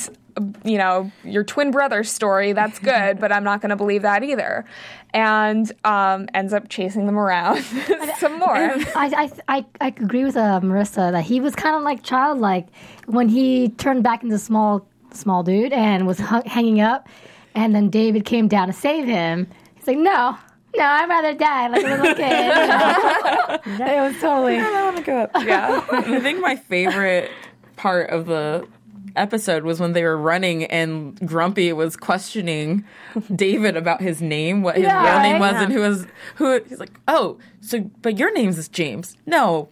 you 0.64 0.78
know, 0.78 1.12
your 1.24 1.44
twin 1.44 1.72
brother 1.72 2.04
story, 2.04 2.54
that's 2.54 2.80
good, 2.80 3.20
but 3.20 3.32
I'm 3.32 3.44
not 3.44 3.62
going 3.62 3.70
to 3.70 3.76
believe 3.76 4.02
that 4.02 4.24
either. 4.24 4.66
And 5.13 5.71
um, 5.84 6.28
ends 6.34 6.54
up 6.54 6.69
chasing 6.69 7.06
them 7.06 7.19
around 7.19 7.62
some 8.17 8.39
more. 8.39 8.56
I, 8.56 8.82
I, 8.95 9.32
I, 9.47 9.65
I 9.80 9.88
agree 9.88 10.23
with 10.23 10.36
uh, 10.36 10.60
Marissa 10.63 11.12
that 11.12 11.23
he 11.23 11.39
was 11.39 11.56
kind 11.56 11.76
of 11.76 11.84
like 11.84 12.02
childlike 12.02 12.67
when 13.06 13.30
he 13.30 13.69
turned 13.69 14.04
back 14.04 14.23
into 14.23 14.39
small 14.39 14.88
small 15.12 15.43
dude 15.43 15.71
and 15.71 16.08
was 16.08 16.19
hung, 16.19 16.43
hanging 16.45 16.82
up, 16.82 17.08
and 17.54 17.75
then 17.75 17.90
David 17.90 18.25
came 18.25 18.48
down 18.48 18.67
to 18.67 18.73
save 18.73 19.06
him. 19.06 19.48
He's 19.75 19.85
like, 19.85 19.98
no, 19.98 20.35
no, 20.75 20.83
I'd 20.83 21.08
rather 21.08 21.33
die 21.35 21.67
like 21.67 21.83
a 21.83 21.88
little 21.88 22.15
kid. 22.15 23.65
you 23.65 23.77
know? 23.77 23.85
it 24.06 24.12
was 24.12 24.19
totally. 24.19 24.58
I 24.58 24.83
want 24.83 24.98
to 24.98 25.04
go 25.04 25.17
up. 25.19 25.31
Yeah. 25.44 25.85
I 25.92 26.19
think 26.19 26.40
my 26.40 26.56
favorite 26.56 27.29
part 27.75 28.10
of 28.10 28.25
the 28.25 28.67
episode 29.15 29.63
was 29.63 29.79
when 29.79 29.93
they 29.93 30.04
were 30.04 30.17
running 30.17 30.65
and 30.65 31.19
Grumpy 31.27 31.71
was 31.73 31.95
questioning 31.95 32.85
David 33.35 33.75
about 33.77 34.01
his 34.01 34.21
name, 34.21 34.62
what 34.63 34.75
his 34.75 34.85
Yeah, 34.85 35.04
real 35.21 35.31
name 35.31 35.39
was, 35.39 35.56
and 35.62 35.71
who 35.73 35.79
was 35.81 36.06
who. 36.35 36.62
He's 36.67 36.79
like, 36.79 36.99
"Oh, 37.08 37.37
so 37.62 37.81
but 38.01 38.17
your 38.17 38.31
name 38.33 38.49
is 38.49 38.67
James? 38.67 39.17
No, 39.25 39.69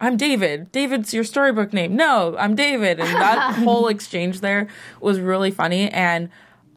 I'm 0.00 0.16
David. 0.16 0.72
David's 0.72 1.12
your 1.14 1.24
storybook 1.24 1.72
name. 1.72 1.96
No, 1.96 2.36
I'm 2.38 2.54
David." 2.54 2.98
And 3.00 3.08
that 3.14 3.54
whole 3.64 3.88
exchange 3.88 4.40
there 4.40 4.68
was 5.00 5.20
really 5.20 5.50
funny, 5.50 5.88
and 5.90 6.28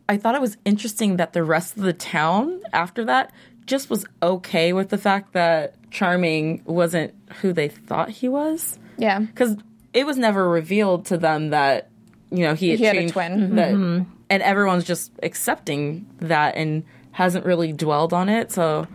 I 0.08 0.18
thought 0.18 0.36
it 0.36 0.42
was 0.42 0.58
interesting 0.66 1.18
that 1.18 1.34
the 1.34 1.44
rest 1.44 1.78
of 1.78 1.84
the 1.84 1.94
town 1.94 2.62
after 2.74 3.04
that 3.06 3.32
just 3.66 3.90
was 3.90 4.06
okay 4.22 4.74
with 4.74 4.90
the 4.90 4.98
fact 4.98 5.34
that 5.34 5.74
Charming 5.90 6.62
wasn't 6.66 7.14
who 7.42 7.52
they 7.54 7.68
thought 7.70 8.10
he 8.10 8.30
was 8.30 8.78
Yeah. 8.98 9.18
because 9.20 9.58
it 9.96 10.06
was 10.06 10.18
never 10.18 10.48
revealed 10.48 11.06
to 11.08 11.18
them 11.18 11.50
that 11.50 11.90
you 12.32 12.44
know 12.44 12.54
he 12.54 12.70
had, 12.72 12.80
He 12.80 12.86
had 12.86 12.96
a 12.96 13.00
changed 13.00 13.14
twin. 13.14 13.56
that, 13.56 13.74
mm-hmm. 13.74 14.10
and 14.30 14.44
everyone's 14.44 14.84
just 14.84 15.12
accepting 15.24 16.06
that 16.20 16.56
and 16.56 16.84
hasn't 17.12 17.46
really 17.46 17.72
dwelled 17.74 18.14
on 18.14 18.28
it. 18.30 18.52
So 18.52 18.88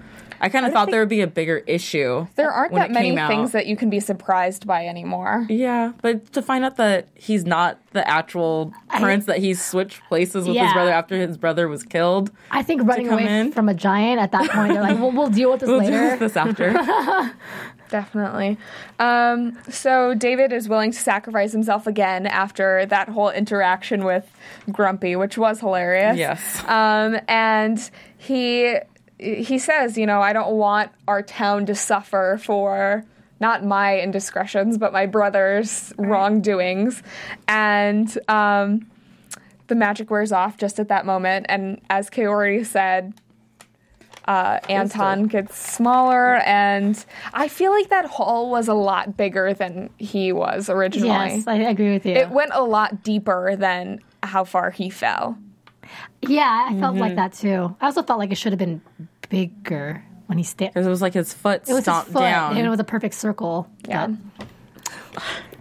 I 0.42 0.48
kind 0.48 0.64
of 0.66 0.72
thought 0.72 0.90
there 0.90 1.00
would 1.00 1.08
be 1.10 1.20
a 1.20 1.26
bigger 1.26 1.58
issue. 1.66 2.26
There 2.36 2.50
aren't 2.50 2.72
when 2.72 2.80
that 2.80 2.90
it 2.90 2.94
many 2.94 3.10
came 3.10 3.18
out. 3.18 3.28
things 3.28 3.52
that 3.52 3.66
you 3.66 3.76
can 3.76 3.90
be 3.90 4.00
surprised 4.00 4.66
by 4.66 4.86
anymore. 4.86 5.46
Yeah, 5.50 5.92
but 6.02 6.32
to 6.32 6.40
find 6.42 6.64
out 6.64 6.76
that 6.76 7.08
he's 7.14 7.44
not 7.44 7.78
the 7.92 8.06
actual 8.08 8.72
prince, 8.98 9.26
that 9.26 9.38
he 9.38 9.52
switched 9.54 10.02
places 10.08 10.46
with 10.48 10.56
his 10.56 10.72
brother 10.72 10.92
after 10.92 11.16
his 11.16 11.36
brother 11.38 11.68
was 11.68 11.82
killed. 11.82 12.30
I 12.50 12.62
think 12.62 12.82
running 12.86 13.08
away 13.10 13.26
in. 13.26 13.52
from 13.52 13.68
a 13.68 13.74
giant 13.74 14.20
at 14.20 14.32
that 14.32 14.50
point, 14.50 14.72
they're 14.72 14.82
like, 14.82 14.98
"Well, 14.98 15.12
we'll 15.12 15.28
deal 15.30 15.50
with 15.50 15.60
this 15.60 15.68
We'll 15.70 15.80
do 15.80 15.86
later." 15.86 16.16
this 16.16 16.36
after. 16.36 16.72
Definitely. 17.90 18.56
Um, 18.98 19.58
so 19.68 20.14
David 20.14 20.52
is 20.52 20.68
willing 20.68 20.92
to 20.92 20.98
sacrifice 20.98 21.52
himself 21.52 21.86
again 21.86 22.26
after 22.26 22.86
that 22.86 23.08
whole 23.08 23.30
interaction 23.30 24.04
with 24.04 24.30
Grumpy, 24.70 25.16
which 25.16 25.36
was 25.36 25.60
hilarious. 25.60 26.16
yes. 26.16 26.62
Um, 26.66 27.18
and 27.28 27.90
he 28.16 28.76
he 29.18 29.58
says, 29.58 29.98
you 29.98 30.06
know, 30.06 30.22
I 30.22 30.32
don't 30.32 30.52
want 30.52 30.92
our 31.06 31.22
town 31.22 31.66
to 31.66 31.74
suffer 31.74 32.40
for 32.42 33.04
not 33.38 33.64
my 33.64 34.00
indiscretions, 34.00 34.78
but 34.78 34.92
my 34.92 35.06
brother's 35.06 35.92
wrongdoings. 35.98 37.02
And 37.46 38.16
um, 38.28 38.86
the 39.66 39.74
magic 39.74 40.10
wears 40.10 40.32
off 40.32 40.56
just 40.56 40.78
at 40.78 40.88
that 40.88 41.04
moment. 41.06 41.46
And 41.48 41.80
as 41.90 42.08
Kaori 42.10 42.64
said, 42.64 43.14
uh, 44.30 44.60
Anton 44.68 45.24
gets 45.26 45.56
smaller, 45.58 46.36
and 46.46 47.04
I 47.34 47.48
feel 47.48 47.72
like 47.72 47.88
that 47.88 48.06
hole 48.06 48.50
was 48.50 48.68
a 48.68 48.74
lot 48.74 49.16
bigger 49.16 49.52
than 49.54 49.90
he 49.98 50.32
was 50.32 50.68
originally. 50.70 51.08
yes, 51.36 51.46
I 51.48 51.56
agree 51.56 51.92
with 51.92 52.06
you. 52.06 52.14
It 52.14 52.30
went 52.30 52.52
a 52.54 52.62
lot 52.62 53.02
deeper 53.02 53.56
than 53.56 54.00
how 54.22 54.44
far 54.44 54.70
he 54.70 54.88
fell. 54.90 55.36
yeah, 56.22 56.66
I 56.70 56.78
felt 56.78 56.92
Mm-hmm. 56.94 57.00
like 57.00 57.16
that 57.16 57.32
too. 57.32 57.74
I 57.80 57.86
also 57.86 58.02
felt 58.02 58.18
like 58.20 58.30
it 58.30 58.36
should 58.36 58.52
have 58.52 58.58
been 58.58 58.80
bigger 59.28 60.04
when 60.26 60.38
he 60.38 60.44
stepped. 60.44 60.74
Because 60.74 60.86
it 60.86 60.90
was 60.90 61.02
like 61.02 61.14
his 61.14 61.32
foot 61.34 61.62
It 61.62 61.68
was 61.68 61.78
his 61.78 61.84
stomped 61.84 62.12
foot, 62.12 62.20
down. 62.20 62.56
and 62.56 62.64
it 62.64 62.70
was 62.70 62.78
a 62.80 62.84
perfect 62.84 63.14
circle. 63.14 63.68
Yeah. 63.88 64.06
that- 64.06 64.46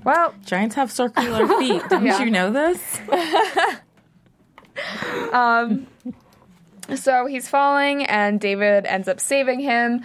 Well, 0.03 0.34
Giants 0.45 0.76
have 0.76 0.91
circular 0.91 1.47
feet. 1.59 1.82
Didn't 1.89 2.05
Yeah. 2.11 2.20
you 2.24 2.30
know 2.32 2.51
this? 2.51 2.99
so 6.95 7.25
he's 7.25 7.47
falling, 7.49 8.03
and 8.05 8.39
David 8.39 8.85
ends 8.85 9.07
up 9.07 9.19
saving 9.19 9.59
him. 9.59 10.03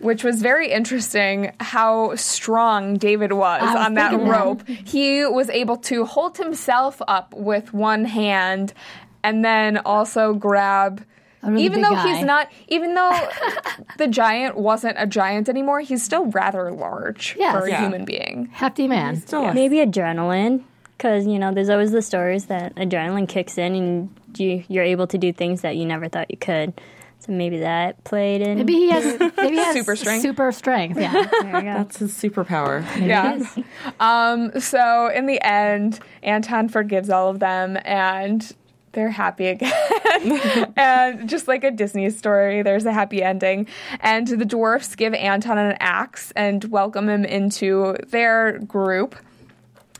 Which 0.00 0.24
was 0.24 0.42
very 0.42 0.72
interesting 0.72 1.52
how 1.60 2.16
strong 2.16 2.96
David 2.96 3.32
was, 3.32 3.62
was 3.62 3.76
on 3.76 3.94
that 3.94 4.10
thinking 4.10 4.28
that. 4.28 4.40
rope. 4.44 4.66
He 4.66 5.24
was 5.24 5.48
able 5.50 5.76
to 5.76 6.04
hold 6.04 6.36
himself 6.36 7.00
up 7.06 7.32
with 7.32 7.72
one 7.72 8.04
hand 8.04 8.74
and 9.22 9.44
then 9.44 9.78
also 9.78 10.34
grab 10.34 11.04
really 11.44 11.62
even 11.64 11.80
though 11.82 11.90
guy. 11.92 12.08
he's 12.16 12.24
not 12.24 12.50
even 12.66 12.94
though 12.96 13.16
the 13.98 14.08
giant 14.08 14.56
wasn't 14.56 14.96
a 14.98 15.06
giant 15.06 15.48
anymore, 15.48 15.78
he's 15.80 16.02
still 16.02 16.26
rather 16.26 16.72
large 16.72 17.36
Yes. 17.38 17.52
for 17.56 17.66
a 17.66 17.70
Yeah. 17.70 17.82
human 17.82 18.04
being. 18.04 18.48
hefty 18.52 18.88
man. 18.88 19.14
Still, 19.20 19.54
Maybe 19.54 19.76
adrenaline, 19.76 20.64
because 21.04 21.26
you 21.26 21.38
know 21.38 21.52
there's 21.52 21.68
always 21.68 21.92
the 21.92 22.00
stories 22.00 22.46
that 22.46 22.74
adrenaline 22.76 23.28
kicks 23.28 23.58
in 23.58 23.74
and 23.74 24.38
you 24.38 24.64
you're 24.68 24.84
able 24.84 25.06
to 25.06 25.18
do 25.18 25.34
things 25.34 25.60
that 25.60 25.76
you 25.76 25.84
never 25.84 26.08
thought 26.08 26.30
you 26.30 26.38
could. 26.38 26.72
So 27.18 27.32
maybe 27.32 27.58
that 27.58 28.02
played 28.04 28.40
in. 28.40 28.56
Maybe 28.56 28.72
he 28.72 28.90
has 28.90 29.18
maybe 29.36 29.56
he 29.56 29.62
has 29.62 29.74
Super 29.74 29.96
strength. 29.96 30.22
Super 30.22 30.50
strength. 30.50 30.98
Yeah. 30.98 31.12
there 31.42 31.56
you 31.56 31.62
go. 31.62 31.74
that's 31.74 31.98
his 31.98 32.12
superpower. 32.12 32.82
Yeah. 32.98 33.38
Um, 34.00 34.58
so 34.58 35.08
in 35.08 35.26
the 35.26 35.44
end, 35.46 36.00
Anton 36.22 36.70
forgives 36.70 37.10
all 37.10 37.28
of 37.28 37.38
them 37.38 37.76
and 37.84 38.50
they're 38.92 39.10
happy 39.10 39.48
again. 39.48 40.72
and 40.76 41.28
just 41.28 41.48
like 41.48 41.64
a 41.64 41.70
Disney 41.70 42.08
story, 42.10 42.62
there's 42.62 42.86
a 42.86 42.92
happy 42.92 43.22
ending. 43.22 43.66
And 44.00 44.26
the 44.26 44.44
dwarfs 44.46 44.94
give 44.94 45.12
Anton 45.12 45.58
an 45.58 45.76
axe 45.80 46.32
and 46.34 46.64
welcome 46.64 47.10
him 47.10 47.26
into 47.26 47.96
their 48.08 48.58
group. 48.60 49.16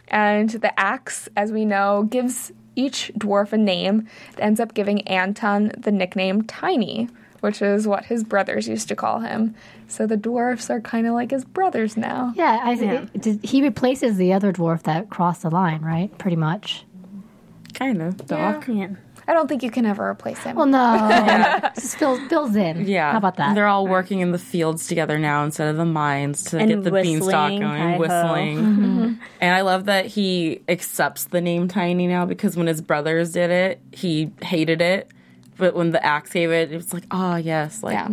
And 0.09 0.51
the 0.51 0.79
axe, 0.79 1.29
as 1.37 1.51
we 1.53 1.65
know, 1.65 2.05
gives 2.05 2.53
each 2.77 3.13
dwarf 3.19 3.53
a 3.53 3.57
name. 3.59 4.07
It 4.33 4.41
ends 4.41 4.61
up 4.61 4.75
giving 4.75 5.07
Anton 5.09 5.73
the 5.79 5.93
nickname 5.93 6.43
Tiny, 6.43 7.09
which 7.41 7.63
is 7.63 7.87
what 7.87 8.05
his 8.07 8.25
brothers 8.25 8.69
used 8.69 8.89
to 8.89 8.97
call 8.97 9.21
him. 9.21 9.55
So 9.87 10.07
the 10.07 10.17
dwarfs 10.17 10.71
are 10.71 10.81
kind 10.81 11.07
of 11.07 11.15
like 11.15 11.31
his 11.31 11.45
brothers 11.45 11.97
now. 11.97 12.33
Yeah, 12.37 12.61
I 12.63 12.75
think 12.77 13.21
did- 13.21 13.45
he 13.45 13.63
replaces 13.63 14.17
the 14.17 14.33
other 14.33 14.53
dwarf 14.53 14.83
that 14.85 15.11
crossed 15.11 15.43
the 15.43 15.51
line, 15.51 15.83
right? 15.83 16.17
Pretty 16.19 16.37
much. 16.37 16.85
Kind 17.75 18.01
of. 18.03 18.17
Doc. 18.27 18.67
yeah. 18.69 18.89
I 19.27 19.33
don't 19.35 19.49
think 19.49 19.63
you 19.63 19.71
can 19.71 19.87
ever 19.87 20.09
replace 20.09 20.39
him. 20.43 20.57
Well, 20.57 20.67
no, 20.67 21.61
just 21.75 21.97
fills, 21.97 22.21
fills 22.29 22.55
in. 22.57 22.87
Yeah. 22.87 23.13
how 23.13 23.19
about 23.19 23.37
that? 23.37 23.55
They're 23.55 23.67
all 23.67 23.87
working 23.87 24.21
in 24.21 24.33
the 24.33 24.39
fields 24.39 24.87
together 24.87 25.19
now 25.19 25.45
instead 25.45 25.69
of 25.69 25.77
the 25.77 25.85
mines 25.85 26.45
to 26.45 26.59
And 26.59 26.69
get 26.69 26.83
the 26.85 26.91
beanstalk 26.91 27.51
whistling, 27.51 27.61
going, 27.61 27.81
hi-ho. 27.81 27.99
whistling. 27.99 28.59
Mm-hmm. 28.59 29.13
And 29.41 29.55
I 29.55 29.63
love 29.63 29.87
that 29.87 30.07
he 30.07 30.61
accepts 30.69 31.25
the 31.25 31.41
name 31.41 31.69
Tiny 31.69 32.07
now 32.07 32.27
because 32.27 32.57
when 32.57 32.67
his 32.67 32.81
brothers 32.81 33.33
did 33.33 33.51
it, 33.51 33.81
he 33.93 34.31
hated 34.43 34.81
it. 34.83 35.11
But 35.57 35.75
when 35.75 35.91
the 35.93 36.05
axe 36.05 36.33
gave 36.33 36.51
it, 36.51 36.73
it 36.73 36.77
was 36.77 36.93
like, 36.93 37.05
oh, 37.11 37.37
yes. 37.37 37.83
Like, 37.83 37.95
yeah. 37.95 38.09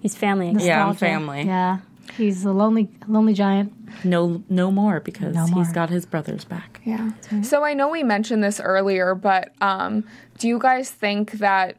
He's 0.00 0.14
family. 0.14 0.54
Yeah, 0.58 0.86
I'm 0.86 0.94
family. 0.94 1.42
Yeah, 1.42 1.78
he's 2.14 2.44
a 2.44 2.52
lonely, 2.52 2.88
lonely 3.08 3.34
giant. 3.34 3.72
No, 4.04 4.42
no 4.48 4.70
more 4.70 5.00
because 5.00 5.34
No 5.34 5.46
he's 5.46 5.54
more. 5.54 5.72
got 5.72 5.90
his 5.90 6.06
brothers 6.06 6.44
back. 6.44 6.80
Yeah. 6.84 7.10
So 7.42 7.64
I 7.64 7.74
know 7.74 7.88
we 7.88 8.02
mentioned 8.02 8.42
this 8.44 8.60
earlier, 8.60 9.14
but 9.14 9.52
um, 9.60 10.04
do 10.38 10.48
you 10.48 10.58
guys 10.58 10.90
think 10.90 11.32
that 11.32 11.76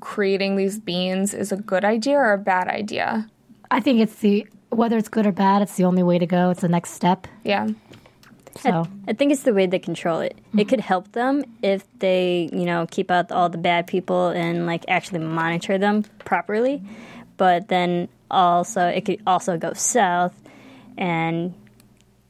creating 0.00 0.56
these 0.56 0.78
beans 0.78 1.34
is 1.34 1.52
a 1.52 1.56
good 1.56 1.84
idea 1.84 2.16
or 2.16 2.32
a 2.32 2.38
bad 2.38 2.68
idea? 2.68 3.28
I 3.70 3.80
think 3.80 4.00
it's 4.00 4.16
the 4.16 4.46
whether 4.70 4.96
it's 4.96 5.08
good 5.08 5.26
or 5.26 5.32
bad, 5.32 5.62
it's 5.62 5.74
the 5.76 5.84
only 5.84 6.02
way 6.02 6.18
to 6.18 6.26
go. 6.26 6.50
It's 6.50 6.60
the 6.60 6.68
next 6.68 6.90
step. 6.90 7.26
Yeah. 7.44 7.68
So 8.56 8.86
I 9.08 9.12
think 9.12 9.32
it's 9.32 9.42
the 9.44 9.54
way 9.54 9.66
they 9.66 9.78
control 9.78 10.20
it. 10.20 10.36
It 10.56 10.68
could 10.68 10.80
help 10.80 11.12
them 11.12 11.44
if 11.62 11.84
they, 12.00 12.50
you 12.52 12.64
know, 12.66 12.86
keep 12.90 13.10
out 13.10 13.30
all 13.32 13.48
the 13.48 13.58
bad 13.58 13.86
people 13.86 14.28
and 14.28 14.66
like 14.66 14.84
actually 14.88 15.20
monitor 15.20 15.78
them 15.78 16.04
properly. 16.24 16.82
But 17.36 17.68
then 17.68 18.08
also, 18.30 18.86
it 18.86 19.04
could 19.04 19.22
also 19.26 19.56
go 19.56 19.72
south, 19.72 20.34
and 21.00 21.54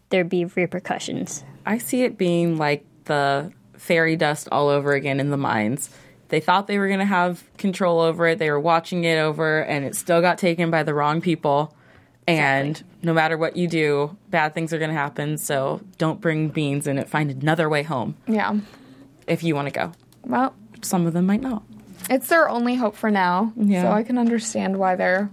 there'd 0.08 0.28
be 0.30 0.46
repercussions. 0.46 1.44
I 1.66 1.76
see 1.78 2.04
it 2.04 2.16
being 2.16 2.56
like 2.56 2.84
the 3.04 3.52
fairy 3.74 4.16
dust 4.16 4.48
all 4.50 4.68
over 4.68 4.92
again 4.94 5.20
in 5.20 5.30
the 5.30 5.36
mines. 5.36 5.90
They 6.28 6.40
thought 6.40 6.66
they 6.68 6.78
were 6.78 6.86
going 6.86 7.00
to 7.00 7.04
have 7.04 7.42
control 7.58 8.00
over 8.00 8.26
it. 8.28 8.38
They 8.38 8.50
were 8.50 8.60
watching 8.60 9.04
it 9.04 9.18
over, 9.18 9.62
and 9.64 9.84
it 9.84 9.96
still 9.96 10.20
got 10.20 10.38
taken 10.38 10.70
by 10.70 10.84
the 10.84 10.94
wrong 10.94 11.20
people. 11.20 11.74
And 12.28 12.80
no 13.02 13.12
matter 13.12 13.36
what 13.36 13.56
you 13.56 13.66
do, 13.66 14.16
bad 14.28 14.54
things 14.54 14.72
are 14.72 14.78
going 14.78 14.90
to 14.90 14.96
happen. 14.96 15.36
So 15.38 15.80
don't 15.98 16.20
bring 16.20 16.48
beans 16.50 16.86
in 16.86 16.98
it. 16.98 17.08
Find 17.08 17.30
another 17.30 17.68
way 17.68 17.82
home 17.82 18.14
Yeah. 18.28 18.54
if 19.26 19.42
you 19.42 19.56
want 19.56 19.66
to 19.66 19.72
go. 19.74 19.92
Well, 20.24 20.54
Some 20.82 21.06
of 21.06 21.12
them 21.12 21.26
might 21.26 21.40
not. 21.40 21.64
it's 22.08 22.28
their 22.28 22.48
only 22.48 22.76
hope 22.76 22.94
for 22.94 23.10
now. 23.10 23.52
Yeah. 23.56 23.82
So 23.82 23.90
I 23.90 24.04
can 24.04 24.16
understand 24.16 24.78
why 24.78 24.94
they're 24.94 25.28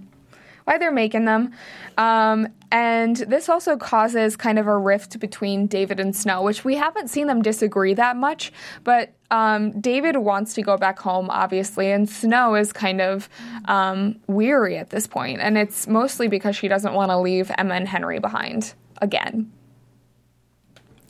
why 0.63 0.77
they're 0.79 0.91
making 0.91 1.25
them. 1.25 1.53
Um, 1.97 2.47
and 2.71 3.15
this 3.15 3.47
also 3.47 3.77
causes 3.77 4.35
kind 4.35 4.59
of 4.59 4.67
a 4.67 4.77
rift 4.77 5.19
between 5.19 5.67
David 5.67 5.99
and 5.99 6.15
Snow, 6.15 6.41
which 6.41 6.65
we 6.65 6.75
haven't 6.75 7.09
seen 7.09 7.27
them 7.27 7.41
disagree 7.41 7.93
that 7.93 8.17
much. 8.17 8.51
But 8.83 9.13
um, 9.31 9.79
David 9.79 10.17
wants 10.17 10.53
to 10.55 10.61
go 10.61 10.77
back 10.77 10.99
home, 10.99 11.29
obviously, 11.29 11.91
and 11.91 12.09
Snow 12.09 12.55
is 12.55 12.73
kind 12.73 12.99
of 12.99 13.29
um, 13.65 14.19
weary 14.27 14.77
at 14.77 14.89
this 14.89 15.07
point, 15.07 15.39
and 15.39 15.57
it's 15.57 15.87
mostly 15.87 16.27
because 16.27 16.55
she 16.55 16.67
doesn't 16.67 16.93
want 16.93 17.11
to 17.11 17.17
leave 17.17 17.51
Emma 17.57 17.75
and 17.75 17.87
Henry 17.87 18.19
behind 18.19 18.73
again. 19.01 19.51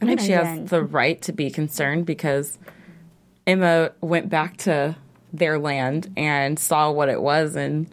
I 0.02 0.06
think 0.06 0.20
she 0.20 0.34
has 0.34 0.70
the 0.70 0.84
right 0.84 1.20
to 1.24 1.34
be 1.34 1.50
concerned 1.50 2.06
because 2.06 2.60
Emma 3.48 3.92
went 4.00 4.30
back 4.30 4.58
to 4.58 4.96
their 5.34 5.58
land 5.58 6.14
and 6.16 6.60
saw 6.60 6.92
what 6.92 7.10
it 7.10 7.22
was 7.22 7.56
and 7.56 7.88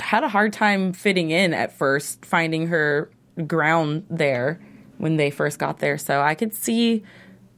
had 0.00 0.24
a 0.24 0.28
hard 0.28 0.52
time 0.52 0.92
fitting 0.92 1.30
in 1.30 1.52
at 1.54 1.72
first, 1.72 2.24
finding 2.24 2.68
her 2.68 3.10
ground 3.46 4.04
there 4.08 4.60
when 4.98 5.16
they 5.16 5.30
first 5.30 5.58
got 5.58 5.78
there. 5.78 5.98
So 5.98 6.20
I 6.22 6.34
could 6.34 6.54
see 6.54 7.02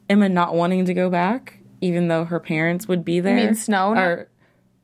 Emma 0.09 0.29
not 0.29 0.55
wanting 0.55 0.85
to 0.87 0.95
go 0.95 1.09
back, 1.11 1.59
even 1.81 2.09
though 2.09 2.25
her 2.25 2.41
parents 2.41 2.89
would 2.89 3.05
be 3.05 3.21
there. 3.21 3.37
mean 3.37 3.55
Snow? 3.55 3.93
Or 3.93 4.29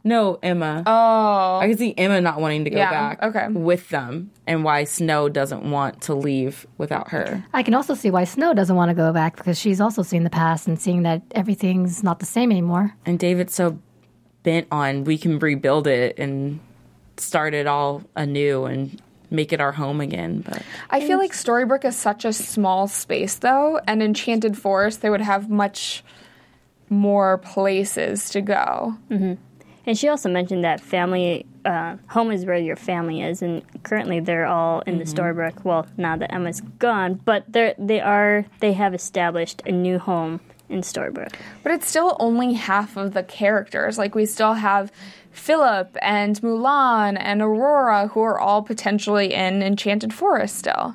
no, 0.06 0.38
Emma. 0.42 0.82
Oh, 0.86 1.58
I 1.62 1.68
can 1.68 1.78
see 1.78 1.94
Emma 1.96 2.20
not 2.20 2.38
wanting 2.38 2.64
to 2.64 2.70
go 2.70 2.76
Yeah, 2.76 2.90
back 2.90 3.22
okay. 3.22 3.48
with 3.48 3.88
them, 3.88 4.30
and 4.46 4.62
why 4.62 4.84
Snow 4.84 5.30
doesn't 5.30 5.68
want 5.68 6.02
to 6.02 6.14
leave 6.14 6.66
without 6.76 7.08
her. 7.08 7.42
I 7.54 7.62
can 7.62 7.72
also 7.72 7.94
see 7.94 8.10
why 8.10 8.24
Snow 8.24 8.52
doesn't 8.52 8.76
want 8.76 8.90
to 8.90 8.94
go 8.94 9.12
back 9.14 9.36
because 9.36 9.58
she's 9.58 9.80
also 9.80 10.02
seen 10.02 10.22
the 10.22 10.30
past 10.30 10.68
and 10.68 10.78
seeing 10.78 11.04
that 11.04 11.22
everything's 11.30 12.02
not 12.04 12.18
the 12.18 12.26
same 12.26 12.50
anymore. 12.50 12.94
And 13.06 13.18
David's 13.18 13.54
so 13.54 13.78
bent 14.42 14.68
on 14.70 15.04
we 15.04 15.16
can 15.16 15.38
rebuild 15.38 15.86
it 15.86 16.18
and 16.18 16.60
start 17.16 17.54
it 17.54 17.66
all 17.66 18.02
anew 18.16 18.64
and 18.64 19.00
make 19.30 19.52
it 19.52 19.60
our 19.60 19.72
home 19.72 20.00
again. 20.00 20.40
But 20.40 20.62
I 20.90 21.00
feel 21.00 21.18
like 21.18 21.32
Storybrooke 21.32 21.84
is 21.84 21.96
such 21.96 22.24
a 22.24 22.32
small 22.32 22.86
space, 22.88 23.36
though, 23.36 23.80
and 23.86 24.02
Enchanted 24.02 24.56
Forest, 24.56 25.02
they 25.02 25.10
would 25.10 25.20
have 25.20 25.50
much 25.50 26.04
more 26.88 27.38
places 27.38 28.30
to 28.30 28.40
go. 28.40 28.96
And 29.86 29.98
she 29.98 30.08
also 30.08 30.30
mentioned 30.30 30.64
that 30.64 30.80
family, 30.80 31.44
uh, 31.64 31.96
home 32.08 32.32
is 32.32 32.46
where 32.46 32.56
your 32.56 32.76
family 32.76 33.22
is, 33.22 33.42
and 33.42 33.62
currently 33.82 34.20
they're 34.20 34.46
all 34.46 34.80
in 34.86 34.98
the 34.98 35.04
Storybrooke. 35.04 35.64
Well, 35.64 35.86
now 35.96 36.16
that 36.16 36.32
Emma's 36.32 36.62
gone, 36.78 37.20
but 37.24 37.44
they 37.52 37.74
they 37.78 38.00
are 38.00 38.46
they 38.60 38.72
have 38.72 38.94
established 38.94 39.62
a 39.66 39.72
new 39.72 39.98
home 39.98 40.40
in 40.70 40.80
Storybrooke. 40.80 41.34
But 41.62 41.72
it's 41.72 41.86
still 41.86 42.16
only 42.18 42.54
half 42.54 42.96
of 42.96 43.12
the 43.12 43.22
characters. 43.22 43.98
Like, 43.98 44.14
we 44.14 44.24
still 44.24 44.54
have 44.54 44.90
Philip 45.34 45.96
and 46.00 46.40
Mulan 46.40 47.16
and 47.20 47.42
Aurora, 47.42 48.08
who 48.08 48.20
are 48.20 48.38
all 48.38 48.62
potentially 48.62 49.34
in 49.34 49.62
Enchanted 49.62 50.14
Forest 50.14 50.56
still. 50.56 50.94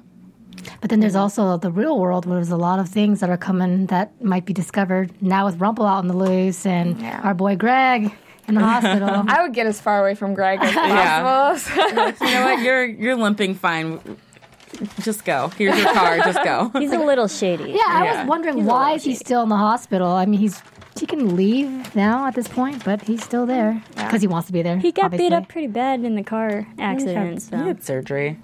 But 0.81 0.89
then 0.89 0.99
there's 0.99 1.15
also 1.15 1.57
the 1.57 1.71
real 1.71 1.99
world 1.99 2.25
where 2.25 2.35
there's 2.35 2.49
a 2.51 2.57
lot 2.57 2.79
of 2.79 2.89
things 2.89 3.19
that 3.19 3.29
are 3.29 3.37
coming 3.37 3.85
that 3.87 4.21
might 4.23 4.45
be 4.45 4.53
discovered 4.53 5.11
now 5.21 5.45
with 5.45 5.59
Rumple 5.59 5.85
out 5.85 5.99
on 5.99 6.07
the 6.07 6.15
loose 6.15 6.65
and 6.65 6.99
Yeah. 6.99 7.21
our 7.23 7.33
boy 7.33 7.55
Greg 7.55 8.11
in 8.47 8.55
the 8.55 8.61
hospital. 8.61 9.23
I 9.27 9.41
would 9.43 9.53
get 9.53 9.67
as 9.67 9.79
far 9.79 10.01
away 10.01 10.15
from 10.15 10.33
Greg 10.33 10.59
as 10.61 10.73
Yeah. 10.75 11.21
possible. 11.21 11.83
you 12.27 12.33
know 12.33 12.43
what? 12.45 12.61
You're 12.61 12.85
you're 12.85 13.15
limping 13.15 13.55
fine. 13.55 13.99
Just 15.01 15.25
go. 15.25 15.47
Here's 15.57 15.77
your 15.77 15.93
car. 15.93 16.17
Just 16.19 16.43
go. 16.43 16.71
He's 16.79 16.91
a 16.91 16.99
little 16.99 17.27
shady. 17.27 17.71
yeah, 17.71 17.81
I 17.87 18.03
Yeah. 18.05 18.19
was 18.21 18.29
wondering 18.29 18.57
He's 18.57 18.65
why 18.65 18.93
is 18.93 19.03
he 19.03 19.11
shady. 19.11 19.23
still 19.25 19.43
in 19.43 19.49
the 19.49 19.57
hospital? 19.57 20.07
I 20.11 20.25
mean, 20.25 20.39
he's 20.39 20.61
he 20.97 21.05
can 21.05 21.35
leave 21.35 21.95
now 21.95 22.25
at 22.27 22.35
this 22.35 22.47
point, 22.47 22.83
but 22.85 23.01
he's 23.03 23.23
still 23.23 23.45
there 23.45 23.81
because 23.95 24.21
he 24.21 24.27
wants 24.27 24.47
to 24.47 24.53
be 24.53 24.61
there. 24.61 24.77
He 24.77 24.91
got 24.91 25.11
beat 25.11 25.33
up 25.33 25.47
pretty 25.47 25.67
bad 25.67 26.03
in 26.03 26.15
the 26.15 26.23
car 26.23 26.67
accident. 26.77 27.33
He 27.35 27.39
So. 27.39 27.57
had 27.57 27.83
surgery. 27.83 28.39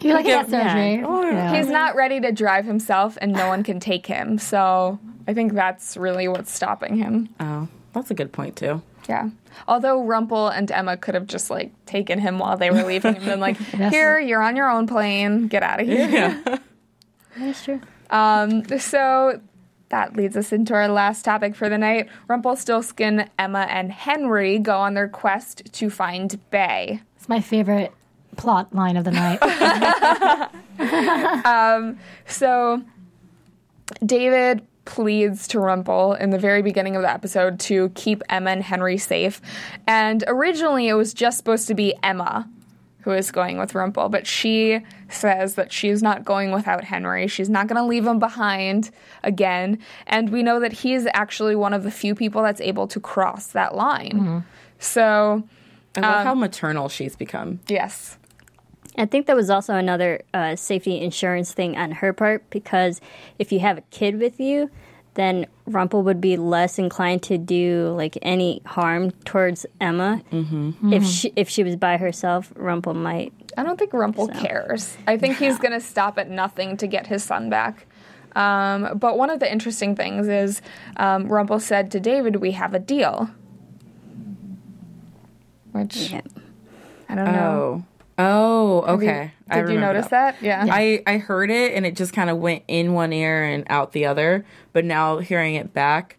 You're 0.00 0.14
like, 0.14 0.24
Yeah. 0.26 0.44
yeah, 0.48 0.74
surgery. 0.74 0.94
Yeah. 1.32 1.54
He's 1.56 1.68
not 1.68 1.94
ready 1.94 2.20
to 2.20 2.32
drive 2.32 2.64
himself, 2.64 3.18
and 3.20 3.32
no 3.32 3.48
one 3.48 3.62
can 3.62 3.80
take 3.80 4.06
him. 4.06 4.38
So 4.38 4.98
I 5.28 5.34
think 5.34 5.52
that's 5.54 5.96
really 5.96 6.26
what's 6.28 6.52
stopping 6.52 6.96
him. 6.96 7.28
Oh, 7.38 7.68
that's 7.92 8.10
a 8.10 8.14
good 8.14 8.32
point 8.32 8.56
too. 8.56 8.82
Yeah. 9.08 9.30
Although 9.66 10.02
Rumple 10.04 10.48
and 10.48 10.70
Emma 10.70 10.96
could 10.96 11.14
have 11.14 11.26
just 11.26 11.50
like 11.50 11.72
taken 11.84 12.18
him 12.20 12.38
while 12.38 12.56
they 12.56 12.70
were 12.70 12.82
leaving 12.84 13.16
and 13.16 13.24
been 13.24 13.40
like, 13.40 13.56
"Here, 13.90 14.18
you're 14.20 14.40
on 14.42 14.54
your 14.56 14.70
own 14.70 14.86
plane. 14.86 15.48
Get 15.48 15.62
out 15.62 15.80
of 15.80 15.86
here." 15.86 16.08
Yeah. 16.10 16.58
That's 17.36 17.64
true. 17.64 17.80
Um, 18.10 18.64
so 18.78 19.40
that 19.90 20.16
leads 20.16 20.36
us 20.36 20.52
into 20.52 20.74
our 20.74 20.88
last 20.88 21.24
topic 21.24 21.54
for 21.54 21.68
the 21.68 21.78
night. 21.78 22.08
Rumpelstiltskin, 22.28 23.28
Emma, 23.38 23.66
and 23.68 23.92
Henry 23.92 24.58
go 24.58 24.78
on 24.78 24.94
their 24.94 25.08
quest 25.08 25.62
to 25.72 25.90
find 25.90 26.38
Bay. 26.50 27.02
It's 27.16 27.28
my 27.28 27.40
favorite 27.40 27.92
plot 28.36 28.74
line 28.74 28.96
of 28.96 29.04
the 29.04 29.12
night. 29.12 30.50
Um, 30.80 31.98
so 32.26 32.82
David 34.04 34.66
pleads 34.86 35.46
to 35.48 35.60
Rumple 35.60 36.14
in 36.14 36.30
the 36.30 36.38
very 36.38 36.62
beginning 36.62 36.96
of 36.96 37.02
the 37.02 37.10
episode 37.10 37.60
to 37.60 37.90
keep 37.90 38.22
Emma 38.30 38.50
and 38.50 38.62
Henry 38.62 38.96
safe. 38.96 39.42
And 39.86 40.24
originally 40.26 40.88
it 40.88 40.94
was 40.94 41.12
just 41.12 41.36
supposed 41.36 41.68
to 41.68 41.74
be 41.74 41.94
Emma 42.02 42.48
who 43.02 43.12
is 43.12 43.30
going 43.30 43.58
with 43.58 43.74
Rumple, 43.74 44.08
but 44.08 44.26
she 44.26 44.80
says 45.08 45.54
that 45.54 45.72
she's 45.72 46.02
not 46.02 46.24
going 46.24 46.52
without 46.52 46.84
Henry. 46.84 47.26
She's 47.26 47.48
not 47.48 47.66
going 47.66 47.76
to 47.76 47.86
leave 47.86 48.06
him 48.06 48.18
behind 48.18 48.90
again. 49.22 49.78
And 50.06 50.30
we 50.30 50.42
know 50.42 50.60
that 50.60 50.72
he 50.72 50.94
is 50.94 51.08
actually 51.14 51.56
one 51.56 51.72
of 51.72 51.82
the 51.82 51.90
few 51.90 52.14
people 52.14 52.42
that's 52.42 52.60
able 52.60 52.86
to 52.88 53.00
cross 53.00 53.48
that 53.48 53.74
line. 53.74 54.44
So, 54.78 55.44
I 55.96 56.00
love 56.00 56.24
how 56.24 56.34
maternal 56.34 56.88
she's 56.88 57.16
become. 57.16 57.60
yes. 57.68 58.16
I 58.98 59.06
think 59.06 59.26
that 59.26 59.36
was 59.36 59.50
also 59.50 59.74
another 59.74 60.22
uh, 60.34 60.56
safety 60.56 61.00
insurance 61.00 61.52
thing 61.52 61.76
on 61.76 61.92
her 61.92 62.12
part 62.12 62.48
because 62.50 63.00
if 63.38 63.52
you 63.52 63.60
have 63.60 63.78
a 63.78 63.82
kid 63.82 64.18
with 64.18 64.40
you, 64.40 64.68
then 65.14 65.46
Rumple 65.66 66.02
would 66.02 66.20
be 66.20 66.36
less 66.36 66.78
inclined 66.78 67.22
to 67.24 67.38
do 67.38 67.92
like 67.96 68.16
any 68.22 68.62
harm 68.64 69.10
towards 69.24 69.66
Emma. 69.80 70.22
Mm-hmm. 70.32 70.92
If 70.92 71.04
she 71.04 71.32
if 71.36 71.48
she 71.48 71.64
was 71.64 71.76
by 71.76 71.96
herself, 71.96 72.52
Rumple 72.56 72.94
might. 72.94 73.32
I 73.56 73.62
don't 73.62 73.78
think 73.78 73.92
Rumple 73.92 74.28
cares. 74.28 74.96
I 75.06 75.16
think 75.16 75.38
he's 75.38 75.58
going 75.64 75.72
to 75.72 75.80
stop 75.80 76.18
at 76.18 76.30
nothing 76.30 76.76
to 76.78 76.86
get 76.86 77.06
his 77.06 77.24
son 77.24 77.50
back. 77.50 77.86
Um, 78.36 78.96
but 78.96 79.18
one 79.18 79.28
of 79.30 79.40
the 79.40 79.50
interesting 79.50 79.96
things 79.96 80.28
is 80.28 80.62
um, 80.96 81.26
Rumple 81.26 81.58
said 81.58 81.90
to 81.92 82.00
David, 82.00 82.36
"We 82.36 82.52
have 82.52 82.74
a 82.74 82.78
deal," 82.78 83.30
which 85.72 86.10
Yeah. 86.12 86.20
I 87.08 87.14
don't 87.16 87.24
know. 87.24 87.84
Oh. 88.20 88.82
Have 88.86 89.02
you- 89.02 89.08
okay. 89.08 89.32
Did 89.52 89.68
you 89.70 89.80
notice 89.80 90.08
that? 90.08 90.36
Yeah. 90.40 90.64
I, 90.68 91.02
I 91.06 91.18
heard 91.18 91.50
it 91.50 91.74
and 91.74 91.84
it 91.84 91.96
just 91.96 92.12
kind 92.12 92.30
of 92.30 92.38
went 92.38 92.62
in 92.68 92.92
one 92.92 93.12
ear 93.12 93.44
and 93.44 93.64
out 93.68 93.92
the 93.92 94.06
other. 94.06 94.44
But 94.72 94.84
now 94.84 95.18
hearing 95.18 95.56
it 95.56 95.72
back, 95.72 96.18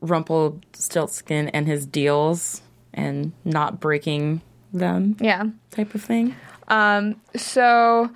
Rumpelstiltskin 0.00 1.48
and 1.48 1.66
his 1.66 1.86
deals 1.86 2.62
and 2.94 3.32
not 3.44 3.80
breaking 3.80 4.40
them 4.72 5.16
yeah. 5.20 5.44
type 5.70 5.94
of 5.94 6.02
thing. 6.02 6.34
Um, 6.68 7.20
so 7.36 8.10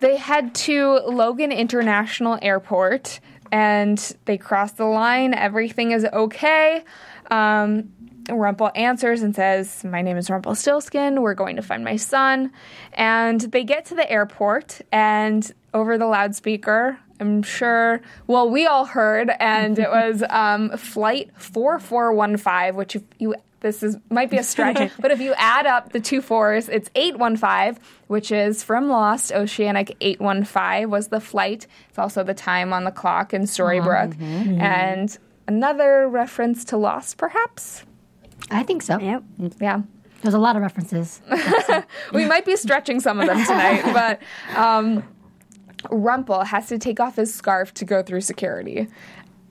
they 0.00 0.16
head 0.16 0.54
to 0.54 1.00
Logan 1.06 1.52
International 1.52 2.38
Airport 2.40 3.20
and 3.52 3.98
they 4.24 4.38
cross 4.38 4.72
the 4.72 4.84
line. 4.84 5.34
Everything 5.34 5.92
is 5.92 6.04
okay. 6.04 6.84
Um, 7.30 7.92
Rumple 8.28 8.70
answers 8.74 9.22
and 9.22 9.34
says, 9.34 9.84
My 9.84 10.02
name 10.02 10.16
is 10.16 10.30
Rumpelstiltskin. 10.30 11.22
We're 11.22 11.34
going 11.34 11.56
to 11.56 11.62
find 11.62 11.84
my 11.84 11.96
son. 11.96 12.52
And 12.92 13.40
they 13.40 13.64
get 13.64 13.86
to 13.86 13.94
the 13.94 14.10
airport, 14.10 14.80
and 14.92 15.50
over 15.72 15.98
the 15.98 16.06
loudspeaker, 16.06 16.98
I'm 17.20 17.42
sure, 17.42 18.00
well, 18.26 18.50
we 18.50 18.66
all 18.66 18.84
heard, 18.84 19.30
and 19.40 19.78
it 19.78 19.88
was 19.88 20.22
um, 20.30 20.70
Flight 20.76 21.30
4415, 21.36 22.76
which 22.76 22.96
if 22.96 23.02
you 23.18 23.34
this 23.60 23.82
is 23.82 23.96
might 24.10 24.30
be 24.30 24.36
a 24.36 24.42
stretch, 24.42 24.92
but 25.00 25.10
if 25.10 25.20
you 25.20 25.32
add 25.38 25.64
up 25.66 25.92
the 25.92 26.00
two 26.00 26.20
fours, 26.20 26.68
it's 26.68 26.90
815, 26.94 27.82
which 28.08 28.30
is 28.30 28.62
from 28.62 28.88
Lost. 28.90 29.32
Oceanic 29.32 29.96
815 30.02 30.90
was 30.90 31.08
the 31.08 31.20
flight. 31.20 31.66
It's 31.88 31.98
also 31.98 32.22
the 32.22 32.34
time 32.34 32.74
on 32.74 32.84
the 32.84 32.90
clock 32.90 33.32
in 33.32 33.42
Storybrooke. 33.42 34.20
And 34.60 35.16
another 35.48 36.06
reference 36.08 36.66
to 36.66 36.76
Lost, 36.76 37.16
perhaps? 37.16 37.84
I 38.50 38.62
think 38.62 38.82
so. 38.82 38.98
Yep. 38.98 39.22
Yeah. 39.60 39.82
There's 40.22 40.34
a 40.34 40.38
lot 40.38 40.56
of 40.56 40.62
references. 40.62 41.20
We 42.12 42.24
might 42.26 42.44
be 42.46 42.56
stretching 42.56 43.00
some 43.00 43.20
of 43.20 43.26
them 43.26 43.44
tonight, 43.44 43.82
but 43.92 44.22
um, 44.56 45.02
Rumple 45.90 46.44
has 46.44 46.68
to 46.68 46.78
take 46.78 47.00
off 47.00 47.16
his 47.16 47.34
scarf 47.34 47.74
to 47.74 47.84
go 47.84 48.02
through 48.02 48.22
security. 48.22 48.88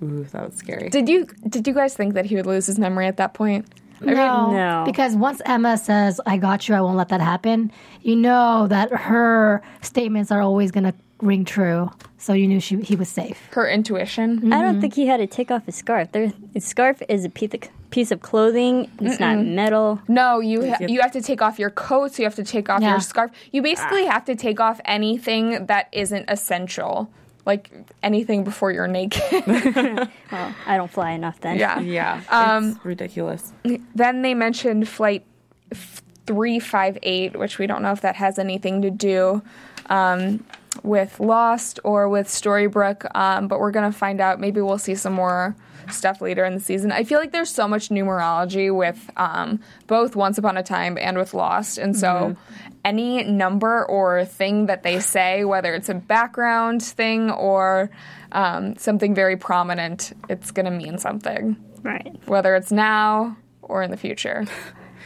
Ooh, 0.01 0.23
that 0.31 0.45
was 0.45 0.55
scary. 0.55 0.89
Did 0.89 1.07
you 1.09 1.25
did 1.47 1.67
you 1.67 1.73
guys 1.73 1.95
think 1.95 2.13
that 2.15 2.25
he 2.25 2.35
would 2.35 2.45
lose 2.45 2.65
his 2.65 2.79
memory 2.79 3.07
at 3.07 3.17
that 3.17 3.33
point? 3.33 3.67
No, 4.01 4.51
No. 4.51 4.83
because 4.85 5.15
once 5.15 5.41
Emma 5.45 5.77
says, 5.77 6.19
"I 6.25 6.37
got 6.37 6.67
you," 6.67 6.75
I 6.75 6.81
won't 6.81 6.97
let 6.97 7.09
that 7.09 7.21
happen. 7.21 7.71
You 8.01 8.15
know 8.15 8.67
that 8.67 8.91
her 8.91 9.61
statements 9.81 10.31
are 10.31 10.41
always 10.41 10.71
going 10.71 10.83
to 10.85 10.93
ring 11.21 11.45
true, 11.45 11.89
so 12.17 12.33
you 12.33 12.47
knew 12.47 12.59
she 12.59 12.77
he 12.81 12.95
was 12.97 13.07
safe. 13.07 13.39
Her 13.51 13.67
intuition. 13.69 14.51
I 14.51 14.61
don't 14.61 14.81
think 14.81 14.95
he 14.95 15.05
had 15.07 15.17
to 15.17 15.27
take 15.27 15.51
off 15.51 15.65
his 15.67 15.75
scarf. 15.75 16.11
There, 16.11 16.33
his 16.53 16.65
scarf 16.65 17.01
is 17.07 17.23
a 17.23 17.29
piece 17.29 17.53
of, 17.53 17.61
piece 17.93 18.11
of 18.11 18.21
clothing. 18.21 18.89
It's 18.99 19.19
not 19.19 19.37
metal. 19.37 20.01
No, 20.07 20.39
you 20.39 20.67
ha- 20.71 20.77
you 20.87 20.99
have 21.01 21.11
to 21.11 21.21
take 21.21 21.43
off 21.43 21.59
your 21.59 21.69
coat. 21.69 22.13
So 22.13 22.23
You 22.23 22.25
have 22.25 22.35
to 22.35 22.43
take 22.43 22.67
off 22.67 22.81
Yeah. 22.81 22.89
your 22.91 22.99
scarf. 22.99 23.29
You 23.51 23.61
basically 23.61 24.05
have 24.05 24.25
to 24.25 24.35
take 24.35 24.59
off 24.59 24.81
anything 24.83 25.67
that 25.67 25.89
isn't 25.91 26.25
essential, 26.27 27.11
like 27.45 27.69
anything 28.01 28.43
before 28.43 28.71
you're 28.71 28.87
naked. 28.87 29.21
I 30.31 30.75
don't 30.75 30.89
fly 30.91 31.11
enough 31.11 31.39
then. 31.41 31.59
yeah. 31.59 31.79
Yeah, 31.79 32.21
Um, 32.29 32.71
it's 32.71 32.83
ridiculous. 32.85 33.53
Then 33.93 34.23
they 34.23 34.33
mentioned 34.33 34.89
flight 34.89 35.23
three 36.25 36.59
five 36.59 36.97
eight, 37.03 37.37
which 37.37 37.59
we 37.59 37.67
don't 37.67 37.81
know 37.83 37.91
if 37.91 38.01
that 38.01 38.15
has 38.15 38.39
anything 38.39 38.81
to 38.81 38.89
do. 38.89 39.41
Um, 39.89 40.43
with 40.81 41.19
Lost 41.19 41.79
or 41.83 42.09
with 42.09 42.27
Storybrooke, 42.27 43.05
um, 43.15 43.47
but 43.47 43.59
we're 43.59 43.69
gonna 43.71 43.91
find 43.91 44.19
out. 44.19 44.39
Maybe 44.39 44.61
we'll 44.61 44.79
see 44.79 44.95
some 44.95 45.13
more 45.13 45.55
stuff 45.91 46.21
later 46.21 46.43
in 46.45 46.53
the 46.53 46.59
season. 46.59 46.91
I 46.91 47.03
feel 47.03 47.19
like 47.19 47.31
there's 47.31 47.49
so 47.49 47.67
much 47.67 47.89
numerology 47.89 48.75
with 48.75 49.09
um, 49.17 49.59
both 49.87 50.15
Once 50.15 50.37
Upon 50.37 50.57
a 50.57 50.63
Time 50.63 50.97
and 50.99 51.17
with 51.17 51.33
Lost, 51.33 51.77
and 51.77 51.97
so 51.97 52.35
any 52.85 53.23
number 53.23 53.85
or 53.85 54.25
thing 54.25 54.65
that 54.67 54.83
they 54.83 54.99
say, 54.99 55.45
whether 55.45 55.73
it's 55.73 55.89
a 55.89 55.93
background 55.93 56.81
thing 56.83 57.31
or 57.31 57.89
um, 58.31 58.75
something 58.77 59.13
very 59.15 59.37
prominent, 59.37 60.13
it's 60.29 60.51
gonna 60.51 60.71
mean 60.71 60.97
something, 60.97 61.55
Right. 61.81 62.15
whether 62.25 62.55
it's 62.55 62.71
now 62.71 63.37
or 63.61 63.83
in 63.83 63.91
the 63.91 63.97
future. 63.97 64.45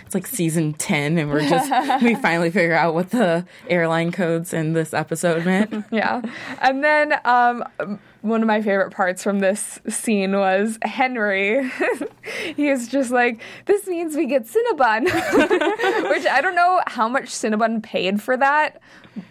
It's 0.06 0.16
like 0.16 0.26
season 0.26 0.72
10, 0.74 1.18
and 1.18 1.30
we're 1.30 1.42
just, 1.50 2.02
we 2.02 2.16
finally 2.16 2.50
figure 2.50 2.74
out 2.74 2.94
what 2.94 3.10
the 3.10 3.46
airline 3.70 4.14
codes 4.14 4.54
in 4.54 4.72
this 4.72 4.94
episode 4.94 5.44
meant. 5.44 5.84
yeah. 5.92 6.22
And 6.62 6.82
then 6.82 7.16
um, 7.26 7.66
one 8.28 8.42
of 8.42 8.48
my 8.48 8.62
favorite 8.62 8.92
parts 8.92 9.24
from 9.24 9.40
this 9.40 9.80
scene 9.88 10.38
was 10.38 10.78
Henry. 10.82 11.70
he 12.56 12.70
is 12.70 12.88
just 12.88 13.12
like, 13.12 13.42
this 13.66 13.88
means 13.88 14.16
we 14.16 14.26
get 14.26 14.44
Cinnabon. 14.44 15.04
Which 16.10 16.26
I 16.26 16.42
don't 16.42 16.56
know 16.56 16.82
how 16.88 17.08
much 17.08 17.26
Cinnabon 17.26 17.82
paid 17.82 18.22
for 18.22 18.38
that 18.38 18.82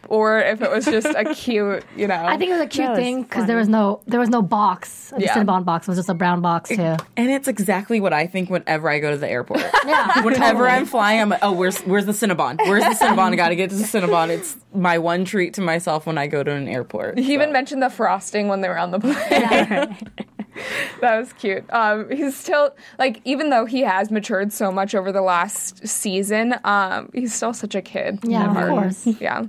or 0.08 0.38
if 0.40 0.62
it 0.62 0.70
was 0.70 0.84
just 0.84 1.06
a 1.06 1.34
cute, 1.34 1.84
you 1.96 2.06
know. 2.06 2.24
I 2.24 2.36
think 2.36 2.50
it 2.50 2.54
was 2.54 2.62
a 2.62 2.66
cute 2.66 2.88
was 2.90 2.98
thing 2.98 3.22
because 3.22 3.46
there 3.46 3.56
was 3.56 3.68
no 3.68 4.00
there 4.06 4.20
was 4.20 4.28
no 4.28 4.42
box. 4.42 5.10
The 5.16 5.22
Yeah. 5.22 5.34
Cinnabon 5.34 5.64
box 5.64 5.86
it 5.86 5.90
was 5.90 5.98
just 5.98 6.08
a 6.08 6.14
brown 6.14 6.40
box 6.40 6.70
too. 6.70 6.76
And 7.16 7.30
it's 7.30 7.48
exactly 7.48 8.00
what 8.00 8.12
I 8.12 8.26
think 8.26 8.50
whenever 8.50 8.88
I 8.88 8.98
go 8.98 9.10
to 9.10 9.16
the 9.16 9.28
airport. 9.28 9.64
Yeah, 9.86 10.20
Whenever 10.24 10.60
totally. 10.64 10.68
I'm 10.70 10.86
flying, 10.86 11.20
I'm 11.20 11.28
like, 11.28 11.40
oh, 11.42 11.52
where's 11.52 11.78
where's 11.82 12.06
the 12.06 12.12
Cinnabon? 12.12 12.58
Where's 12.66 12.82
the 12.82 13.04
Cinnabon? 13.04 13.32
I 13.32 13.36
gotta 13.36 13.54
get 13.54 13.70
to 13.70 13.76
the 13.76 13.84
Cinnabon. 13.84 14.30
It's 14.30 14.56
my 14.74 14.98
one 14.98 15.24
treat 15.24 15.54
to 15.54 15.60
myself 15.60 16.06
when 16.06 16.18
I 16.18 16.26
go 16.26 16.42
to 16.42 16.50
an 16.50 16.66
airport. 16.68 17.18
He 17.18 17.32
even 17.34 17.52
mentioned 17.52 17.82
the 17.82 17.90
frosting 17.90 18.48
when 18.48 18.60
they 18.62 18.68
were 18.68 18.78
on 18.78 18.90
the 18.90 18.98
plane. 18.98 19.96
that 21.00 21.18
was 21.18 21.32
cute. 21.32 21.64
Um, 21.70 22.10
he's 22.10 22.36
still 22.36 22.74
like, 22.98 23.20
even 23.24 23.50
though 23.50 23.64
he 23.64 23.80
has 23.82 24.10
matured 24.10 24.52
so 24.52 24.70
much 24.70 24.94
over 24.94 25.12
the 25.12 25.22
last 25.22 25.86
season, 25.86 26.56
um, 26.64 27.10
he's 27.12 27.34
still 27.34 27.52
such 27.52 27.74
a 27.74 27.82
kid. 27.82 28.20
Yeah, 28.22 28.50
of 28.50 28.68
course. 28.68 29.06
Yeah. 29.20 29.46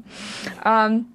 Um, 0.63 1.13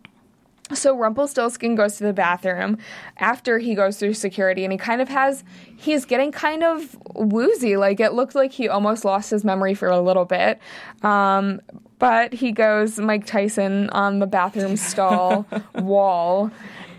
so 0.75 0.97
Rumpelstiltskin 0.97 1.75
goes 1.75 1.97
to 1.97 2.05
the 2.05 2.13
bathroom 2.13 2.79
after 3.19 3.59
he 3.59 3.75
goes 3.75 3.99
through 3.99 4.15
security, 4.15 4.65
and 4.65 4.73
he 4.73 4.79
kind 4.79 5.01
of 5.01 5.09
has 5.09 5.45
he's 5.77 6.05
getting 6.05 6.33
kind 6.33 6.63
of 6.63 6.97
woozy. 7.15 7.77
Like 7.77 8.01
it 8.01 8.13
looked 8.13 8.35
like 8.35 8.53
he 8.53 8.69
almost 8.69 9.05
lost 9.05 9.31
his 9.31 9.45
memory 9.45 9.75
for 9.75 9.89
a 9.89 10.01
little 10.01 10.25
bit. 10.25 10.59
Um, 11.03 11.61
but 11.99 12.33
he 12.33 12.53
goes 12.53 12.99
Mike 12.99 13.27
Tyson 13.27 13.89
on 13.91 14.19
the 14.19 14.27
bathroom 14.27 14.77
stall 14.77 15.47
wall 15.75 16.51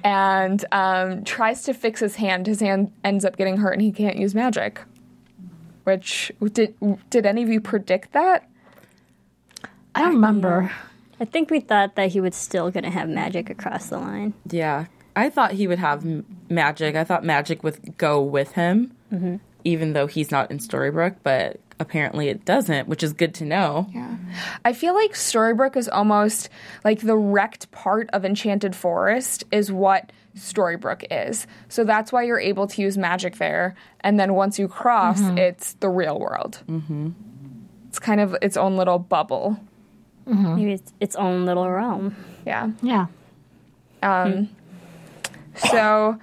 and 0.04 0.64
um, 0.72 1.24
tries 1.24 1.64
to 1.64 1.74
fix 1.74 1.99
his 1.99 2.16
hand. 2.16 2.47
His 2.47 2.60
hand 2.60 2.91
ends 3.04 3.26
up 3.26 3.38
getting 3.38 3.58
hurt, 3.58 3.74
and 3.74 3.82
he 3.82 3.91
can't 3.91 4.18
use 4.18 4.36
magic. 4.36 4.82
Which 5.84 6.32
did 6.54 6.76
did 7.10 7.26
any 7.26 7.43
of 7.43 7.49
you 7.49 7.60
predict 7.60 8.14
that? 8.14 8.49
I 9.95 10.01
don't 10.01 10.14
remember. 10.16 10.72
I 11.20 11.26
think 11.26 11.49
we 11.49 11.60
thought 11.60 11.95
that 11.95 12.10
he 12.10 12.20
was 12.20 12.36
still 12.36 12.72
going 12.72 12.84
to 12.84 12.89
have 12.89 13.08
magic 13.08 13.49
across 13.49 13.88
the 13.88 13.97
line. 13.99 14.34
Yeah, 14.49 14.86
I 15.16 15.30
thought 15.30 15.51
he 15.51 15.68
would 15.68 15.80
have 15.80 16.06
m- 16.06 16.26
magic. 16.49 16.95
I 16.95 17.04
thought 17.04 17.24
magic 17.24 17.64
would 17.64 17.97
go 17.97 18.22
with 18.22 18.54
him, 18.54 18.91
even 19.64 19.93
though 19.93 20.08
he's 20.08 20.32
not 20.32 20.49
in 20.51 20.58
Storybrooke. 20.60 21.18
But 21.24 21.60
apparently, 21.80 22.30
it 22.30 22.45
doesn't, 22.45 22.88
which 22.88 23.03
is 23.03 23.13
good 23.13 23.34
to 23.36 23.45
know. 23.45 23.88
Yeah. 23.93 24.17
I 24.65 24.74
feel 24.74 24.93
like 24.93 25.13
Storybrooke 25.13 25.76
is 25.76 25.89
almost 25.89 26.49
like 26.84 27.01
the 27.01 27.17
wrecked 27.17 27.71
part 27.71 28.09
of 28.11 28.26
Enchanted 28.26 28.76
Forest 28.76 29.43
is 29.51 29.71
what 29.71 30.11
Storybrooke 30.36 31.05
is. 31.11 31.45
So 31.69 31.84
that's 31.84 32.11
why 32.11 32.24
you're 32.24 32.39
able 32.39 32.67
to 32.67 32.82
use 32.82 32.97
magic 32.97 33.38
there. 33.38 33.76
And 34.01 34.19
then 34.19 34.34
once 34.34 34.57
you 34.57 34.67
cross, 34.67 35.19
it's 35.21 35.74
the 35.74 35.89
real 35.89 36.19
world. 36.19 36.61
Mm-hmm. 36.67 37.11
It's 37.89 37.99
kind 37.99 38.19
of 38.19 38.36
its 38.41 38.57
own 38.57 38.76
little 38.76 38.99
bubble. 38.99 39.59
Maybe 40.26 40.74
it's 40.74 40.93
its 40.99 41.15
own 41.15 41.45
little 41.45 41.69
realm. 41.69 42.15
Yeah. 42.45 42.71
Yeah. 42.82 43.07
Um, 44.01 44.49
so 45.69 46.17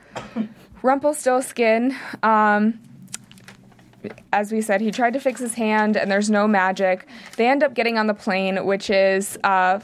Rumpelstiltskin, 0.83 1.95
um, 2.23 2.81
as 4.33 4.53
we 4.53 4.61
said, 4.61 4.81
he 4.81 4.91
tried 4.91 5.13
to 5.15 5.21
fix 5.21 5.41
his 5.41 5.55
hand, 5.55 5.97
and 5.97 6.11
there's 6.11 6.31
no 6.31 6.47
magic. 6.47 7.07
They 7.37 7.49
end 7.49 7.63
up 7.63 7.75
getting 7.75 7.99
on 7.99 8.07
the 8.07 8.15
plane, 8.15 8.65
which 8.65 8.91
is 8.91 9.39
uh, 9.45 9.81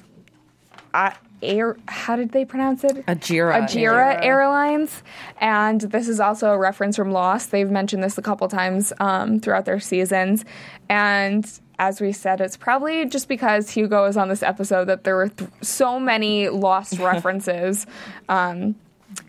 air. 1.43 1.77
How 1.89 2.17
did 2.17 2.33
they 2.33 2.45
pronounce 2.45 2.85
it? 2.85 3.05
Ajira. 3.07 3.63
Ajira 3.63 4.25
Airlines, 4.25 5.03
and 5.41 5.81
this 5.81 6.09
is 6.09 6.21
also 6.21 6.51
a 6.51 6.59
reference 6.59 6.97
from 6.97 7.11
Lost. 7.13 7.51
They've 7.51 7.71
mentioned 7.71 8.03
this 8.03 8.19
a 8.19 8.23
couple 8.23 8.49
times 8.49 8.93
um, 9.01 9.41
throughout 9.41 9.65
their 9.65 9.81
seasons, 9.81 10.45
and 10.89 11.51
as 11.79 12.01
we 12.01 12.13
said, 12.13 12.41
it's 12.41 12.57
probably 12.57 13.05
just 13.07 13.29
because 13.29 13.71
Hugo 13.71 14.05
is 14.05 14.17
on 14.17 14.29
this 14.29 14.43
episode 14.43 14.87
that 14.87 15.05
there 15.05 15.17
were 15.17 15.29
th- 15.29 15.51
so 15.61 16.01
many 16.01 16.49
Lost 16.49 16.99
references 16.99 17.87
um, 18.29 18.75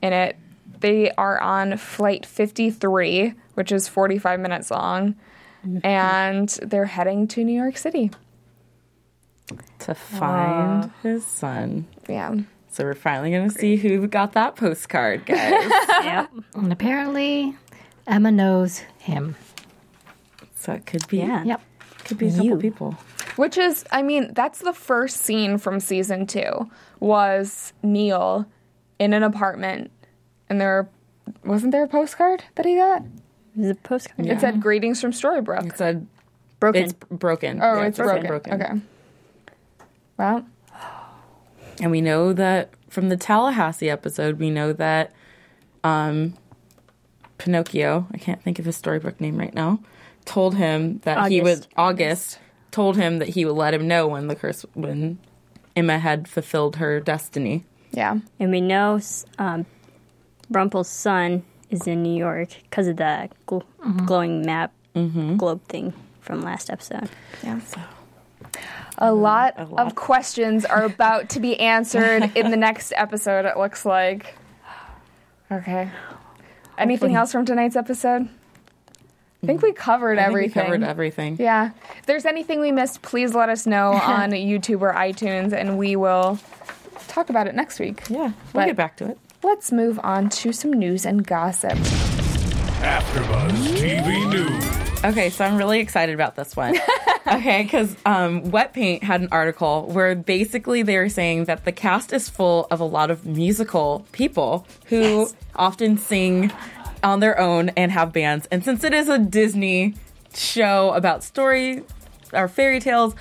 in 0.02 0.14
it. 0.14 0.38
They 0.80 1.12
are 1.12 1.40
on 1.42 1.78
flight 1.78 2.26
53, 2.26 3.34
which 3.58 3.72
is 3.72 3.88
45 3.88 4.40
minutes 4.40 4.70
long, 4.70 5.16
mm-hmm. 5.66 5.80
and 5.84 6.48
they're 6.62 6.86
heading 6.86 7.28
to 7.30 7.44
New 7.44 7.60
York 7.60 7.76
City. 7.76 8.12
to 9.80 9.96
find 9.96 10.92
his 11.02 11.26
son. 11.26 11.88
Yeah. 12.08 12.36
So 12.70 12.84
we're 12.84 12.94
finally 12.94 13.32
going 13.32 13.50
to 13.50 13.58
see 13.58 13.78
who 13.78 14.06
got 14.08 14.34
that 14.34 14.56
postcard, 14.56 15.26
guys. 15.26 15.72
Yep. 16.04 16.30
And 16.54 16.72
apparently, 16.72 17.56
Emma 18.06 18.32
knows 18.32 18.80
him. 19.00 19.36
so 20.56 20.74
it 20.74 20.86
could 20.86 21.08
be, 21.08 21.18
Yeah. 21.18 21.44
Yep. 21.44 21.62
could 22.06 22.18
be 22.20 22.28
a 22.28 22.32
couple 22.32 22.46
You. 22.46 22.58
people. 22.58 22.92
Which 23.38 23.58
is, 23.58 23.84
I 23.92 24.04
mean, 24.04 24.34
that's 24.36 24.60
the 24.60 24.74
first 24.74 25.18
scene 25.18 25.58
from 25.58 25.80
season 25.80 26.28
two 26.28 26.70
was 27.00 27.74
Neal 27.82 28.46
in 29.00 29.14
an 29.14 29.24
apartment, 29.24 29.90
and 30.50 30.62
there 30.62 30.88
wasn't 31.44 31.72
there 31.72 31.84
a 31.84 31.88
postcard 31.88 32.44
that 32.56 32.66
he 32.66 32.76
got. 32.76 33.04
It 33.58 33.62
was 33.62 33.70
a 33.72 33.76
postcard. 33.76 34.28
It 34.28 34.40
said 34.40 34.62
"Greetings 34.62 35.02
from 35.02 35.12
Storybrooke." 35.12 35.68
It 35.68 35.78
said 35.78 36.08
Broken. 36.60 36.84
it's 36.84 36.94
broken. 36.94 37.60
oh, 37.62 37.76
Yeah, 37.76 37.86
it's 37.88 37.98
broken. 37.98 38.28
broken. 38.28 38.54
Okay. 38.54 38.74
Well, 40.18 40.46
And 41.82 41.92
we 41.92 42.02
know 42.02 42.34
that 42.34 42.72
from 42.90 43.10
the 43.10 43.18
Tallahassee 43.18 43.90
episode, 43.90 44.40
we 44.40 44.50
know 44.50 44.74
that 44.74 45.14
um, 45.84 46.34
Pinocchio, 47.38 48.08
I 48.12 48.18
can't 48.18 48.42
think 48.42 48.58
of 48.58 48.66
his 48.66 48.76
storybook 48.76 49.22
name 49.22 49.38
right 49.38 49.54
now, 49.54 49.80
told 50.26 50.56
him 50.56 51.00
that 51.04 51.30
he 51.32 51.42
was 51.42 51.68
August. 51.76 51.78
August 51.78 52.40
told 52.72 52.98
him 52.98 53.20
that 53.20 53.30
he 53.30 53.46
would 53.46 53.56
let 53.56 53.74
him 53.74 53.88
know 53.88 54.08
when 54.08 54.28
the 54.28 54.36
curse 54.36 54.66
when 54.74 55.20
Emma 55.76 56.00
had 56.00 56.28
fulfilled 56.28 56.78
her 56.78 57.00
destiny. 57.00 57.64
yeah, 57.92 58.18
And 58.40 58.52
we 58.52 58.62
know 58.62 59.00
um, 59.38 59.66
Rumple's 60.50 60.90
son 60.90 61.44
is 61.70 61.88
in 61.88 62.04
New 62.04 62.16
York 62.16 62.50
because 62.64 62.88
of 62.88 62.98
the 62.98 63.30
gl- 63.48 63.64
mm-hmm. 63.80 64.06
glowing 64.06 64.46
map 64.46 64.74
mm-hmm. 64.96 65.36
globe 65.36 65.62
thing 65.68 65.94
from 66.22 66.42
last 66.42 66.70
episode. 66.70 67.10
yeah. 67.44 67.60
A 69.00 69.14
lot, 69.14 69.54
a 69.58 69.66
lot. 69.66 69.86
of 69.86 69.96
questions 69.96 70.66
are 70.66 70.84
about 70.84 71.30
to 71.30 71.40
be 71.40 71.60
answered 71.60 72.32
in 72.36 72.50
the 72.50 72.58
next 72.58 72.92
episode. 72.96 73.46
It 73.46 73.56
looks 73.56 73.86
like. 73.86 74.36
Okay. 75.52 75.92
Anything 76.78 77.16
else 77.16 77.32
from 77.32 77.46
tonight's 77.46 77.76
episode? 77.76 78.28
I 79.44 79.46
think 79.46 79.62
we 79.62 79.72
mm. 79.72 79.76
covered 79.76 80.18
I 80.18 80.24
think 80.24 80.34
we 80.34 80.40
everything. 80.40 80.64
covered 80.64 80.84
everything. 80.84 81.38
Yeah. 81.40 81.72
If 82.00 82.08
there's 82.08 82.26
anything 82.26 82.60
we 82.60 82.72
missed, 82.72 83.04
please 83.04 83.36
let 83.36 83.50
us 83.50 83.68
know 83.68 83.92
on 83.94 84.32
YouTube 84.32 84.82
or 84.82 84.94
iTunes, 84.94 85.54
and 85.54 85.78
we 85.78 85.96
will 85.96 86.40
talk 87.08 87.30
about 87.30 87.48
it 87.48 87.56
next 87.56 87.80
week. 87.80 88.02
Yeah, 88.10 88.18
we'll 88.18 88.34
But- 88.54 88.66
get 88.66 88.76
back 88.76 88.98
to 88.98 89.12
it. 89.12 89.20
Let's 89.44 89.72
move 89.72 90.00
on 90.04 90.30
to 90.30 90.52
some 90.52 90.72
news 90.72 91.06
and 91.06 91.26
gossip. 91.26 91.74
AfterBuzz 92.82 93.52
TV 93.78 94.32
News. 94.32 95.06
Okay, 95.06 95.30
so 95.30 95.46
I'm 95.46 95.58
really 95.58 95.80
excited 95.80 96.16
about 96.16 96.36
this 96.36 96.56
one. 96.56 96.76
okay, 97.28 97.62
because 97.62 97.96
um, 98.04 98.50
Wet 98.50 98.74
Paint 98.74 99.04
had 99.04 99.22
an 99.22 99.28
article 99.32 99.84
where 99.92 100.16
basically 100.16 100.82
they 100.82 100.98
were 100.98 101.08
saying 101.08 101.46
that 101.46 101.66
the 101.66 101.72
cast 101.72 102.14
is 102.14 102.28
full 102.28 102.66
of 102.72 102.80
a 102.80 102.84
lot 102.84 103.12
of 103.12 103.28
musical 103.28 104.08
people 104.12 104.66
who 104.86 105.30
often 105.56 106.00
sing 106.00 106.52
on 107.04 107.20
their 107.20 107.40
own 107.40 107.70
and 107.70 107.92
have 107.92 108.12
bands. 108.12 108.48
And 108.50 108.64
since 108.64 108.84
it 108.84 108.94
is 108.94 109.08
a 109.08 109.20
Disney 109.20 109.94
show 110.34 110.94
about 110.94 111.24
story 111.24 111.84
or 112.34 112.48
fairy 112.48 112.80
tales, 112.80 113.14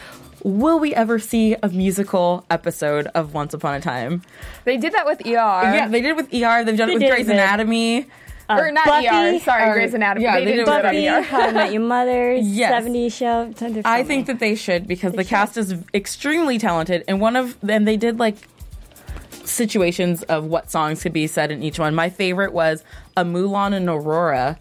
will 0.45 0.79
we 0.79 0.95
ever 0.95 1.19
see 1.19 1.57
a 1.63 1.69
musical 1.69 2.45
episode 2.51 3.07
of 3.09 3.35
Once 3.35 3.55
Upon 3.55 3.75
a 3.75 3.81
Time? 3.81 4.23
They 4.65 4.77
did 4.77 4.93
that 4.93 5.07
with 5.07 5.21
ER. 5.27 5.31
yeah, 5.31 5.89
they 5.89 6.01
did 6.01 6.11
it 6.11 6.17
with 6.17 6.27
ER. 6.33 6.65
They've 6.65 6.77
done 6.77 6.91
it 6.91 6.95
with 6.95 7.03
did 7.03 7.11
Grey's 7.11 7.29
it. 7.29 7.33
Anatomy. 7.33 8.07
or 8.49 8.71
not 8.71 8.87
Buffy, 8.87 9.09
ER. 9.09 9.39
Sorry, 9.41 9.69
or- 9.71 9.75
Grey's 9.75 9.95
Anatomy. 9.95 10.25
yeah, 10.25 10.39
they, 10.39 10.45
they 10.45 10.53
didn't 10.53 10.67
did 10.67 10.71
do 10.71 10.73
it 10.73 10.77
on 10.77 10.83
Buffy, 10.83 11.09
ER. 11.09 11.21
How 11.23 11.41
I 11.41 11.53
Met 11.53 11.73
Your 11.73 11.83
Mother, 11.83 12.35
Yes. 12.41 12.85
70s 12.85 13.13
show. 13.13 13.81
I 13.85 14.03
think 14.05 14.27
that 14.27 14.39
they 14.39 14.55
should 14.55 14.87
because 14.87 15.13
the 15.15 15.25
cast 15.25 15.57
is 15.57 15.75
extremely 15.95 16.59
talented, 16.59 17.03
and 17.09 17.21
one 17.21 17.35
of 17.37 17.57
and 17.69 17.87
they 17.89 17.97
did 17.97 18.19
like 18.19 18.37
situations 19.45 20.23
of 20.25 20.45
what 20.45 20.71
songs 20.71 21.03
could 21.03 21.13
be 21.13 21.27
said 21.27 21.51
in 21.51 21.63
each 21.63 21.79
one. 21.79 21.95
My 21.95 22.11
favorite 22.11 22.53
was 22.53 22.83
a 23.17 23.25
Mulan 23.25 23.73
and 23.75 23.89
Aurora 23.89 24.59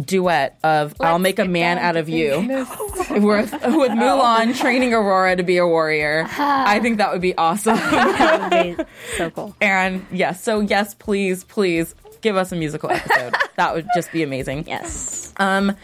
duet 0.00 0.58
of 0.62 0.94
"I'll 1.00 1.18
make 1.18 1.38
a 1.38 1.44
man 1.44 1.78
out 1.78 1.96
of 1.96 2.08
you," 2.08 2.38
with 3.10 3.52
with 3.52 3.52
Mulan 3.92 4.58
training 4.58 4.92
Aurora 4.94 5.36
to 5.36 5.42
be 5.42 5.56
a 5.58 5.66
warrior. 5.66 6.26
I 6.38 6.80
think 6.80 6.98
that 6.98 7.12
would 7.12 7.20
be 7.22 7.36
awesome. 7.36 7.76
That 7.76 8.40
would 8.50 8.76
be 8.78 8.84
so 9.16 9.30
cool. 9.30 9.56
and 9.60 10.04
yes, 10.12 10.42
so 10.42 10.60
yes, 10.60 10.94
please, 10.94 11.44
please 11.44 11.94
give 12.20 12.36
us 12.36 12.52
a 12.52 12.56
musical 12.56 12.90
episode. 12.90 13.34
that 13.56 13.74
would 13.74 13.86
just 13.94 14.10
be 14.12 14.22
amazing. 14.22 14.66
Yes. 14.66 15.32
Um, 15.36 15.76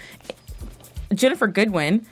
Ginnifer 1.13 1.53
Goodwin 1.53 2.07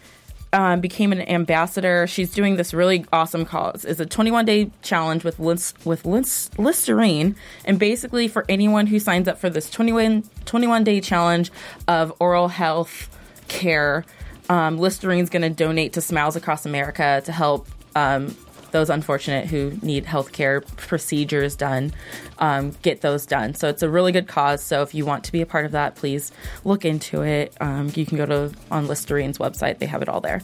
um, 0.52 0.80
became 0.80 1.12
an 1.12 1.20
ambassador. 1.28 2.06
She's 2.06 2.32
doing 2.32 2.56
this 2.56 2.72
really 2.72 3.04
awesome 3.12 3.44
cause. 3.44 3.84
It's 3.84 4.00
a 4.00 4.06
21 4.06 4.44
day 4.44 4.70
challenge 4.82 5.24
with 5.24 5.38
lis- 5.38 5.74
with 5.84 6.04
lis- 6.06 6.50
Listerine, 6.58 7.36
and 7.64 7.78
basically 7.78 8.28
for 8.28 8.44
anyone 8.48 8.86
who 8.86 8.98
signs 8.98 9.28
up 9.28 9.38
for 9.38 9.50
this 9.50 9.70
21 9.70 10.24
21 10.44 10.84
day 10.84 11.00
challenge 11.00 11.50
of 11.86 12.12
oral 12.20 12.48
health 12.48 13.08
care, 13.48 14.04
um, 14.48 14.78
Listerine's 14.78 15.30
going 15.30 15.42
to 15.42 15.50
donate 15.50 15.92
to 15.94 16.00
Smiles 16.00 16.36
Across 16.36 16.66
America 16.66 17.22
to 17.24 17.32
help. 17.32 17.68
Um, 17.96 18.36
those 18.70 18.90
unfortunate 18.90 19.46
who 19.46 19.72
need 19.82 20.04
healthcare 20.04 20.64
procedures 20.76 21.56
done 21.56 21.92
um, 22.38 22.72
get 22.82 23.00
those 23.00 23.26
done. 23.26 23.54
So 23.54 23.68
it's 23.68 23.82
a 23.82 23.88
really 23.88 24.12
good 24.12 24.28
cause. 24.28 24.62
So 24.62 24.82
if 24.82 24.94
you 24.94 25.04
want 25.04 25.24
to 25.24 25.32
be 25.32 25.40
a 25.40 25.46
part 25.46 25.66
of 25.66 25.72
that, 25.72 25.96
please 25.96 26.32
look 26.64 26.84
into 26.84 27.22
it. 27.22 27.52
Um, 27.60 27.90
you 27.94 28.06
can 28.06 28.16
go 28.16 28.26
to 28.26 28.52
on 28.70 28.86
Listerine's 28.86 29.38
website; 29.38 29.78
they 29.78 29.86
have 29.86 30.02
it 30.02 30.08
all 30.08 30.20
there. 30.20 30.42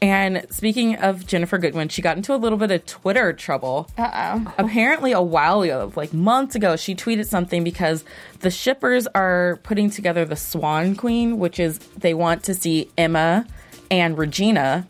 And 0.00 0.46
speaking 0.50 0.96
of 0.96 1.20
Ginnifer 1.20 1.60
Goodwin, 1.60 1.88
she 1.88 2.02
got 2.02 2.16
into 2.16 2.34
a 2.34 2.36
little 2.36 2.58
bit 2.58 2.70
of 2.70 2.84
Twitter 2.86 3.32
trouble. 3.32 3.88
Uh 3.98 4.10
oh. 4.14 4.54
Apparently, 4.58 5.12
a 5.12 5.22
while 5.22 5.62
ago, 5.62 5.92
like 5.96 6.12
months 6.12 6.54
ago, 6.54 6.76
she 6.76 6.94
tweeted 6.94 7.26
something 7.26 7.64
because 7.64 8.04
the 8.40 8.50
shippers 8.50 9.06
are 9.08 9.58
putting 9.62 9.90
together 9.90 10.24
the 10.24 10.36
Swan 10.36 10.94
Queen, 10.94 11.38
which 11.38 11.58
is 11.58 11.78
they 11.98 12.14
want 12.14 12.44
to 12.44 12.54
see 12.54 12.90
Emma 12.96 13.46
and 13.90 14.16
Regina 14.16 14.86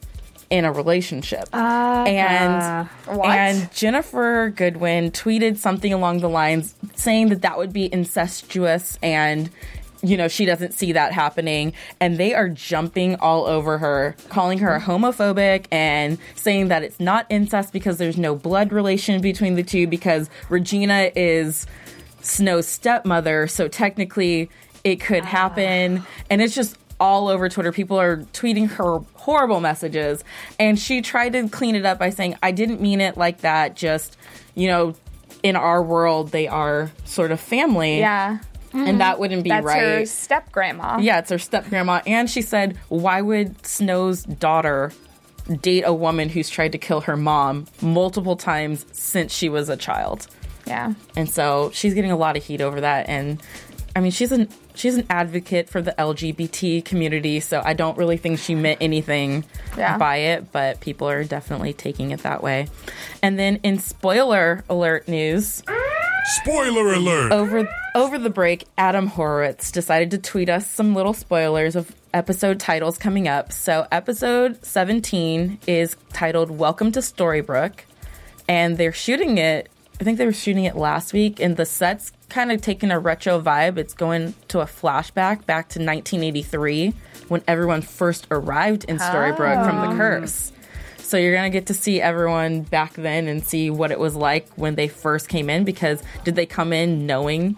in 0.52 0.66
a 0.66 0.72
relationship. 0.72 1.48
Ah, 1.54 2.04
and 2.04 2.86
What? 3.06 3.30
and 3.30 3.70
Ginnifer 3.70 4.54
Goodwin 4.54 5.10
tweeted 5.10 5.56
something 5.56 5.94
along 5.94 6.20
the 6.20 6.28
lines 6.28 6.74
saying 6.94 7.30
that 7.30 7.40
that 7.40 7.56
would 7.56 7.72
be 7.72 7.90
incestuous 7.92 8.98
and 9.02 9.48
you 10.02 10.18
know 10.18 10.28
she 10.28 10.44
doesn't 10.44 10.74
see 10.74 10.92
that 10.92 11.12
happening 11.12 11.72
and 12.00 12.18
they 12.18 12.34
are 12.34 12.50
jumping 12.50 13.16
all 13.16 13.46
over 13.46 13.78
her 13.78 14.14
calling 14.28 14.58
her 14.58 14.78
homophobic 14.78 15.64
and 15.70 16.18
saying 16.34 16.68
that 16.68 16.82
it's 16.82 17.00
not 17.00 17.24
incest 17.30 17.72
because 17.72 17.96
there's 17.96 18.18
no 18.18 18.34
blood 18.34 18.72
relation 18.72 19.22
between 19.22 19.54
the 19.54 19.62
two 19.62 19.86
because 19.86 20.28
Regina 20.50 21.10
is 21.16 21.66
Snow's 22.20 22.68
stepmother 22.68 23.46
so 23.46 23.68
technically 23.68 24.50
it 24.84 24.96
could 24.96 25.22
ah. 25.22 25.26
happen 25.26 26.02
and 26.28 26.42
it's 26.42 26.54
just 26.54 26.76
all 27.00 27.28
over 27.28 27.48
Twitter. 27.48 27.72
People 27.72 28.00
are 28.00 28.18
tweeting 28.32 28.68
her 28.70 28.98
horrible 29.14 29.60
messages. 29.60 30.24
And 30.58 30.78
she 30.78 31.02
tried 31.02 31.32
to 31.34 31.48
clean 31.48 31.74
it 31.74 31.84
up 31.84 31.98
by 31.98 32.10
saying, 32.10 32.36
I 32.42 32.52
didn't 32.52 32.80
mean 32.80 33.00
it 33.00 33.16
like 33.16 33.42
that. 33.42 33.76
Just, 33.76 34.16
you 34.54 34.68
know, 34.68 34.94
in 35.42 35.56
our 35.56 35.82
world, 35.82 36.30
they 36.30 36.48
are 36.48 36.90
sort 37.04 37.32
of 37.32 37.40
family. 37.40 37.98
Yeah. 37.98 38.38
And 38.74 39.00
that 39.02 39.18
wouldn't 39.18 39.44
be 39.44 39.50
That's 39.50 39.66
right. 39.66 39.82
her 39.82 40.06
step 40.06 40.50
grandma. 40.50 40.98
Yeah, 40.98 41.18
it's 41.18 41.28
her 41.28 41.38
step 41.38 41.68
grandma. 41.68 42.00
And 42.06 42.30
she 42.30 42.40
said, 42.40 42.78
Why 42.88 43.20
would 43.20 43.66
Snow's 43.66 44.22
daughter 44.22 44.92
date 45.60 45.82
a 45.82 45.92
woman 45.92 46.30
who's 46.30 46.48
tried 46.48 46.72
to 46.72 46.78
kill 46.78 47.02
her 47.02 47.16
mom 47.16 47.66
multiple 47.82 48.34
times 48.36 48.86
since 48.92 49.30
she 49.30 49.50
was 49.50 49.68
a 49.68 49.76
child? 49.76 50.26
Yeah. 50.66 50.94
And 51.16 51.28
so 51.28 51.70
she's 51.74 51.92
getting 51.92 52.12
a 52.12 52.16
lot 52.16 52.36
of 52.36 52.44
heat 52.44 52.62
over 52.62 52.80
that. 52.80 53.10
And 53.10 53.42
I 53.94 54.00
mean, 54.00 54.10
she's 54.10 54.32
an 54.32 54.48
she's 54.74 54.96
an 54.96 55.06
advocate 55.10 55.68
for 55.68 55.80
the 55.82 55.92
LGBT 55.98 56.84
community, 56.84 57.40
so 57.40 57.62
I 57.64 57.72
don't 57.74 57.96
really 57.98 58.16
think 58.16 58.38
she 58.38 58.54
meant 58.54 58.78
anything 58.80 59.44
Yeah. 59.76 59.98
by 59.98 60.16
it, 60.16 60.52
but 60.52 60.80
people 60.80 61.08
are 61.08 61.24
definitely 61.24 61.72
taking 61.72 62.10
it 62.10 62.22
that 62.22 62.42
way. 62.42 62.68
And 63.22 63.38
then 63.38 63.56
in 63.62 63.78
spoiler 63.78 64.64
alert 64.68 65.08
news, 65.08 65.62
Spoiler 66.42 66.92
alert! 66.94 67.32
over 67.32 67.68
over 67.94 68.18
the 68.18 68.30
break, 68.30 68.64
Adam 68.78 69.06
Horowitz 69.08 69.70
decided 69.72 70.10
to 70.12 70.18
tweet 70.18 70.48
us 70.48 70.70
some 70.70 70.94
little 70.94 71.12
spoilers 71.14 71.76
of 71.76 71.94
episode 72.14 72.58
titles 72.60 72.96
coming 72.96 73.26
up. 73.28 73.52
So 73.52 73.86
episode 73.92 74.64
17 74.64 75.58
is 75.66 75.96
titled 76.12 76.50
Welcome 76.50 76.92
to 76.92 77.00
Storybrooke 77.00 77.80
and 78.48 78.78
they're 78.78 78.92
shooting 78.92 79.38
it 79.38 79.68
I 80.00 80.04
think 80.04 80.18
they 80.18 80.24
were 80.26 80.32
shooting 80.32 80.64
it 80.64 80.74
last 80.74 81.12
week 81.12 81.38
and 81.38 81.56
the 81.56 81.64
set's 81.66 82.10
kind 82.32 82.50
of 82.50 82.60
taking 82.60 82.90
a 82.90 82.98
retro 82.98 83.40
vibe. 83.40 83.78
It's 83.78 83.94
going 83.94 84.34
to 84.48 84.60
a 84.60 84.64
flashback 84.64 85.44
back 85.46 85.68
to 85.70 85.78
1983 85.78 86.94
when 87.28 87.42
everyone 87.46 87.82
first 87.82 88.26
arrived 88.30 88.84
in 88.84 88.98
Storybrooke 88.98 89.64
from 89.64 89.90
the 89.90 89.96
curse. 89.96 90.50
So 90.98 91.18
you're 91.18 91.34
gonna 91.34 91.50
get 91.50 91.66
to 91.66 91.74
see 91.74 92.00
everyone 92.00 92.62
back 92.62 92.94
then 92.94 93.28
and 93.28 93.44
see 93.44 93.68
what 93.68 93.90
it 93.90 93.98
was 93.98 94.16
like 94.16 94.48
when 94.56 94.76
they 94.76 94.88
first 94.88 95.28
came 95.28 95.50
in. 95.50 95.64
Because 95.64 96.02
did 96.24 96.36
they 96.36 96.46
come 96.46 96.72
in 96.72 97.06
knowing 97.06 97.56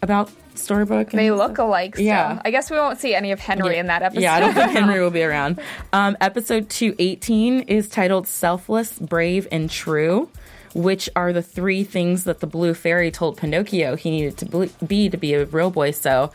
about 0.00 0.30
Storybook? 0.54 1.10
They 1.10 1.30
look 1.30 1.58
alike. 1.58 1.96
Still. 1.96 2.06
Yeah. 2.06 2.40
I 2.44 2.50
guess 2.50 2.70
we 2.70 2.78
won't 2.78 2.98
see 2.98 3.14
any 3.14 3.30
of 3.32 3.40
Henry 3.40 3.76
in 3.76 3.88
that 3.88 4.02
episode. 4.02 4.22
Yeah, 4.22 4.34
I 4.34 4.40
don't 4.40 4.54
think 4.54 4.70
Henry 4.70 5.00
will 5.00 5.10
be 5.10 5.22
around. 5.30 5.60
Um, 5.92 6.16
episode 6.20 6.70
218 6.70 7.60
is 7.62 7.88
titled 7.90 8.26
Selfless, 8.26 8.98
Brave, 8.98 9.46
and 9.52 9.68
True, 9.68 10.30
which 10.74 11.08
are 11.14 11.32
the 11.32 11.42
three 11.42 11.84
things 11.84 12.24
that 12.24 12.40
the 12.40 12.46
blue 12.46 12.74
fairy 12.74 13.10
told 13.10 13.36
Pinocchio 13.36 13.96
he 13.96 14.10
needed 14.10 14.36
to 14.38 14.70
be 14.86 15.08
to 15.08 15.16
be 15.16 15.34
a 15.34 15.44
real 15.44 15.70
boy. 15.70 15.90
So 15.90 16.32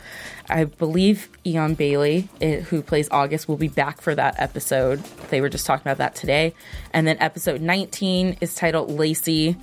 I 0.48 0.64
believe 0.64 1.28
Eion 1.44 1.76
Bailey, 1.76 2.28
who 2.68 2.82
plays 2.82 3.08
August, 3.10 3.48
will 3.48 3.56
be 3.56 3.68
back 3.68 4.00
for 4.00 4.14
that 4.14 4.36
episode. 4.38 5.02
They 5.30 5.40
were 5.40 5.48
just 5.48 5.66
talking 5.66 5.82
about 5.82 5.98
that 5.98 6.14
today. 6.14 6.54
And 6.92 7.06
then 7.06 7.16
episode 7.20 7.60
19 7.60 8.38
is 8.40 8.54
titled 8.54 8.90
Lacey, 8.90 9.56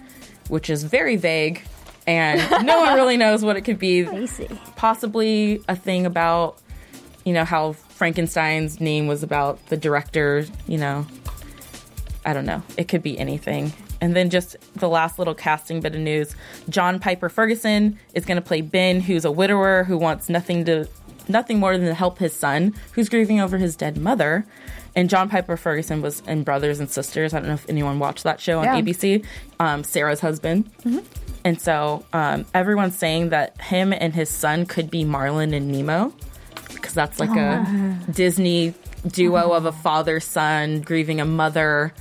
which 0.50 0.70
is 0.70 0.84
very 0.84 1.16
vague. 1.16 1.64
And 2.06 2.66
no 2.66 2.82
one 2.82 2.94
really 2.96 3.18
knows 3.18 3.44
what 3.44 3.56
it 3.56 3.62
could 3.62 3.80
be 3.80 4.06
Lacey. 4.06 4.48
possibly 4.76 5.64
a 5.68 5.76
thing 5.76 6.06
about 6.06 6.60
you 7.24 7.34
know 7.34 7.44
how 7.44 7.74
Frankenstein's 7.74 8.80
name 8.80 9.08
was 9.08 9.24
about 9.24 9.66
the 9.68 9.78
director, 9.78 10.46
you 10.68 10.78
know. 10.78 11.08
I 12.24 12.34
don't 12.34 12.46
know. 12.46 12.64
It 12.78 12.88
could 12.88 13.04
be 13.04 13.18
anything. 13.18 13.74
And 14.02 14.16
then 14.16 14.30
just 14.30 14.56
the 14.76 14.90
last 14.90 15.18
little 15.20 15.34
casting 15.36 15.80
bit 15.80 15.96
of 15.96 16.02
news. 16.02 16.36
John 16.70 17.00
Pyper-Ferguson 17.00 17.98
is 18.14 18.26
going 18.26 18.36
to 18.36 18.42
play 18.42 18.62
Ben, 18.62 19.00
who's 19.02 19.26
a 19.26 19.32
widower 19.32 19.84
who 19.86 19.98
wants 19.98 20.30
nothing 20.30 20.66
to 20.66 20.88
nothing 21.28 21.58
more 21.60 21.76
than 21.78 21.88
to 21.88 21.94
help 21.96 22.20
his 22.20 22.34
son, 22.34 22.74
who's 22.92 23.10
grieving 23.10 23.40
over 23.40 23.58
his 23.58 23.76
dead 23.76 23.98
mother. 23.98 24.46
And 24.96 25.10
John 25.10 25.28
Pyper-Ferguson 25.28 26.02
was 26.02 26.22
in 26.28 26.44
Brothers 26.44 26.80
and 26.80 26.90
Sisters. 26.90 27.34
I 27.34 27.40
don't 27.40 27.48
know 27.48 27.56
if 27.56 27.68
anyone 27.70 27.98
watched 28.00 28.24
that 28.24 28.40
show 28.40 28.60
on 28.60 28.66
Yeah. 28.66 28.80
ABC. 28.80 29.26
Um, 29.60 29.84
Sarah's 29.84 30.20
husband. 30.20 30.70
And 31.44 31.60
so 31.60 32.06
um, 32.14 32.46
everyone's 32.54 32.98
saying 32.98 33.30
that 33.30 33.60
him 33.62 33.92
and 33.94 34.14
his 34.14 34.30
son 34.30 34.66
could 34.66 34.90
be 34.92 35.04
Marlin 35.04 35.54
and 35.54 35.72
Nemo 35.72 36.14
because 36.74 36.94
that's 36.94 37.20
like 37.20 37.30
a 37.36 38.00
Disney 38.12 38.74
duo 39.08 39.52
of 39.52 39.66
a 39.66 39.72
father 39.72 40.20
son 40.20 40.82
grieving 40.82 41.20
a 41.22 41.26
mother. 41.26 41.94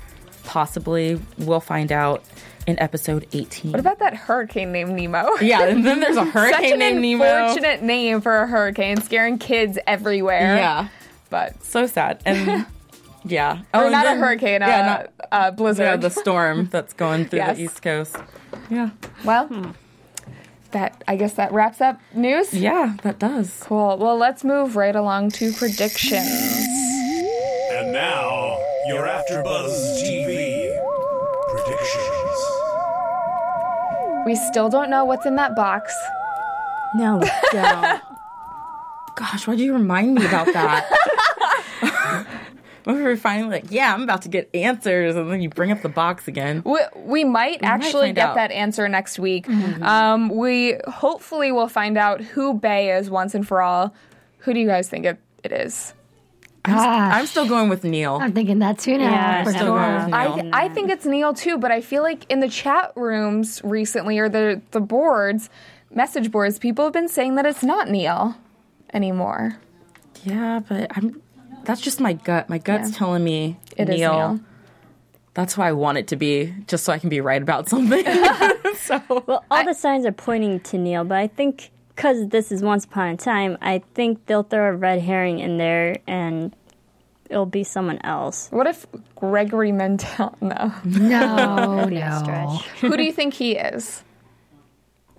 Possibly, 0.44 1.20
we'll 1.38 1.60
find 1.60 1.90
out 1.90 2.22
in 2.66 2.78
episode 2.80 3.26
18. 3.32 3.72
What 3.72 3.80
about 3.80 3.98
that 3.98 4.14
hurricane 4.14 4.72
named 4.72 4.92
Nemo? 4.92 5.28
yeah, 5.40 5.64
and 5.64 5.84
then 5.84 6.00
there's 6.00 6.16
a 6.16 6.24
Such 6.24 6.32
hurricane 6.32 6.72
an 6.74 6.78
named 6.78 7.02
Nemo. 7.02 7.24
unfortunate 7.24 7.82
name 7.82 8.20
for 8.20 8.36
a 8.42 8.46
hurricane, 8.46 9.00
scaring 9.00 9.38
kids 9.38 9.78
everywhere. 9.86 10.56
Yeah, 10.56 10.88
but 11.30 11.62
so 11.64 11.86
sad. 11.86 12.22
And 12.24 12.66
yeah, 13.24 13.62
or 13.72 13.90
not 13.90 14.04
then- 14.04 14.16
a 14.18 14.20
hurricane, 14.20 14.60
Yeah, 14.60 14.80
uh, 14.80 14.86
not 14.86 15.28
uh, 15.32 15.50
blizzard. 15.50 15.84
yeah, 15.84 15.96
the 15.96 16.10
storm 16.10 16.68
that's 16.70 16.92
going 16.92 17.24
through 17.26 17.38
Yes. 17.40 17.56
the 17.56 17.62
East 17.64 17.82
Coast. 17.82 18.16
Yeah, 18.70 18.90
well, 19.24 19.74
that 20.72 21.02
I 21.08 21.16
guess 21.16 21.34
that 21.34 21.52
wraps 21.52 21.80
up 21.80 22.00
news. 22.14 22.52
yeah, 22.54 22.96
that 23.02 23.18
does. 23.18 23.60
Cool. 23.62 23.96
Well, 23.98 24.16
let's 24.16 24.42
move 24.44 24.76
right 24.76 24.94
along 24.96 25.30
to 25.32 25.52
predictions. 25.52 26.66
And 27.72 27.92
now, 27.92 28.58
your 28.86 29.06
AfterBuzz 29.06 30.02
TV 30.02 30.03
We 34.24 34.34
still 34.34 34.68
don't 34.68 34.90
know 34.90 35.04
what's 35.04 35.26
in 35.26 35.36
that 35.36 35.54
box. 35.54 35.94
No, 36.94 37.20
don't. 37.52 38.02
Gosh, 39.16 39.46
why'd 39.46 39.60
you 39.60 39.72
remind 39.72 40.14
me 40.14 40.26
about 40.26 40.46
that? 40.52 40.88
we 42.86 43.00
were 43.00 43.16
finally 43.16 43.50
like, 43.50 43.70
yeah, 43.70 43.94
I'm 43.94 44.02
about 44.02 44.22
to 44.22 44.28
get 44.28 44.50
answers, 44.54 45.14
and 45.14 45.30
then 45.30 45.40
you 45.40 45.48
bring 45.48 45.70
up 45.70 45.82
the 45.82 45.88
box 45.88 46.26
again. 46.28 46.62
We, 46.64 46.80
we 46.96 47.24
might 47.24 47.62
actually 47.62 48.08
find 48.08 48.16
get 48.16 48.28
out. 48.30 48.34
that 48.36 48.50
answer 48.50 48.88
next 48.88 49.18
week. 49.18 49.48
Um, 49.48 50.28
we 50.28 50.76
hopefully 50.86 51.52
will 51.52 51.68
find 51.68 51.96
out 51.96 52.20
who 52.20 52.54
Bay 52.54 52.96
is 52.96 53.10
once 53.10 53.34
and 53.34 53.46
for 53.46 53.62
all. 53.62 53.94
Who 54.38 54.52
do 54.52 54.60
you 54.60 54.66
guys 54.66 54.88
think 54.88 55.06
it, 55.06 55.18
it 55.42 55.52
is? 55.52 55.94
Gosh. 56.64 57.14
I'm 57.14 57.26
still 57.26 57.46
going 57.46 57.68
with 57.68 57.84
Neal. 57.84 58.18
I'm 58.22 58.32
thinking 58.32 58.58
that 58.60 58.78
too 58.78 58.96
now. 58.96 59.10
Yeah, 59.10 59.38
I'm 59.40 59.46
still 59.52 59.66
sure. 59.66 59.78
going 59.78 59.94
with 59.96 60.06
Neal. 60.06 60.50
I, 60.54 60.64
I 60.64 60.68
think 60.70 60.90
it's 60.90 61.04
Neal 61.04 61.34
too, 61.34 61.58
but 61.58 61.70
I 61.70 61.80
feel 61.82 62.02
like 62.02 62.24
in 62.30 62.40
the 62.40 62.48
chat 62.48 62.92
rooms 62.96 63.60
recently 63.64 64.18
or 64.18 64.28
the 64.30 64.62
the 64.70 64.80
boards, 64.80 65.50
message 65.90 66.30
boards, 66.30 66.58
people 66.58 66.84
have 66.84 66.92
been 66.94 67.08
saying 67.08 67.34
that 67.34 67.44
it's 67.44 67.62
not 67.62 67.90
Neal 67.90 68.34
anymore. 68.94 69.58
Yeah, 70.24 70.60
but 70.66 70.90
I'm. 70.96 71.20
That's 71.64 71.80
just 71.82 72.00
my 72.00 72.14
gut. 72.14 72.48
My 72.48 72.58
gut's 72.58 72.90
Yeah. 72.92 72.96
telling 72.98 73.24
me 73.24 73.58
It 73.76 73.88
is 73.90 73.96
Neal. 73.96 74.12
Neal. 74.34 74.40
That's 75.34 75.54
who 75.54 75.62
I 75.62 75.72
want 75.72 75.98
it 75.98 76.06
to 76.08 76.16
be, 76.16 76.54
just 76.66 76.84
so 76.84 76.92
I 76.92 76.98
can 76.98 77.08
be 77.10 77.20
right 77.20 77.42
about 77.42 77.68
something. 77.68 78.04
so 78.78 79.02
Well, 79.26 79.44
all 79.50 79.64
the 79.64 79.74
signs 79.74 80.06
are 80.06 80.12
pointing 80.12 80.60
to 80.60 80.78
Neal, 80.78 81.04
but 81.04 81.18
I 81.18 81.26
think 81.26 81.70
because 81.94 82.28
this 82.28 82.50
is 82.52 82.62
Once 82.62 82.84
Upon 82.84 83.08
a 83.10 83.16
Time, 83.16 83.56
I 83.60 83.82
think 83.94 84.26
they'll 84.26 84.42
throw 84.42 84.68
a 84.70 84.72
red 84.72 85.00
herring 85.00 85.38
in 85.38 85.58
there 85.58 85.96
and 86.06 86.54
it'll 87.30 87.46
be 87.46 87.64
someone 87.64 87.98
else. 88.04 88.48
What 88.50 88.66
if 88.66 88.86
Gregory 89.16 89.72
Mendel? 89.72 90.36
No. 90.40 90.72
No, 90.84 91.84
no. 91.88 92.60
Who 92.80 92.96
do 92.96 93.02
you 93.02 93.12
think 93.12 93.34
he 93.34 93.52
is? 93.56 94.02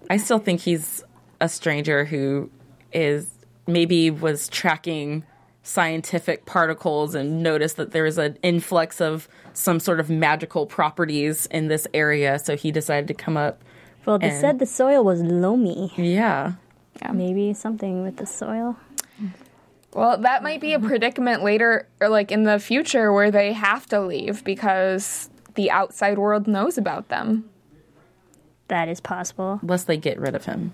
I 0.10 0.18
still 0.18 0.40
think 0.40 0.62
he's 0.62 1.04
a 1.42 1.50
stranger 1.50 2.06
who 2.06 2.50
is 2.94 3.30
maybe 3.68 4.12
was 4.12 4.48
tracking 4.50 5.24
scientific 5.64 6.46
particles 6.46 7.16
and 7.16 7.42
noticed 7.42 7.78
that 7.78 7.92
there 7.92 8.04
was 8.04 8.20
an 8.20 8.38
influx 8.44 9.02
of 9.02 9.28
some 9.54 9.80
sort 9.80 10.00
of 10.00 10.10
magical 10.12 10.68
properties 10.68 11.48
in 11.48 11.68
this 11.70 11.88
area, 11.94 12.38
so 12.38 12.56
he 12.56 12.72
decided 12.72 13.08
to 13.08 13.16
come 13.16 13.36
up. 13.36 13.64
Well, 14.06 14.20
they 14.20 14.30
And- 14.30 14.40
said 14.40 14.60
the 14.60 14.68
soil 14.68 15.04
was 15.04 15.22
loamy. 15.24 15.92
Yeah. 15.98 16.54
Maybe 17.14 17.54
something 17.54 18.04
with 18.04 18.18
the 18.18 18.26
soil. 18.26 18.78
Well, 19.94 20.18
that 20.18 20.44
might 20.44 20.60
be 20.60 20.74
a 20.74 20.78
mm-hmm. 20.78 20.88
predicament 20.88 21.44
later, 21.44 21.88
or 22.02 22.10
like 22.10 22.32
in 22.32 22.44
the 22.44 22.60
future, 22.60 23.14
where 23.14 23.32
they 23.32 23.54
have 23.54 23.86
to 23.88 24.02
leave 24.02 24.44
because 24.44 25.30
the 25.56 25.72
outside 25.72 26.18
world 26.18 26.48
knows 26.48 26.78
about 26.78 27.08
them. 27.08 27.50
That 28.68 28.90
is 28.90 29.00
possible. 29.00 29.60
Unless 29.62 29.86
they 29.86 29.96
get 29.96 30.20
rid 30.20 30.36
of 30.36 30.46
him. 30.46 30.74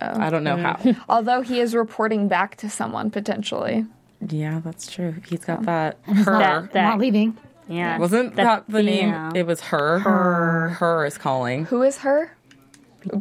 I 0.00 0.30
don't 0.30 0.44
know 0.44 0.56
how. 0.56 0.74
Mm. 0.74 1.00
Although 1.08 1.42
he 1.42 1.60
is 1.60 1.74
reporting 1.74 2.28
back 2.28 2.56
to 2.56 2.70
someone 2.70 3.10
potentially. 3.10 3.86
yeah, 4.28 4.60
that's 4.64 4.90
true. 4.90 5.14
He's 5.28 5.44
got 5.44 5.62
that 5.64 5.98
her. 6.04 6.38
That, 6.38 6.72
that 6.72 6.82
Not 6.82 6.98
leaving. 6.98 7.36
yeah. 7.68 7.98
Wasn't 7.98 8.36
that, 8.36 8.64
the 8.68 8.82
name? 8.82 9.10
female. 9.10 9.32
It 9.34 9.46
was 9.46 9.60
her. 9.60 10.00
Her. 10.00 10.68
Her 10.70 11.06
is 11.06 11.18
calling. 11.18 11.66
Who 11.66 11.82
is 11.82 11.98
her? 11.98 12.36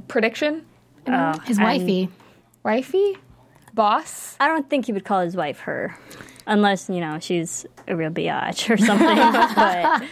Prediction? 0.07 0.65
His 1.45 1.59
wifey. 1.59 2.09
Wifey? 2.63 3.17
Boss? 3.73 4.35
I 4.39 4.47
don't 4.47 4.69
think 4.69 4.85
he 4.85 4.93
would 4.93 5.05
call 5.05 5.21
his 5.21 5.35
wife 5.35 5.59
her, 5.59 5.97
unless 6.45 6.89
you 6.89 6.99
know 6.99 7.19
she's 7.19 7.65
a 7.87 7.95
real 7.95 8.11
biatch 8.11 8.69
or 8.69 8.77
something. 8.77 9.07
but 9.55 10.03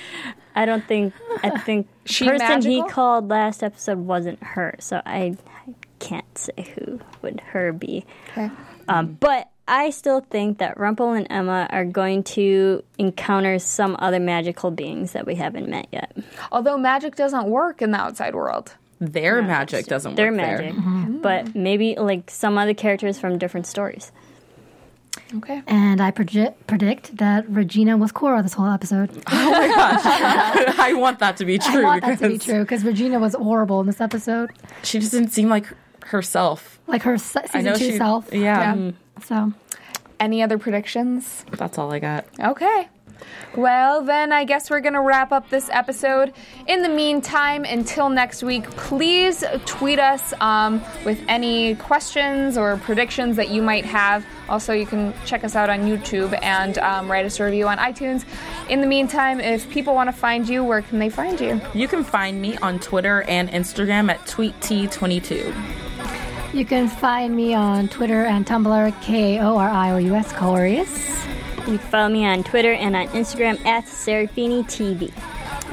I 0.55 0.65
don't 0.65 0.85
think. 0.87 1.13
I 1.43 1.57
think 1.59 1.87
the 2.05 2.25
person 2.25 2.61
he 2.61 2.83
called 2.83 3.29
last 3.29 3.63
episode 3.63 3.99
wasn't 3.99 4.41
her, 4.41 4.75
so 4.79 5.01
I, 5.05 5.37
I 5.67 5.73
can't 5.99 6.37
say 6.37 6.73
who 6.75 6.99
would 7.21 7.41
her 7.41 7.73
be. 7.73 8.05
Okay. 8.31 8.49
Um, 8.87 9.17
but 9.19 9.49
I 9.67 9.91
still 9.91 10.21
think 10.21 10.57
that 10.57 10.79
Rumple 10.79 11.11
and 11.13 11.27
Emma 11.29 11.67
are 11.69 11.85
going 11.85 12.23
to 12.23 12.83
encounter 12.97 13.59
some 13.59 13.95
other 13.99 14.19
magical 14.19 14.71
beings 14.71 15.11
that 15.11 15.27
we 15.27 15.35
haven't 15.35 15.69
met 15.69 15.87
yet. 15.91 16.17
Although 16.51 16.77
magic 16.77 17.15
doesn't 17.15 17.45
work 17.45 17.81
in 17.81 17.91
the 17.91 17.99
outside 17.99 18.33
world. 18.33 18.73
Their 18.99 19.41
magic 19.41 19.85
doesn't 19.85 20.15
Their 20.15 20.27
work 20.31 20.35
magic, 20.37 20.75
there. 20.75 21.09
but 21.21 21.55
maybe 21.55 21.95
like 21.95 22.29
some 22.29 22.57
other 22.57 22.73
characters 22.73 23.17
from 23.19 23.37
different 23.37 23.65
stories. 23.67 24.11
Okay. 25.35 25.61
And 25.67 26.01
I 26.01 26.11
predict, 26.11 26.67
predict 26.67 27.17
that 27.17 27.49
Regina 27.49 27.97
was 27.97 28.11
Cora 28.11 28.41
this 28.43 28.53
whole 28.53 28.67
episode. 28.69 29.09
Oh 29.31 29.51
my 29.51 29.67
gosh. 29.67 30.01
I 30.79 30.93
want 30.93 31.19
that 31.19 31.37
to 31.37 31.45
be 31.45 31.57
true. 31.59 31.81
I 31.81 31.83
want 31.83 32.01
that 32.03 32.19
to 32.19 32.27
be 32.27 32.33
because 32.33 32.45
true 32.45 32.59
because 32.61 32.83
Regina 32.83 33.19
was 33.19 33.35
horrible 33.35 33.79
in 33.81 33.87
this 33.87 34.01
episode. 34.01 34.51
She 34.83 34.99
just 34.99 35.11
didn't 35.11 35.29
seem 35.29 35.49
like 35.49 35.65
herself. 36.05 36.79
Like 36.87 37.03
her 37.03 37.17
se- 37.17 37.47
I 37.53 37.61
know 37.61 37.73
season 37.73 37.87
two 37.87 37.91
she. 37.93 37.97
self. 37.97 38.33
Yeah, 38.33 38.39
Yeah. 38.39 38.75
Mm. 38.75 38.93
So 39.23 39.53
Any 40.19 40.41
other 40.43 40.57
predictions? 40.57 41.45
that's 41.51 41.77
all 41.77 41.91
I 41.93 41.99
got. 41.99 42.25
Okay. 42.39 42.87
Well, 43.55 44.03
then 44.03 44.31
I 44.31 44.43
guess 44.43 44.69
we're 44.69 44.79
going 44.79 44.93
to 44.93 45.01
wrap 45.01 45.31
up 45.31 45.49
this 45.49 45.69
episode. 45.71 46.33
In 46.67 46.81
the 46.81 46.89
meantime, 46.89 47.65
until 47.65 48.09
next 48.09 48.43
week, 48.43 48.69
please 48.71 49.43
tweet 49.65 49.99
us 49.99 50.33
um, 50.39 50.81
with 51.03 51.19
any 51.27 51.75
questions 51.75 52.57
or 52.57 52.77
predictions 52.77 53.35
that 53.37 53.49
you 53.49 53.61
might 53.61 53.85
have. 53.85 54.25
Also, 54.47 54.73
you 54.73 54.85
can 54.85 55.13
check 55.25 55.43
us 55.43 55.55
out 55.55 55.69
on 55.69 55.81
YouTube 55.81 56.37
and 56.41 56.77
um, 56.79 57.09
write 57.09 57.25
us 57.25 57.39
a 57.39 57.45
review 57.45 57.67
on 57.67 57.77
iTunes. 57.77 58.23
In 58.69 58.81
the 58.81 58.87
meantime, 58.87 59.39
if 59.39 59.69
people 59.69 59.95
want 59.95 60.07
to 60.07 60.13
find 60.13 60.47
you, 60.47 60.63
where 60.63 60.81
can 60.81 60.99
they 60.99 61.09
find 61.09 61.39
you? 61.39 61.59
You 61.73 61.87
can 61.87 62.03
find 62.03 62.41
me 62.41 62.57
on 62.57 62.79
Twitter 62.79 63.23
and 63.23 63.49
Instagram 63.49 64.09
at 64.09 64.25
tweet.t22. 64.27 65.53
you 66.53 66.65
can 66.65 66.87
find 66.87 67.35
me 67.35 67.53
on 67.53 67.87
Twitter 67.89 68.25
and 68.25 68.45
Tumblr, 68.45 69.01
K 69.01 69.39
O 69.39 69.57
R 69.57 69.69
I 69.69 69.91
O 69.91 69.97
U 69.97 70.15
S, 70.15 70.31
Corius. 70.33 71.38
You 71.59 71.65
can 71.65 71.77
follow 71.77 72.07
me 72.07 72.25
on 72.25 72.43
Twitter 72.43 72.71
and 72.71 72.95
on 72.95 73.07
Instagram 73.09 73.63
at 73.65 73.83
Serafini 73.83 74.63
TV. 74.63 75.11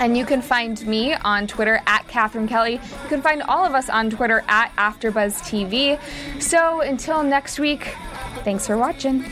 And 0.01 0.17
you 0.17 0.27
can 0.27 0.43
find 0.43 0.85
me 0.85 1.15
on 1.15 1.47
Twitter 1.47 1.81
at 1.87 2.09
Catherine 2.09 2.49
Kelly. 2.49 2.73
You 2.73 3.09
can 3.09 3.23
find 3.23 3.41
all 3.45 3.65
of 3.65 3.73
us 3.73 3.89
on 3.89 4.11
Twitter 4.11 4.43
at 4.49 4.75
AfterBuzzTV. 4.77 6.43
So 6.43 6.81
until 6.81 7.23
next 7.23 7.61
week, 7.61 7.95
thanks 8.43 8.67
for 8.67 8.77
watching. 8.77 9.23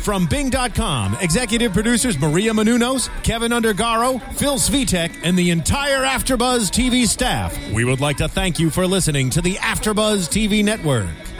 From 0.00 0.26
Bing.com, 0.26 1.18
executive 1.20 1.74
producers 1.74 2.18
Maria 2.18 2.52
Menounos, 2.52 3.10
Kevin 3.22 3.52
Undergaro, 3.52 4.20
Phil 4.32 4.56
Svitek, 4.56 5.14
and 5.22 5.38
the 5.38 5.50
entire 5.50 6.04
Afterbuzz 6.04 6.70
TV 6.70 7.06
staff, 7.06 7.56
we 7.72 7.84
would 7.84 8.00
like 8.00 8.16
to 8.16 8.28
thank 8.28 8.58
you 8.58 8.70
for 8.70 8.86
listening 8.86 9.28
to 9.30 9.42
the 9.42 9.56
Afterbuzz 9.56 10.28
TV 10.28 10.64
network. 10.64 11.27